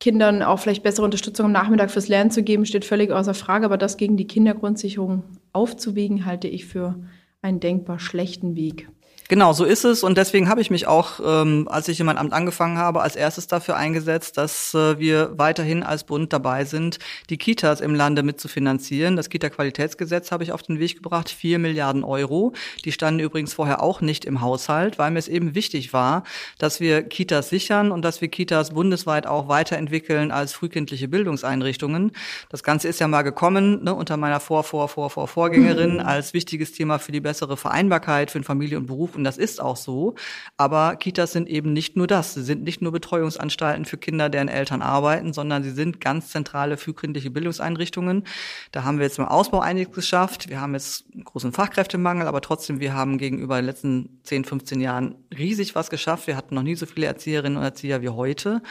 Kindern 0.00 0.42
auch 0.42 0.60
vielleicht 0.60 0.82
bessere 0.82 1.04
Unterstützung 1.04 1.46
am 1.46 1.52
Nachmittag 1.52 1.90
fürs 1.90 2.08
Lernen 2.08 2.30
zu 2.30 2.42
geben, 2.42 2.66
steht 2.66 2.84
völlig 2.84 3.10
außer 3.10 3.34
Frage. 3.34 3.64
Aber 3.66 3.76
das 3.76 3.96
gegen 3.96 4.16
die 4.16 4.26
Kindergrundsicherung 4.26 5.24
aufzuwiegen, 5.52 6.24
halte 6.24 6.48
ich 6.48 6.66
für 6.66 7.02
einen 7.42 7.60
denkbar 7.60 7.98
schlechten 7.98 8.54
Weg. 8.54 8.88
Genau, 9.28 9.52
so 9.52 9.64
ist 9.66 9.84
es. 9.84 10.02
Und 10.02 10.16
deswegen 10.16 10.48
habe 10.48 10.62
ich 10.62 10.70
mich 10.70 10.86
auch, 10.86 11.20
ähm, 11.22 11.68
als 11.70 11.88
ich 11.88 12.00
in 12.00 12.06
mein 12.06 12.16
Amt 12.16 12.32
angefangen 12.32 12.78
habe, 12.78 13.02
als 13.02 13.14
erstes 13.14 13.46
dafür 13.46 13.76
eingesetzt, 13.76 14.38
dass 14.38 14.72
äh, 14.72 14.98
wir 14.98 15.32
weiterhin 15.36 15.82
als 15.82 16.04
Bund 16.04 16.32
dabei 16.32 16.64
sind, 16.64 16.98
die 17.28 17.36
Kitas 17.36 17.82
im 17.82 17.94
Lande 17.94 18.22
mitzufinanzieren. 18.22 19.16
Das 19.16 19.28
Kita-Qualitätsgesetz 19.28 20.32
habe 20.32 20.44
ich 20.44 20.52
auf 20.52 20.62
den 20.62 20.78
Weg 20.78 20.96
gebracht, 20.96 21.28
vier 21.28 21.58
Milliarden 21.58 22.04
Euro. 22.04 22.54
Die 22.86 22.92
standen 22.92 23.20
übrigens 23.20 23.52
vorher 23.52 23.82
auch 23.82 24.00
nicht 24.00 24.24
im 24.24 24.40
Haushalt, 24.40 24.98
weil 24.98 25.10
mir 25.10 25.18
es 25.18 25.28
eben 25.28 25.54
wichtig 25.54 25.92
war, 25.92 26.24
dass 26.56 26.80
wir 26.80 27.02
Kitas 27.02 27.50
sichern 27.50 27.92
und 27.92 28.06
dass 28.06 28.22
wir 28.22 28.28
Kitas 28.28 28.70
bundesweit 28.70 29.26
auch 29.26 29.46
weiterentwickeln 29.46 30.30
als 30.30 30.54
frühkindliche 30.54 31.06
Bildungseinrichtungen. 31.06 32.12
Das 32.48 32.62
Ganze 32.62 32.88
ist 32.88 32.98
ja 32.98 33.08
mal 33.08 33.20
gekommen 33.20 33.84
ne, 33.84 33.94
unter 33.94 34.16
meiner 34.16 34.40
Vor, 34.40 34.64
Vor, 34.64 34.88
Vor, 34.88 35.10
Vor, 35.10 35.28
Vorgängerin 35.28 36.00
als 36.00 36.32
wichtiges 36.32 36.72
Thema 36.72 36.98
für 36.98 37.12
die 37.12 37.20
bessere 37.20 37.58
Vereinbarkeit 37.58 38.30
für 38.30 38.42
Familie 38.42 38.78
und 38.78 38.86
Beruf 38.86 39.17
und 39.18 39.24
das 39.24 39.36
ist 39.36 39.60
auch 39.60 39.76
so. 39.76 40.14
Aber 40.56 40.96
Kitas 40.96 41.32
sind 41.32 41.48
eben 41.48 41.72
nicht 41.72 41.96
nur 41.96 42.06
das. 42.06 42.34
Sie 42.34 42.42
sind 42.42 42.62
nicht 42.62 42.80
nur 42.80 42.92
Betreuungsanstalten 42.92 43.84
für 43.84 43.98
Kinder, 43.98 44.28
deren 44.28 44.48
Eltern 44.48 44.80
arbeiten, 44.80 45.32
sondern 45.32 45.62
sie 45.62 45.72
sind 45.72 46.00
ganz 46.00 46.30
zentrale 46.30 46.76
frühkindliche 46.76 47.30
Bildungseinrichtungen. 47.30 48.24
Da 48.72 48.84
haben 48.84 48.98
wir 48.98 49.04
jetzt 49.04 49.18
im 49.18 49.24
Ausbau 49.24 49.60
einiges 49.60 49.94
geschafft. 49.94 50.48
Wir 50.48 50.60
haben 50.60 50.74
jetzt 50.74 51.04
einen 51.12 51.24
großen 51.24 51.52
Fachkräftemangel, 51.52 52.26
aber 52.26 52.40
trotzdem, 52.40 52.80
wir 52.80 52.94
haben 52.94 53.18
gegenüber 53.18 53.56
den 53.56 53.66
letzten 53.66 54.20
10, 54.22 54.44
15 54.44 54.80
Jahren 54.80 55.16
riesig 55.36 55.74
was 55.74 55.90
geschafft. 55.90 56.26
Wir 56.26 56.36
hatten 56.36 56.54
noch 56.54 56.62
nie 56.62 56.76
so 56.76 56.86
viele 56.86 57.06
Erzieherinnen 57.06 57.58
und 57.58 57.64
Erzieher 57.64 58.00
wie 58.00 58.08
heute. 58.08 58.62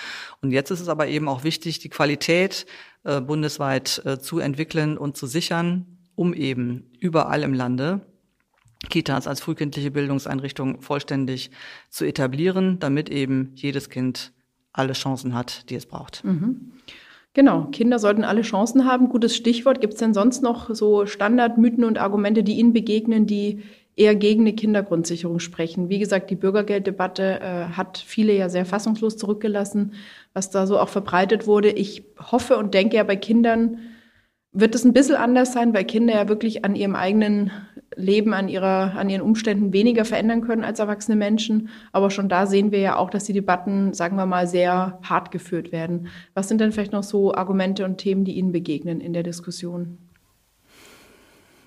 Und 0.41 0.51
jetzt 0.51 0.71
ist 0.71 0.79
es 0.79 0.89
aber 0.89 1.07
eben 1.07 1.27
auch 1.27 1.43
wichtig, 1.43 1.79
die 1.79 1.89
Qualität 1.89 2.65
äh, 3.03 3.21
bundesweit 3.21 4.01
äh, 4.05 4.19
zu 4.19 4.39
entwickeln 4.39 4.97
und 4.97 5.17
zu 5.17 5.27
sichern, 5.27 5.85
um 6.15 6.33
eben 6.33 6.91
überall 6.99 7.43
im 7.43 7.53
Lande 7.53 8.01
Kitas 8.89 9.27
als 9.27 9.41
frühkindliche 9.41 9.91
Bildungseinrichtung 9.91 10.81
vollständig 10.81 11.51
zu 11.89 12.05
etablieren, 12.05 12.79
damit 12.79 13.09
eben 13.09 13.51
jedes 13.55 13.89
Kind 13.89 14.31
alle 14.71 14.93
Chancen 14.93 15.33
hat, 15.33 15.69
die 15.69 15.75
es 15.75 15.85
braucht. 15.85 16.23
Mhm. 16.23 16.73
Genau, 17.33 17.65
Kinder 17.65 17.99
sollten 17.99 18.23
alle 18.23 18.41
Chancen 18.41 18.85
haben. 18.85 19.09
Gutes 19.09 19.35
Stichwort. 19.35 19.81
Gibt 19.81 19.93
es 19.93 19.99
denn 19.99 20.13
sonst 20.13 20.41
noch 20.41 20.73
so 20.73 21.05
Standardmythen 21.05 21.83
und 21.83 21.99
Argumente, 21.99 22.43
die 22.43 22.57
Ihnen 22.57 22.73
begegnen, 22.73 23.27
die 23.27 23.61
eher 23.95 24.15
gegen 24.15 24.41
eine 24.41 24.53
Kindergrundsicherung 24.53 25.39
sprechen? 25.39 25.89
Wie 25.89 25.99
gesagt, 25.99 26.31
die 26.31 26.35
Bürgergelddebatte 26.35 27.39
äh, 27.39 27.65
hat 27.75 27.97
viele 27.97 28.33
ja 28.33 28.49
sehr 28.49 28.65
fassungslos 28.65 29.17
zurückgelassen, 29.17 29.93
was 30.33 30.49
da 30.49 30.65
so 30.65 30.79
auch 30.79 30.89
verbreitet 30.89 31.45
wurde. 31.45 31.69
Ich 31.69 32.05
hoffe 32.19 32.57
und 32.57 32.73
denke 32.73 32.95
ja 32.95 33.03
bei 33.03 33.15
Kindern, 33.15 33.79
wird 34.51 34.75
es 34.75 34.85
ein 34.85 34.93
bisschen 34.93 35.15
anders 35.15 35.53
sein, 35.53 35.73
weil 35.73 35.85
Kinder 35.85 36.15
ja 36.15 36.27
wirklich 36.29 36.65
an 36.65 36.75
ihrem 36.75 36.95
eigenen 36.95 37.51
Leben, 37.95 38.33
an, 38.33 38.47
ihrer, 38.47 38.93
an 38.95 39.09
ihren 39.09 39.21
Umständen 39.21 39.73
weniger 39.73 40.05
verändern 40.05 40.41
können 40.41 40.63
als 40.63 40.79
erwachsene 40.79 41.15
Menschen. 41.15 41.69
Aber 41.91 42.11
schon 42.11 42.29
da 42.29 42.45
sehen 42.45 42.71
wir 42.71 42.79
ja 42.79 42.95
auch, 42.95 43.09
dass 43.09 43.25
die 43.25 43.33
Debatten, 43.33 43.93
sagen 43.93 44.17
wir 44.17 44.25
mal, 44.25 44.47
sehr 44.47 44.99
hart 45.03 45.31
geführt 45.31 45.71
werden. 45.71 46.07
Was 46.33 46.47
sind 46.47 46.61
denn 46.61 46.71
vielleicht 46.71 46.91
noch 46.91 47.03
so 47.03 47.33
Argumente 47.33 47.85
und 47.85 47.97
Themen, 47.97 48.23
die 48.23 48.33
Ihnen 48.33 48.51
begegnen 48.51 49.01
in 49.01 49.13
der 49.13 49.23
Diskussion? 49.23 49.97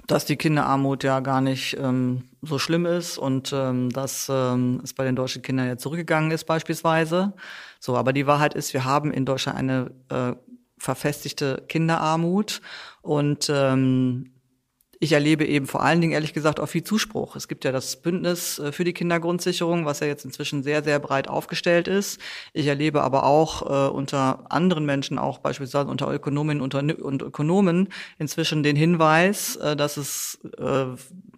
Dass 0.06 0.24
die 0.24 0.36
Kinderarmut 0.36 1.04
ja 1.04 1.20
gar 1.20 1.40
nicht 1.40 1.76
ähm, 1.80 2.24
so 2.42 2.58
schlimm 2.58 2.86
ist 2.86 3.18
und 3.18 3.52
ähm, 3.54 3.90
dass 3.90 4.28
ähm, 4.30 4.80
es 4.82 4.92
bei 4.94 5.04
den 5.04 5.14
deutschen 5.14 5.42
Kindern 5.42 5.68
ja 5.68 5.76
zurückgegangen 5.76 6.32
ist 6.32 6.44
beispielsweise. 6.44 7.32
So, 7.78 7.96
aber 7.96 8.12
die 8.12 8.26
Wahrheit 8.26 8.54
ist, 8.54 8.72
wir 8.72 8.84
haben 8.84 9.12
in 9.12 9.24
Deutschland 9.24 9.58
eine 9.58 9.90
äh, 10.10 10.32
verfestigte 10.80 11.62
Kinderarmut. 11.68 12.60
Und 13.02 13.50
ähm, 13.54 14.32
ich 15.02 15.12
erlebe 15.12 15.46
eben 15.46 15.66
vor 15.66 15.82
allen 15.82 16.02
Dingen, 16.02 16.12
ehrlich 16.12 16.34
gesagt, 16.34 16.60
auch 16.60 16.66
viel 16.66 16.84
Zuspruch. 16.84 17.34
Es 17.34 17.48
gibt 17.48 17.64
ja 17.64 17.72
das 17.72 17.96
Bündnis 17.96 18.58
äh, 18.58 18.70
für 18.70 18.84
die 18.84 18.92
Kindergrundsicherung, 18.92 19.86
was 19.86 20.00
ja 20.00 20.06
jetzt 20.06 20.26
inzwischen 20.26 20.62
sehr, 20.62 20.84
sehr 20.84 20.98
breit 20.98 21.26
aufgestellt 21.26 21.88
ist. 21.88 22.20
Ich 22.52 22.66
erlebe 22.66 23.02
aber 23.02 23.24
auch 23.24 23.62
äh, 23.62 23.90
unter 23.90 24.44
anderen 24.50 24.84
Menschen, 24.84 25.18
auch 25.18 25.38
beispielsweise 25.38 25.90
unter 25.90 26.12
Ökonominnen 26.12 26.60
und 26.60 27.22
Ökonomen, 27.22 27.88
inzwischen 28.18 28.62
den 28.62 28.76
Hinweis, 28.76 29.56
äh, 29.56 29.74
dass 29.74 29.96
es 29.96 30.38
äh, 30.58 30.84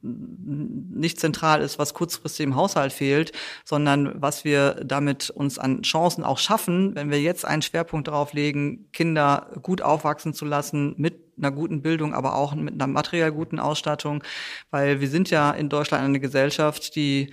nicht 0.02 1.20
zentral 1.20 1.62
ist, 1.62 1.78
was 1.78 1.94
kurzfristig 1.94 2.44
im 2.44 2.56
Haushalt 2.56 2.92
fehlt, 2.92 3.30
sondern 3.64 4.20
was 4.20 4.44
wir 4.44 4.80
damit 4.84 5.30
uns 5.30 5.60
an 5.60 5.82
Chancen 5.82 6.24
auch 6.24 6.38
schaffen, 6.38 6.96
wenn 6.96 7.10
wir 7.10 7.20
jetzt 7.20 7.44
einen 7.44 7.62
Schwerpunkt 7.62 8.08
darauf 8.08 8.32
legen, 8.32 8.88
Kinder 8.92 9.52
gut 9.62 9.82
aufwachsen 9.82 10.34
zu 10.34 10.44
lassen 10.44 10.94
mit 10.96 11.31
einer 11.42 11.52
guten 11.52 11.82
Bildung, 11.82 12.14
aber 12.14 12.36
auch 12.36 12.54
mit 12.54 12.74
einer 12.74 12.86
materiell 12.86 13.32
guten 13.32 13.58
Ausstattung, 13.58 14.22
weil 14.70 15.00
wir 15.00 15.08
sind 15.08 15.30
ja 15.30 15.50
in 15.50 15.68
Deutschland 15.68 16.04
eine 16.04 16.20
Gesellschaft, 16.20 16.94
die 16.96 17.32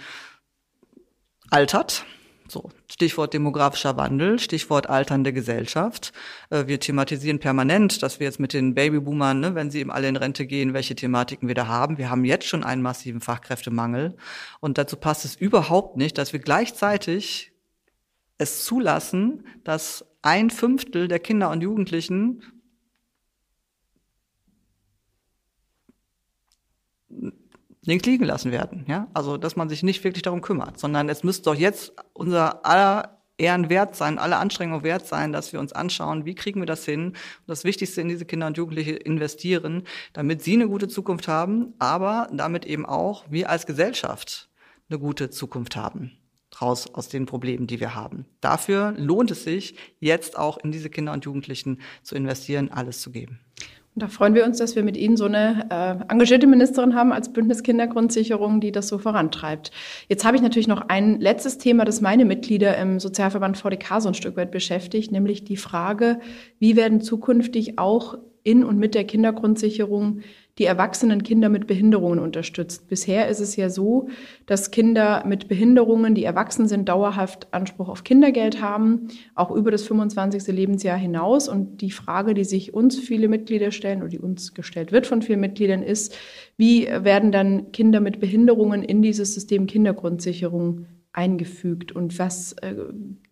altert. 1.49 2.05
So, 2.47 2.71
Stichwort 2.91 3.35
demografischer 3.35 3.95
Wandel, 3.95 4.39
Stichwort 4.39 4.89
alternde 4.89 5.33
Gesellschaft. 5.33 6.13
Äh, 6.49 6.65
wir 6.65 6.79
thematisieren 6.79 7.39
permanent, 7.39 8.01
dass 8.01 8.19
wir 8.19 8.25
jetzt 8.25 8.39
mit 8.39 8.53
den 8.53 8.73
Babyboomern, 8.73 9.39
ne, 9.39 9.53
wenn 9.53 9.69
sie 9.69 9.79
eben 9.79 9.91
alle 9.91 10.07
in 10.07 10.15
Rente 10.15 10.47
gehen, 10.47 10.73
welche 10.73 10.95
Thematiken 10.95 11.47
wir 11.47 11.53
da 11.53 11.67
haben. 11.67 11.99
Wir 11.99 12.09
haben 12.09 12.25
jetzt 12.25 12.47
schon 12.47 12.63
einen 12.63 12.81
massiven 12.81 13.21
Fachkräftemangel. 13.21 14.17
Und 14.61 14.79
dazu 14.79 14.97
passt 14.97 15.25
es 15.25 15.35
überhaupt 15.35 15.97
nicht, 15.97 16.17
dass 16.17 16.33
wir 16.33 16.39
gleichzeitig 16.39 17.51
es 18.39 18.65
zulassen, 18.65 19.45
dass 19.63 20.05
ein 20.23 20.49
Fünftel 20.49 21.07
der 21.07 21.19
Kinder 21.19 21.51
und 21.51 21.61
Jugendlichen 21.61 22.58
links 27.85 28.05
liegen 28.05 28.25
lassen 28.25 28.51
werden. 28.51 28.85
Ja? 28.87 29.07
Also, 29.13 29.37
dass 29.37 29.55
man 29.55 29.69
sich 29.69 29.83
nicht 29.83 30.03
wirklich 30.03 30.23
darum 30.23 30.41
kümmert, 30.41 30.79
sondern 30.79 31.09
es 31.09 31.23
müsste 31.23 31.43
doch 31.43 31.55
jetzt 31.55 31.93
unser 32.13 32.65
aller 32.65 33.19
Ehren 33.37 33.69
wert 33.69 33.95
sein, 33.95 34.19
alle 34.19 34.37
Anstrengungen 34.37 34.83
wert 34.83 35.07
sein, 35.07 35.31
dass 35.31 35.53
wir 35.53 35.59
uns 35.61 35.71
anschauen, 35.71 36.25
wie 36.25 36.35
kriegen 36.35 36.59
wir 36.59 36.65
das 36.65 36.83
hin 36.83 37.07
und 37.07 37.15
das 37.47 37.63
Wichtigste 37.63 38.01
in 38.01 38.09
diese 38.09 38.25
Kinder 38.25 38.47
und 38.47 38.57
Jugendliche 38.57 38.91
investieren, 38.91 39.83
damit 40.11 40.43
sie 40.43 40.53
eine 40.53 40.67
gute 40.67 40.89
Zukunft 40.89 41.27
haben, 41.29 41.73
aber 41.79 42.27
damit 42.33 42.65
eben 42.65 42.85
auch 42.85 43.23
wir 43.29 43.49
als 43.49 43.65
Gesellschaft 43.65 44.49
eine 44.89 44.99
gute 44.99 45.29
Zukunft 45.29 45.75
haben 45.75 46.19
raus 46.61 46.93
aus 46.93 47.09
den 47.09 47.25
Problemen, 47.25 47.67
die 47.67 47.79
wir 47.79 47.95
haben. 47.95 48.25
Dafür 48.41 48.93
lohnt 48.97 49.31
es 49.31 49.43
sich, 49.43 49.75
jetzt 49.99 50.37
auch 50.37 50.57
in 50.57 50.71
diese 50.71 50.89
Kinder 50.89 51.13
und 51.13 51.25
Jugendlichen 51.25 51.79
zu 52.03 52.15
investieren, 52.15 52.69
alles 52.71 53.01
zu 53.01 53.11
geben. 53.11 53.39
Und 53.99 54.03
da 54.03 54.07
freuen 54.07 54.33
wir 54.33 54.45
uns, 54.45 54.59
dass 54.59 54.77
wir 54.77 54.83
mit 54.83 54.95
Ihnen 54.95 55.17
so 55.17 55.25
eine 55.25 55.65
äh, 55.69 56.09
engagierte 56.09 56.47
Ministerin 56.47 56.95
haben 56.95 57.11
als 57.11 57.33
Bündnis 57.33 57.63
Kindergrundsicherung, 57.63 58.61
die 58.61 58.71
das 58.71 58.87
so 58.87 58.97
vorantreibt. 58.97 59.71
Jetzt 60.07 60.23
habe 60.23 60.37
ich 60.37 60.41
natürlich 60.41 60.69
noch 60.69 60.87
ein 60.87 61.19
letztes 61.19 61.57
Thema, 61.57 61.83
das 61.83 61.99
meine 61.99 62.23
Mitglieder 62.23 62.77
im 62.77 63.01
Sozialverband 63.01 63.57
VDK 63.57 63.99
so 63.99 64.07
ein 64.07 64.13
Stück 64.13 64.37
weit 64.37 64.51
beschäftigt, 64.51 65.11
nämlich 65.11 65.43
die 65.43 65.57
Frage, 65.57 66.21
wie 66.59 66.77
werden 66.77 67.01
zukünftig 67.01 67.77
auch 67.77 68.17
in 68.43 68.63
und 68.63 68.79
mit 68.79 68.95
der 68.95 69.03
Kindergrundsicherung 69.03 70.21
die 70.59 70.65
erwachsenen 70.65 71.23
Kinder 71.23 71.47
mit 71.47 71.67
Behinderungen 71.67 72.19
unterstützt. 72.19 72.89
Bisher 72.89 73.29
ist 73.29 73.39
es 73.39 73.55
ja 73.55 73.69
so, 73.69 74.09
dass 74.45 74.71
Kinder 74.71 75.23
mit 75.25 75.47
Behinderungen, 75.47 76.15
die 76.15 76.25
erwachsen 76.25 76.67
sind, 76.67 76.89
dauerhaft 76.89 77.47
Anspruch 77.53 77.87
auf 77.87 78.03
Kindergeld 78.03 78.61
haben, 78.61 79.07
auch 79.35 79.51
über 79.51 79.71
das 79.71 79.83
25. 79.83 80.47
Lebensjahr 80.47 80.97
hinaus. 80.97 81.47
Und 81.47 81.79
die 81.79 81.91
Frage, 81.91 82.33
die 82.33 82.43
sich 82.43 82.73
uns 82.73 82.99
viele 82.99 83.29
Mitglieder 83.29 83.71
stellen 83.71 84.01
oder 84.01 84.09
die 84.09 84.19
uns 84.19 84.53
gestellt 84.53 84.91
wird 84.91 85.07
von 85.07 85.21
vielen 85.21 85.39
Mitgliedern, 85.39 85.81
ist, 85.81 86.15
wie 86.57 86.87
werden 86.87 87.31
dann 87.31 87.71
Kinder 87.71 88.01
mit 88.01 88.19
Behinderungen 88.19 88.83
in 88.83 89.01
dieses 89.01 89.33
System 89.33 89.65
Kindergrundsicherung 89.65 90.87
eingefügt 91.13 91.93
und 91.93 92.19
was 92.19 92.53
äh, 92.61 92.75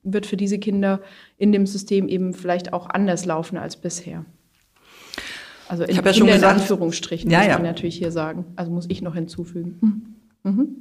wird 0.03 0.25
für 0.25 0.37
diese 0.37 0.59
Kinder 0.59 1.01
in 1.37 1.51
dem 1.51 1.65
System 1.65 2.07
eben 2.07 2.33
vielleicht 2.33 2.73
auch 2.73 2.89
anders 2.89 3.25
laufen 3.25 3.57
als 3.57 3.75
bisher? 3.75 4.25
Also 5.67 5.83
in, 5.83 5.89
ich 5.89 5.97
ja 5.97 6.13
schon 6.13 6.27
in 6.27 6.33
gesagt, 6.33 6.61
Anführungsstrichen 6.61 7.29
ja, 7.29 7.39
muss 7.39 7.47
man 7.47 7.57
ja. 7.57 7.71
natürlich 7.71 7.97
hier 7.97 8.11
sagen. 8.11 8.45
Also 8.55 8.71
muss 8.71 8.85
ich 8.89 9.01
noch 9.01 9.15
hinzufügen. 9.15 10.15
Mhm. 10.43 10.51
mhm. 10.51 10.75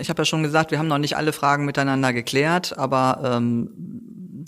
Ich 0.00 0.08
habe 0.08 0.22
ja 0.22 0.24
schon 0.24 0.44
gesagt, 0.44 0.70
wir 0.70 0.78
haben 0.78 0.86
noch 0.86 0.98
nicht 0.98 1.16
alle 1.16 1.32
Fragen 1.32 1.64
miteinander 1.64 2.12
geklärt, 2.12 2.78
aber 2.78 3.20
ähm, 3.24 3.70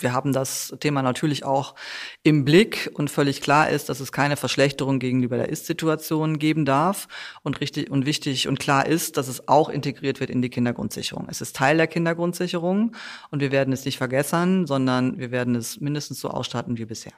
wir 0.01 0.13
haben 0.13 0.33
das 0.33 0.75
Thema 0.81 1.03
natürlich 1.03 1.45
auch 1.45 1.75
im 2.23 2.45
Blick 2.45 2.91
und 2.95 3.11
völlig 3.11 3.41
klar 3.41 3.69
ist, 3.69 3.89
dass 3.89 4.01
es 4.01 4.13
keine 4.13 4.37
Verschlechterung 4.37 4.99
gegenüber 4.99 5.37
der 5.37 5.49
Ist-Situation 5.49 6.39
geben 6.39 6.65
darf 6.65 7.09
und 7.43 7.61
richtig 7.61 7.91
und 7.91 8.07
wichtig 8.07 8.49
und 8.49 8.59
klar 8.59 8.87
ist, 8.87 9.17
dass 9.17 9.29
es 9.29 9.49
auch 9.49 9.69
integriert 9.69 10.21
wird 10.21 10.31
in 10.31 10.43
die 10.43 10.51
Kindergrundsicherung. 10.51 11.27
Es 11.29 11.41
ist 11.41 11.57
Teil 11.57 11.77
der 11.77 11.87
Kindergrundsicherung 11.87 12.95
und 13.31 13.41
wir 13.41 13.53
werden 13.53 13.73
es 13.73 13.85
nicht 13.85 13.99
vergessen, 13.99 14.67
sondern 14.67 15.19
wir 15.19 15.31
werden 15.31 15.55
es 15.55 15.81
mindestens 15.81 16.21
so 16.21 16.29
ausstatten 16.29 16.79
wie 16.79 16.85
bisher. 16.85 17.13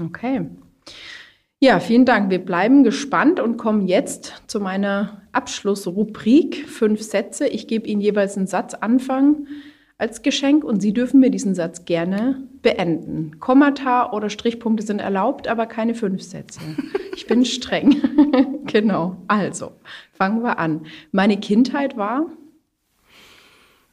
Okay. 0.00 0.46
Ja, 1.64 1.80
vielen 1.80 2.04
Dank. 2.04 2.28
Wir 2.28 2.44
bleiben 2.44 2.84
gespannt 2.84 3.40
und 3.40 3.56
kommen 3.56 3.86
jetzt 3.86 4.42
zu 4.48 4.60
meiner 4.60 5.22
Abschlussrubrik. 5.32 6.68
Fünf 6.68 7.00
Sätze. 7.00 7.48
Ich 7.48 7.66
gebe 7.66 7.86
Ihnen 7.86 8.02
jeweils 8.02 8.36
einen 8.36 8.46
Satz 8.46 8.74
anfangen 8.74 9.48
als 9.96 10.20
Geschenk 10.20 10.62
und 10.62 10.82
Sie 10.82 10.92
dürfen 10.92 11.20
mir 11.20 11.30
diesen 11.30 11.54
Satz 11.54 11.86
gerne 11.86 12.46
beenden. 12.60 13.40
Kommata 13.40 14.12
oder 14.12 14.28
Strichpunkte 14.28 14.84
sind 14.84 14.98
erlaubt, 14.98 15.48
aber 15.48 15.64
keine 15.64 15.94
fünf 15.94 16.20
Sätze. 16.20 16.60
Ich 17.16 17.26
bin 17.26 17.46
streng. 17.46 17.96
genau. 18.66 19.16
Also, 19.26 19.72
fangen 20.12 20.42
wir 20.42 20.58
an. 20.58 20.84
Meine 21.12 21.38
Kindheit 21.38 21.96
war 21.96 22.26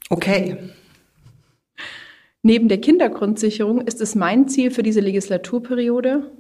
Okay. 0.10 0.58
Neben 2.42 2.68
der 2.68 2.82
Kindergrundsicherung 2.82 3.80
ist 3.80 4.02
es 4.02 4.14
mein 4.14 4.50
Ziel 4.50 4.72
für 4.72 4.84
diese 4.84 5.00
Legislaturperiode, 5.00 6.32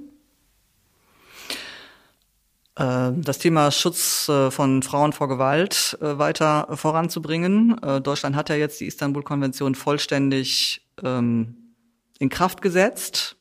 das 2.84 3.38
Thema 3.38 3.70
Schutz 3.70 4.28
äh, 4.28 4.50
von 4.50 4.82
Frauen 4.82 5.14
vor 5.14 5.28
Gewalt 5.28 5.98
äh, 6.02 6.18
weiter 6.18 6.68
voranzubringen. 6.76 7.76
Deutschland 8.02 8.36
hat 8.36 8.50
ja 8.50 8.56
jetzt 8.56 8.80
die 8.80 8.88
Istanbul-Konvention 8.88 9.76
vollständig 9.76 10.82
ähm, 11.04 11.76
in 12.20 12.30
Kraft 12.30 12.62
gesetzt. 12.62 13.38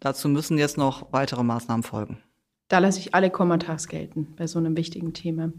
Dazu 0.00 0.28
müssen 0.28 0.58
jetzt 0.58 0.76
noch 0.76 1.12
weitere 1.12 1.42
Maßnahmen 1.42 1.82
folgen. 1.82 2.22
Da 2.68 2.78
lasse 2.78 2.98
ich 2.98 3.14
alle 3.14 3.30
Kommentars 3.30 3.86
gelten 3.86 4.34
bei 4.36 4.46
so 4.46 4.58
einem 4.58 4.76
wichtigen 4.76 5.12
Thema. 5.12 5.52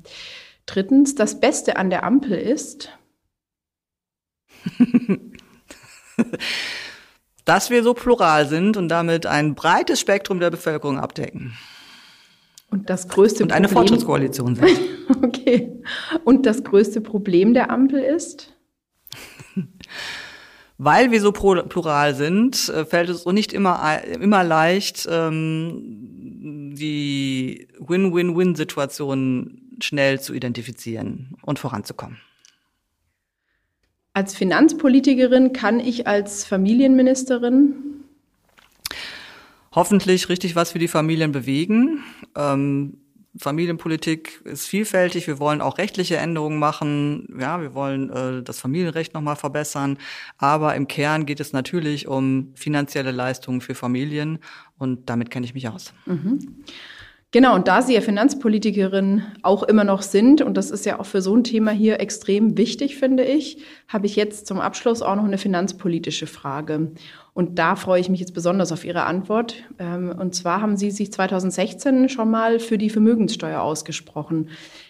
Drittens, 0.66 1.16
das 1.16 1.40
Beste 1.40 1.78
an 1.78 1.90
der 1.90 2.04
Ampel 2.04 2.34
ist, 2.34 2.90
dass 7.46 7.70
wir 7.70 7.84
so 7.84 7.94
plural 7.94 8.48
sind 8.48 8.78
und 8.78 8.90
damit 8.90 9.26
ein 9.26 9.56
breites 9.56 10.00
Spektrum 10.00 10.40
der 10.40 10.50
Bevölkerung 10.50 11.00
abdecken. 11.00 11.58
Und 12.74 12.90
das 12.90 13.08
größte 13.08 13.44
und 13.44 13.52
eine 13.52 13.68
Problem, 13.68 13.82
Fortschrittskoalition 13.82 14.56
sind. 14.56 14.80
okay. 15.22 15.80
Und 16.24 16.48
das 16.48 16.64
größte 16.64 17.02
Problem 17.02 17.54
der 17.54 17.70
Ampel 17.70 18.02
ist? 18.02 18.52
Weil 20.80 21.12
wir 21.12 21.22
so 21.22 21.32
plural 21.32 22.16
sind, 22.16 22.70
äh, 22.70 22.84
fällt 22.84 23.10
es 23.10 23.26
uns 23.26 23.34
nicht 23.36 23.54
immer, 23.54 24.02
immer 24.20 24.44
leicht, 24.44 25.08
ähm, 25.08 26.74
die 26.76 27.68
Win-Win-Win-Situation 27.78 29.78
schnell 29.80 30.20
zu 30.20 30.34
identifizieren 30.34 31.36
und 31.44 31.60
voranzukommen. 31.60 32.18
Als 34.14 34.34
Finanzpolitikerin 34.34 35.54
kann 35.54 35.80
ich 35.80 36.08
als 36.08 36.44
Familienministerin 36.44 37.93
hoffentlich 39.74 40.30
richtig 40.30 40.56
was 40.56 40.72
für 40.72 40.80
die 40.80 40.88
Familien 40.88 41.32
bewegen. 41.32 42.04
Ähm, 42.36 42.98
Familienpolitik 43.36 44.42
ist 44.44 44.68
vielfältig. 44.68 45.26
Wir 45.26 45.40
wollen 45.40 45.62
auch 45.62 45.80
rechtliche 45.80 46.18
Änderungen 46.18 46.60
machen. 46.60 47.28
Ja, 47.40 47.62
wir 47.62 47.74
wollen 47.74 48.12
äh, 48.12 48.44
das 48.44 48.60
Familienrecht 48.60 49.14
nochmal 49.16 49.36
verbessern. 49.36 49.98
Aber 50.38 50.76
im 50.76 50.88
Kern 50.88 51.26
geht 51.26 51.40
es 51.40 51.52
natürlich 51.52 52.08
um 52.08 52.52
finanzielle 52.54 53.12
Leistungen 53.12 53.62
für 53.62 53.74
Familien. 53.74 54.40
Und 54.78 55.10
damit 55.10 55.32
kenne 55.32 55.46
ich 55.48 55.56
mich 55.56 55.68
aus. 55.68 55.94
Mhm. 56.06 56.64
Genau, 57.34 57.56
und 57.56 57.68
da 57.68 57.82
Sie 57.82 57.96
ja 57.96 58.02
Finanzpolitikerin 58.02 59.24
auch 59.42 59.64
immer 59.64 59.84
noch 59.84 60.04
sind, 60.04 60.44
und 60.44 60.56
das 60.56 60.70
ist 60.70 60.86
ja 60.86 61.00
auch 61.00 61.08
für 61.08 61.20
so 61.20 61.36
ein 61.36 61.44
Thema 61.44 61.72
hier 61.72 62.00
extrem 62.00 62.60
wichtig, 62.60 62.96
finde 62.96 63.24
ich, 63.24 63.58
habe 63.88 64.06
ich 64.06 64.16
jetzt 64.16 64.46
zum 64.46 64.62
Abschluss 64.62 65.02
auch 65.02 65.16
noch 65.16 65.24
eine 65.24 65.40
finanzpolitische 65.40 66.28
Frage. 66.28 66.92
Und 67.34 67.58
da 67.58 67.76
freue 67.76 68.00
ich 68.00 68.10
mich 68.10 68.20
jetzt 68.20 68.36
besonders 68.36 68.72
auf 68.72 68.86
Ihre 68.86 69.06
Antwort. 69.06 69.56
Ähm, 69.80 70.14
und 70.16 70.36
zwar 70.36 70.62
haben 70.62 70.78
Sie 70.78 70.92
sich 70.92 71.12
2016 71.12 72.08
schon 72.08 72.30
mal 72.30 72.60
für 72.60 72.78
die 72.78 72.92
Vermögenssteuer 72.92 73.62
ausgesprochen. 73.62 74.50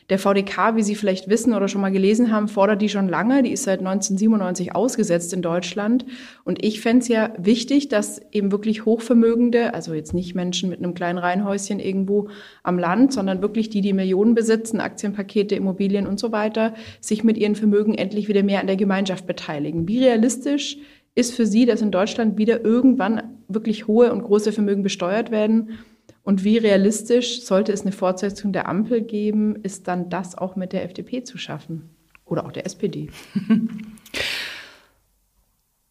Der 0.10 0.20
VDK, 0.20 0.76
wie 0.76 0.84
Sie 0.84 0.96
vielleicht 0.96 1.30
wissen 1.30 1.54
oder 1.54 1.68
schon 1.68 1.82
mal 1.82 1.92
gelesen 1.92 2.32
haben, 2.32 2.48
fordert 2.48 2.82
die 2.82 2.90
schon 2.90 3.08
lange. 3.08 3.42
Die 3.42 3.52
ist 3.52 3.64
seit 3.64 3.80
1997 3.80 4.76
ausgesetzt 4.76 5.34
in 5.34 5.42
Deutschland. 5.42 6.06
Und 6.44 6.64
ich 6.64 6.82
fände 6.82 7.04
es 7.04 7.08
ja 7.08 7.34
wichtig, 7.38 7.88
dass 7.88 8.22
eben 8.32 8.52
wirklich 8.52 8.86
Hochvermögende, 8.86 9.74
also 9.74 9.94
jetzt 9.94 10.14
nicht 10.14 10.36
Menschen 10.36 10.70
mit 10.70 10.80
einem 10.80 10.94
kleinen 10.94 11.20
Reihenhäuschen 11.20 11.80
irgendwo 11.80 12.30
am 12.64 12.78
Land, 12.78 13.14
sondern 13.14 13.42
wirklich 13.42 13.70
die, 13.70 13.82
die 13.82 13.94
Millionen 13.94 14.36
besitzen, 14.36 14.82
Aktienpakete, 14.82 15.56
Immobilien 15.56 16.06
und 16.06 16.20
so 16.20 16.32
weiter, 16.32 16.74
sich 17.00 17.24
mit 17.24 17.38
ihren 17.38 17.56
Vermögen 17.56 17.96
endlich 17.96 18.28
wieder 18.28 18.44
mehr 18.44 18.60
an 18.60 18.68
der 18.68 18.76
Gemeinschaft 18.76 19.26
beteiligen. 19.26 19.88
Wie 19.88 20.04
realistisch 20.04 20.78
ist 21.16 21.34
für 21.34 21.46
Sie, 21.46 21.66
dass 21.66 21.82
in 21.82 21.92
Deutschland 21.92 22.38
wieder 22.38 22.64
irgendwann 22.66 23.38
wirklich 23.48 23.88
hohe 23.88 24.12
und 24.12 24.24
große 24.24 24.52
Vermögen 24.52 24.84
besteuert 24.84 25.32
werden? 25.32 25.78
Und 26.24 26.44
wie 26.46 26.58
realistisch 26.58 27.44
sollte 27.44 27.74
es 27.74 27.82
eine 27.82 27.92
Fortsetzung 27.92 28.54
der 28.54 28.68
Ampel 28.70 29.02
geben, 29.02 29.58
ist 29.58 29.88
dann 29.88 30.10
das 30.10 30.38
auch 30.38 30.56
mit 30.56 30.72
der 30.72 30.86
FDP 30.86 31.24
zu 31.24 31.38
schaffen? 31.38 31.90
Oder 32.26 32.46
auch 32.46 32.52
der 32.52 32.66
SPD? 32.66 33.10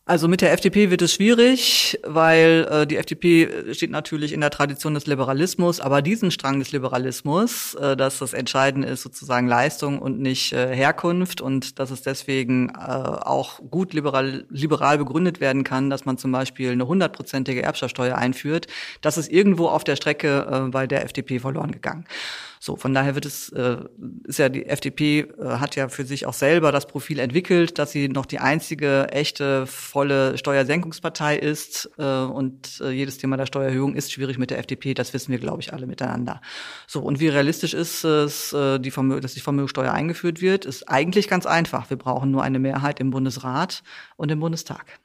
Also 0.05 0.27
mit 0.27 0.41
der 0.41 0.53
FDP 0.53 0.91
wird 0.91 1.01
es 1.01 1.15
schwierig, 1.15 1.97
weil 2.03 2.67
äh, 2.69 2.87
die 2.89 2.97
FDP 2.97 3.73
steht 3.73 3.93
natürlich 3.93 4.33
in 4.33 4.41
der 4.41 4.51
Tradition 4.51 4.95
des 4.95 5.07
Liberalismus, 5.07 5.79
aber 5.79 6.03
diesen 6.03 6.33
Strang 6.33 6.59
des 6.59 6.73
Liberalismus, 6.73 7.75
äh, 7.75 7.97
dass 7.97 8.19
das 8.19 8.33
Entscheidende 8.33 8.89
ist 8.89 9.03
sozusagen 9.03 9.47
Leistung 9.47 10.01
und 10.01 10.19
nicht 10.19 10.55
äh, 10.55 10.75
Herkunft 10.75 11.41
und 11.41 11.79
dass 11.79 11.93
es 11.93 12.03
deswegen 12.03 12.71
äh, 12.71 12.81
auch 12.81 13.61
gut 13.71 13.95
liberal, 13.95 14.45
liberal 14.51 14.99
begründet 14.99 15.41
werden 15.41 15.63
kann, 15.63 15.89
dass 15.89 16.05
man 16.05 16.19
zum 16.19 16.33
Beispiel 16.33 16.73
eine 16.73 16.89
hundertprozentige 16.89 17.63
Erbschaftssteuer 17.63 18.17
einführt, 18.17 18.67
das 19.03 19.17
ist 19.17 19.31
irgendwo 19.31 19.69
auf 19.69 19.85
der 19.85 19.95
Strecke 19.95 20.49
äh, 20.51 20.69
bei 20.69 20.89
der 20.89 21.05
FDP 21.05 21.39
verloren 21.39 21.71
gegangen. 21.71 22.07
So, 22.65 22.77
von 22.77 22.95
daher 22.95 23.17
wird 23.17 23.27
es, 23.27 23.49
äh, 23.49 23.79
ist 24.23 24.39
ja 24.39 24.49
die 24.49 24.67
FDP 24.67 25.23
äh, 25.23 25.27
hat 25.59 25.75
ja 25.75 25.89
für 25.89 26.05
sich 26.05 26.27
auch 26.27 26.33
selber 26.33 26.71
das 26.71 26.87
Profil 26.87 27.19
entwickelt, 27.19 27.77
dass 27.77 27.91
sie 27.91 28.09
noch 28.09 28.25
die 28.25 28.39
einzige 28.39 29.09
echte 29.11 29.67
volle 29.67 30.39
Steuersenkungspartei 30.39 31.39
ist 31.39 31.91
äh, 31.99 32.05
und 32.05 32.81
äh, 32.81 32.91
jedes 32.91 33.19
Thema 33.19 33.37
der 33.37 33.47
Steuererhöhung 33.47 33.97
ist 33.97 34.13
schwierig 34.13 34.39
mit 34.39 34.51
der 34.51 34.61
FDP. 34.61 34.95
Das 34.95 35.13
wissen 35.13 35.33
wir, 35.33 35.41
glaube 35.41 35.61
ich, 35.61 35.73
alle 35.73 35.89
miteinander. 35.89 36.41
So 36.87 37.01
und 37.01 37.19
wie 37.19 37.27
realistisch 37.27 37.75
ist 37.75 38.05
es, 38.05 38.53
äh, 38.53 38.79
die 38.79 38.93
Vermö 38.93 39.19
dass 39.19 39.35
die 39.35 39.41
Vermögensteuer 39.41 39.93
eingeführt 39.93 40.41
wird, 40.41 40.65
ist 40.65 40.89
eigentlich 40.89 41.27
ganz 41.27 41.47
einfach. 41.47 41.91
Wir 41.91 41.97
brauchen 41.97 42.31
nur 42.31 42.45
eine 42.45 42.61
Mehrheit 42.61 43.01
im 43.01 43.11
Bundesrat 43.11 43.83
und 44.15 44.31
im 44.31 44.39
Bundestag. 44.39 45.01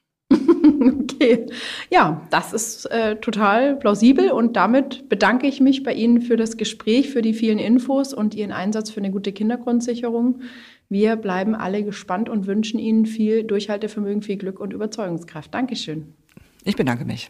okay. 1.02 1.48
Ja, 1.90 2.28
das 2.30 2.54
ist 2.54 2.86
äh, 2.92 3.16
total 3.18 3.76
plausibel 3.76 4.32
und 4.32 4.56
damit 4.56 5.10
bedanke 5.10 5.48
ich 5.48 5.62
mich 5.62 5.84
bei 5.84 5.94
Ihnen 5.94 6.22
für 6.22 6.38
das 6.38 6.58
Gespräch, 6.58 7.10
für 7.10 7.22
die 7.22 7.34
vielen 7.34 7.60
Infos 7.60 8.14
und 8.14 8.36
Ihren 8.36 8.52
Einsatz 8.52 8.90
für 8.92 9.00
eine 9.00 9.12
gute 9.12 9.32
Kindergrundsicherung. 9.32 10.42
Wir 10.90 11.16
bleiben 11.16 11.56
alle 11.56 11.84
gespannt 11.84 12.30
und 12.30 12.48
wünschen 12.48 12.80
Ihnen 12.80 13.06
viel 13.06 13.44
Durchhaltevermögen, 13.44 14.22
viel 14.22 14.38
Glück 14.38 14.60
und 14.60 14.74
Überzeugungskraft. 14.74 15.54
Dankeschön. 15.54 16.14
Ich 16.64 16.76
bedanke 16.76 17.06
mich. 17.06 17.30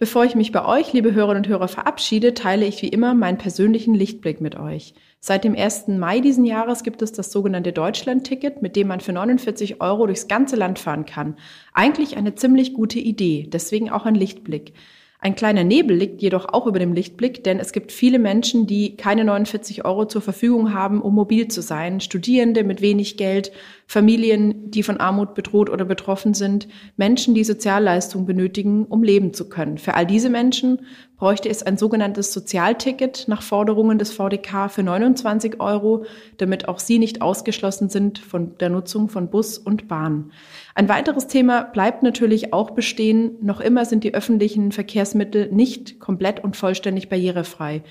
Bevor 0.00 0.24
ich 0.24 0.36
mich 0.36 0.52
bei 0.52 0.64
euch, 0.64 0.92
liebe 0.92 1.12
Hörerinnen 1.12 1.42
und 1.42 1.48
Hörer, 1.48 1.66
verabschiede, 1.66 2.32
teile 2.32 2.64
ich 2.64 2.82
wie 2.82 2.88
immer 2.88 3.14
meinen 3.14 3.36
persönlichen 3.36 3.94
Lichtblick 3.94 4.40
mit 4.40 4.54
euch. 4.54 4.94
Seit 5.18 5.42
dem 5.42 5.56
1. 5.56 5.88
Mai 5.88 6.20
diesen 6.20 6.44
Jahres 6.44 6.84
gibt 6.84 7.02
es 7.02 7.10
das 7.10 7.32
sogenannte 7.32 7.72
Deutschland-Ticket, 7.72 8.62
mit 8.62 8.76
dem 8.76 8.86
man 8.86 9.00
für 9.00 9.12
49 9.12 9.80
Euro 9.80 10.06
durchs 10.06 10.28
ganze 10.28 10.54
Land 10.54 10.78
fahren 10.78 11.04
kann. 11.04 11.34
Eigentlich 11.74 12.16
eine 12.16 12.36
ziemlich 12.36 12.74
gute 12.74 13.00
Idee, 13.00 13.48
deswegen 13.52 13.90
auch 13.90 14.06
ein 14.06 14.14
Lichtblick. 14.14 14.72
Ein 15.20 15.34
kleiner 15.34 15.64
Nebel 15.64 15.96
liegt 15.96 16.22
jedoch 16.22 16.46
auch 16.46 16.68
über 16.68 16.78
dem 16.78 16.92
Lichtblick, 16.92 17.42
denn 17.42 17.58
es 17.58 17.72
gibt 17.72 17.90
viele 17.90 18.20
Menschen, 18.20 18.68
die 18.68 18.96
keine 18.96 19.24
49 19.24 19.84
Euro 19.84 20.04
zur 20.04 20.22
Verfügung 20.22 20.74
haben, 20.74 21.02
um 21.02 21.12
mobil 21.12 21.48
zu 21.48 21.60
sein. 21.60 22.00
Studierende 22.00 22.62
mit 22.62 22.80
wenig 22.82 23.16
Geld, 23.16 23.50
Familien, 23.90 24.70
die 24.70 24.82
von 24.82 24.98
Armut 24.98 25.34
bedroht 25.34 25.70
oder 25.70 25.86
betroffen 25.86 26.34
sind, 26.34 26.68
Menschen, 26.98 27.34
die 27.34 27.42
Sozialleistungen 27.42 28.26
benötigen, 28.26 28.84
um 28.84 29.02
leben 29.02 29.32
zu 29.32 29.48
können. 29.48 29.78
Für 29.78 29.94
all 29.94 30.04
diese 30.04 30.28
Menschen 30.28 30.80
bräuchte 31.16 31.48
es 31.48 31.62
ein 31.62 31.78
sogenanntes 31.78 32.34
Sozialticket 32.34 33.24
nach 33.28 33.40
Forderungen 33.40 33.98
des 33.98 34.12
VDK 34.12 34.70
für 34.70 34.82
29 34.82 35.58
Euro, 35.60 36.04
damit 36.36 36.68
auch 36.68 36.80
sie 36.80 36.98
nicht 36.98 37.22
ausgeschlossen 37.22 37.88
sind 37.88 38.18
von 38.18 38.58
der 38.58 38.68
Nutzung 38.68 39.08
von 39.08 39.30
Bus 39.30 39.56
und 39.56 39.88
Bahn. 39.88 40.32
Ein 40.74 40.90
weiteres 40.90 41.26
Thema 41.26 41.62
bleibt 41.62 42.02
natürlich 42.02 42.52
auch 42.52 42.72
bestehen. 42.72 43.38
Noch 43.40 43.60
immer 43.60 43.86
sind 43.86 44.04
die 44.04 44.12
öffentlichen 44.12 44.70
Verkehrsmittel 44.70 45.50
nicht 45.50 45.98
komplett 45.98 46.44
und 46.44 46.58
vollständig 46.58 47.08
barrierefrei. 47.08 47.82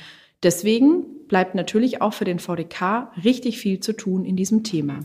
Deswegen 0.44 1.26
bleibt 1.28 1.56
natürlich 1.56 2.04
auch 2.04 2.14
für 2.14 2.26
den 2.26 2.38
VDK 2.38 3.12
richtig 3.24 3.58
viel 3.58 3.80
zu 3.80 3.94
tun 3.94 4.26
in 4.26 4.36
diesem 4.36 4.64
Thema. 4.64 5.00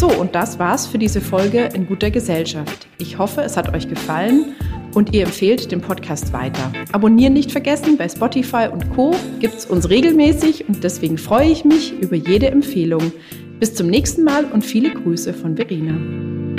So, 0.00 0.08
und 0.08 0.34
das 0.34 0.58
war's 0.58 0.86
für 0.86 0.96
diese 0.96 1.20
Folge 1.20 1.68
in 1.74 1.86
guter 1.86 2.10
Gesellschaft. 2.10 2.88
Ich 2.96 3.18
hoffe, 3.18 3.42
es 3.42 3.58
hat 3.58 3.74
euch 3.74 3.86
gefallen 3.86 4.54
und 4.94 5.12
ihr 5.12 5.24
empfehlt 5.24 5.70
den 5.70 5.82
Podcast 5.82 6.32
weiter. 6.32 6.72
Abonnieren 6.92 7.34
nicht 7.34 7.52
vergessen, 7.52 7.98
bei 7.98 8.08
Spotify 8.08 8.68
und 8.72 8.88
Co. 8.94 9.14
gibt's 9.40 9.66
uns 9.66 9.90
regelmäßig 9.90 10.66
und 10.66 10.82
deswegen 10.82 11.18
freue 11.18 11.50
ich 11.50 11.66
mich 11.66 11.92
über 12.00 12.16
jede 12.16 12.46
Empfehlung. 12.46 13.12
Bis 13.58 13.74
zum 13.74 13.88
nächsten 13.88 14.24
Mal 14.24 14.46
und 14.46 14.64
viele 14.64 14.90
Grüße 14.90 15.34
von 15.34 15.56
Verena. 15.56 16.49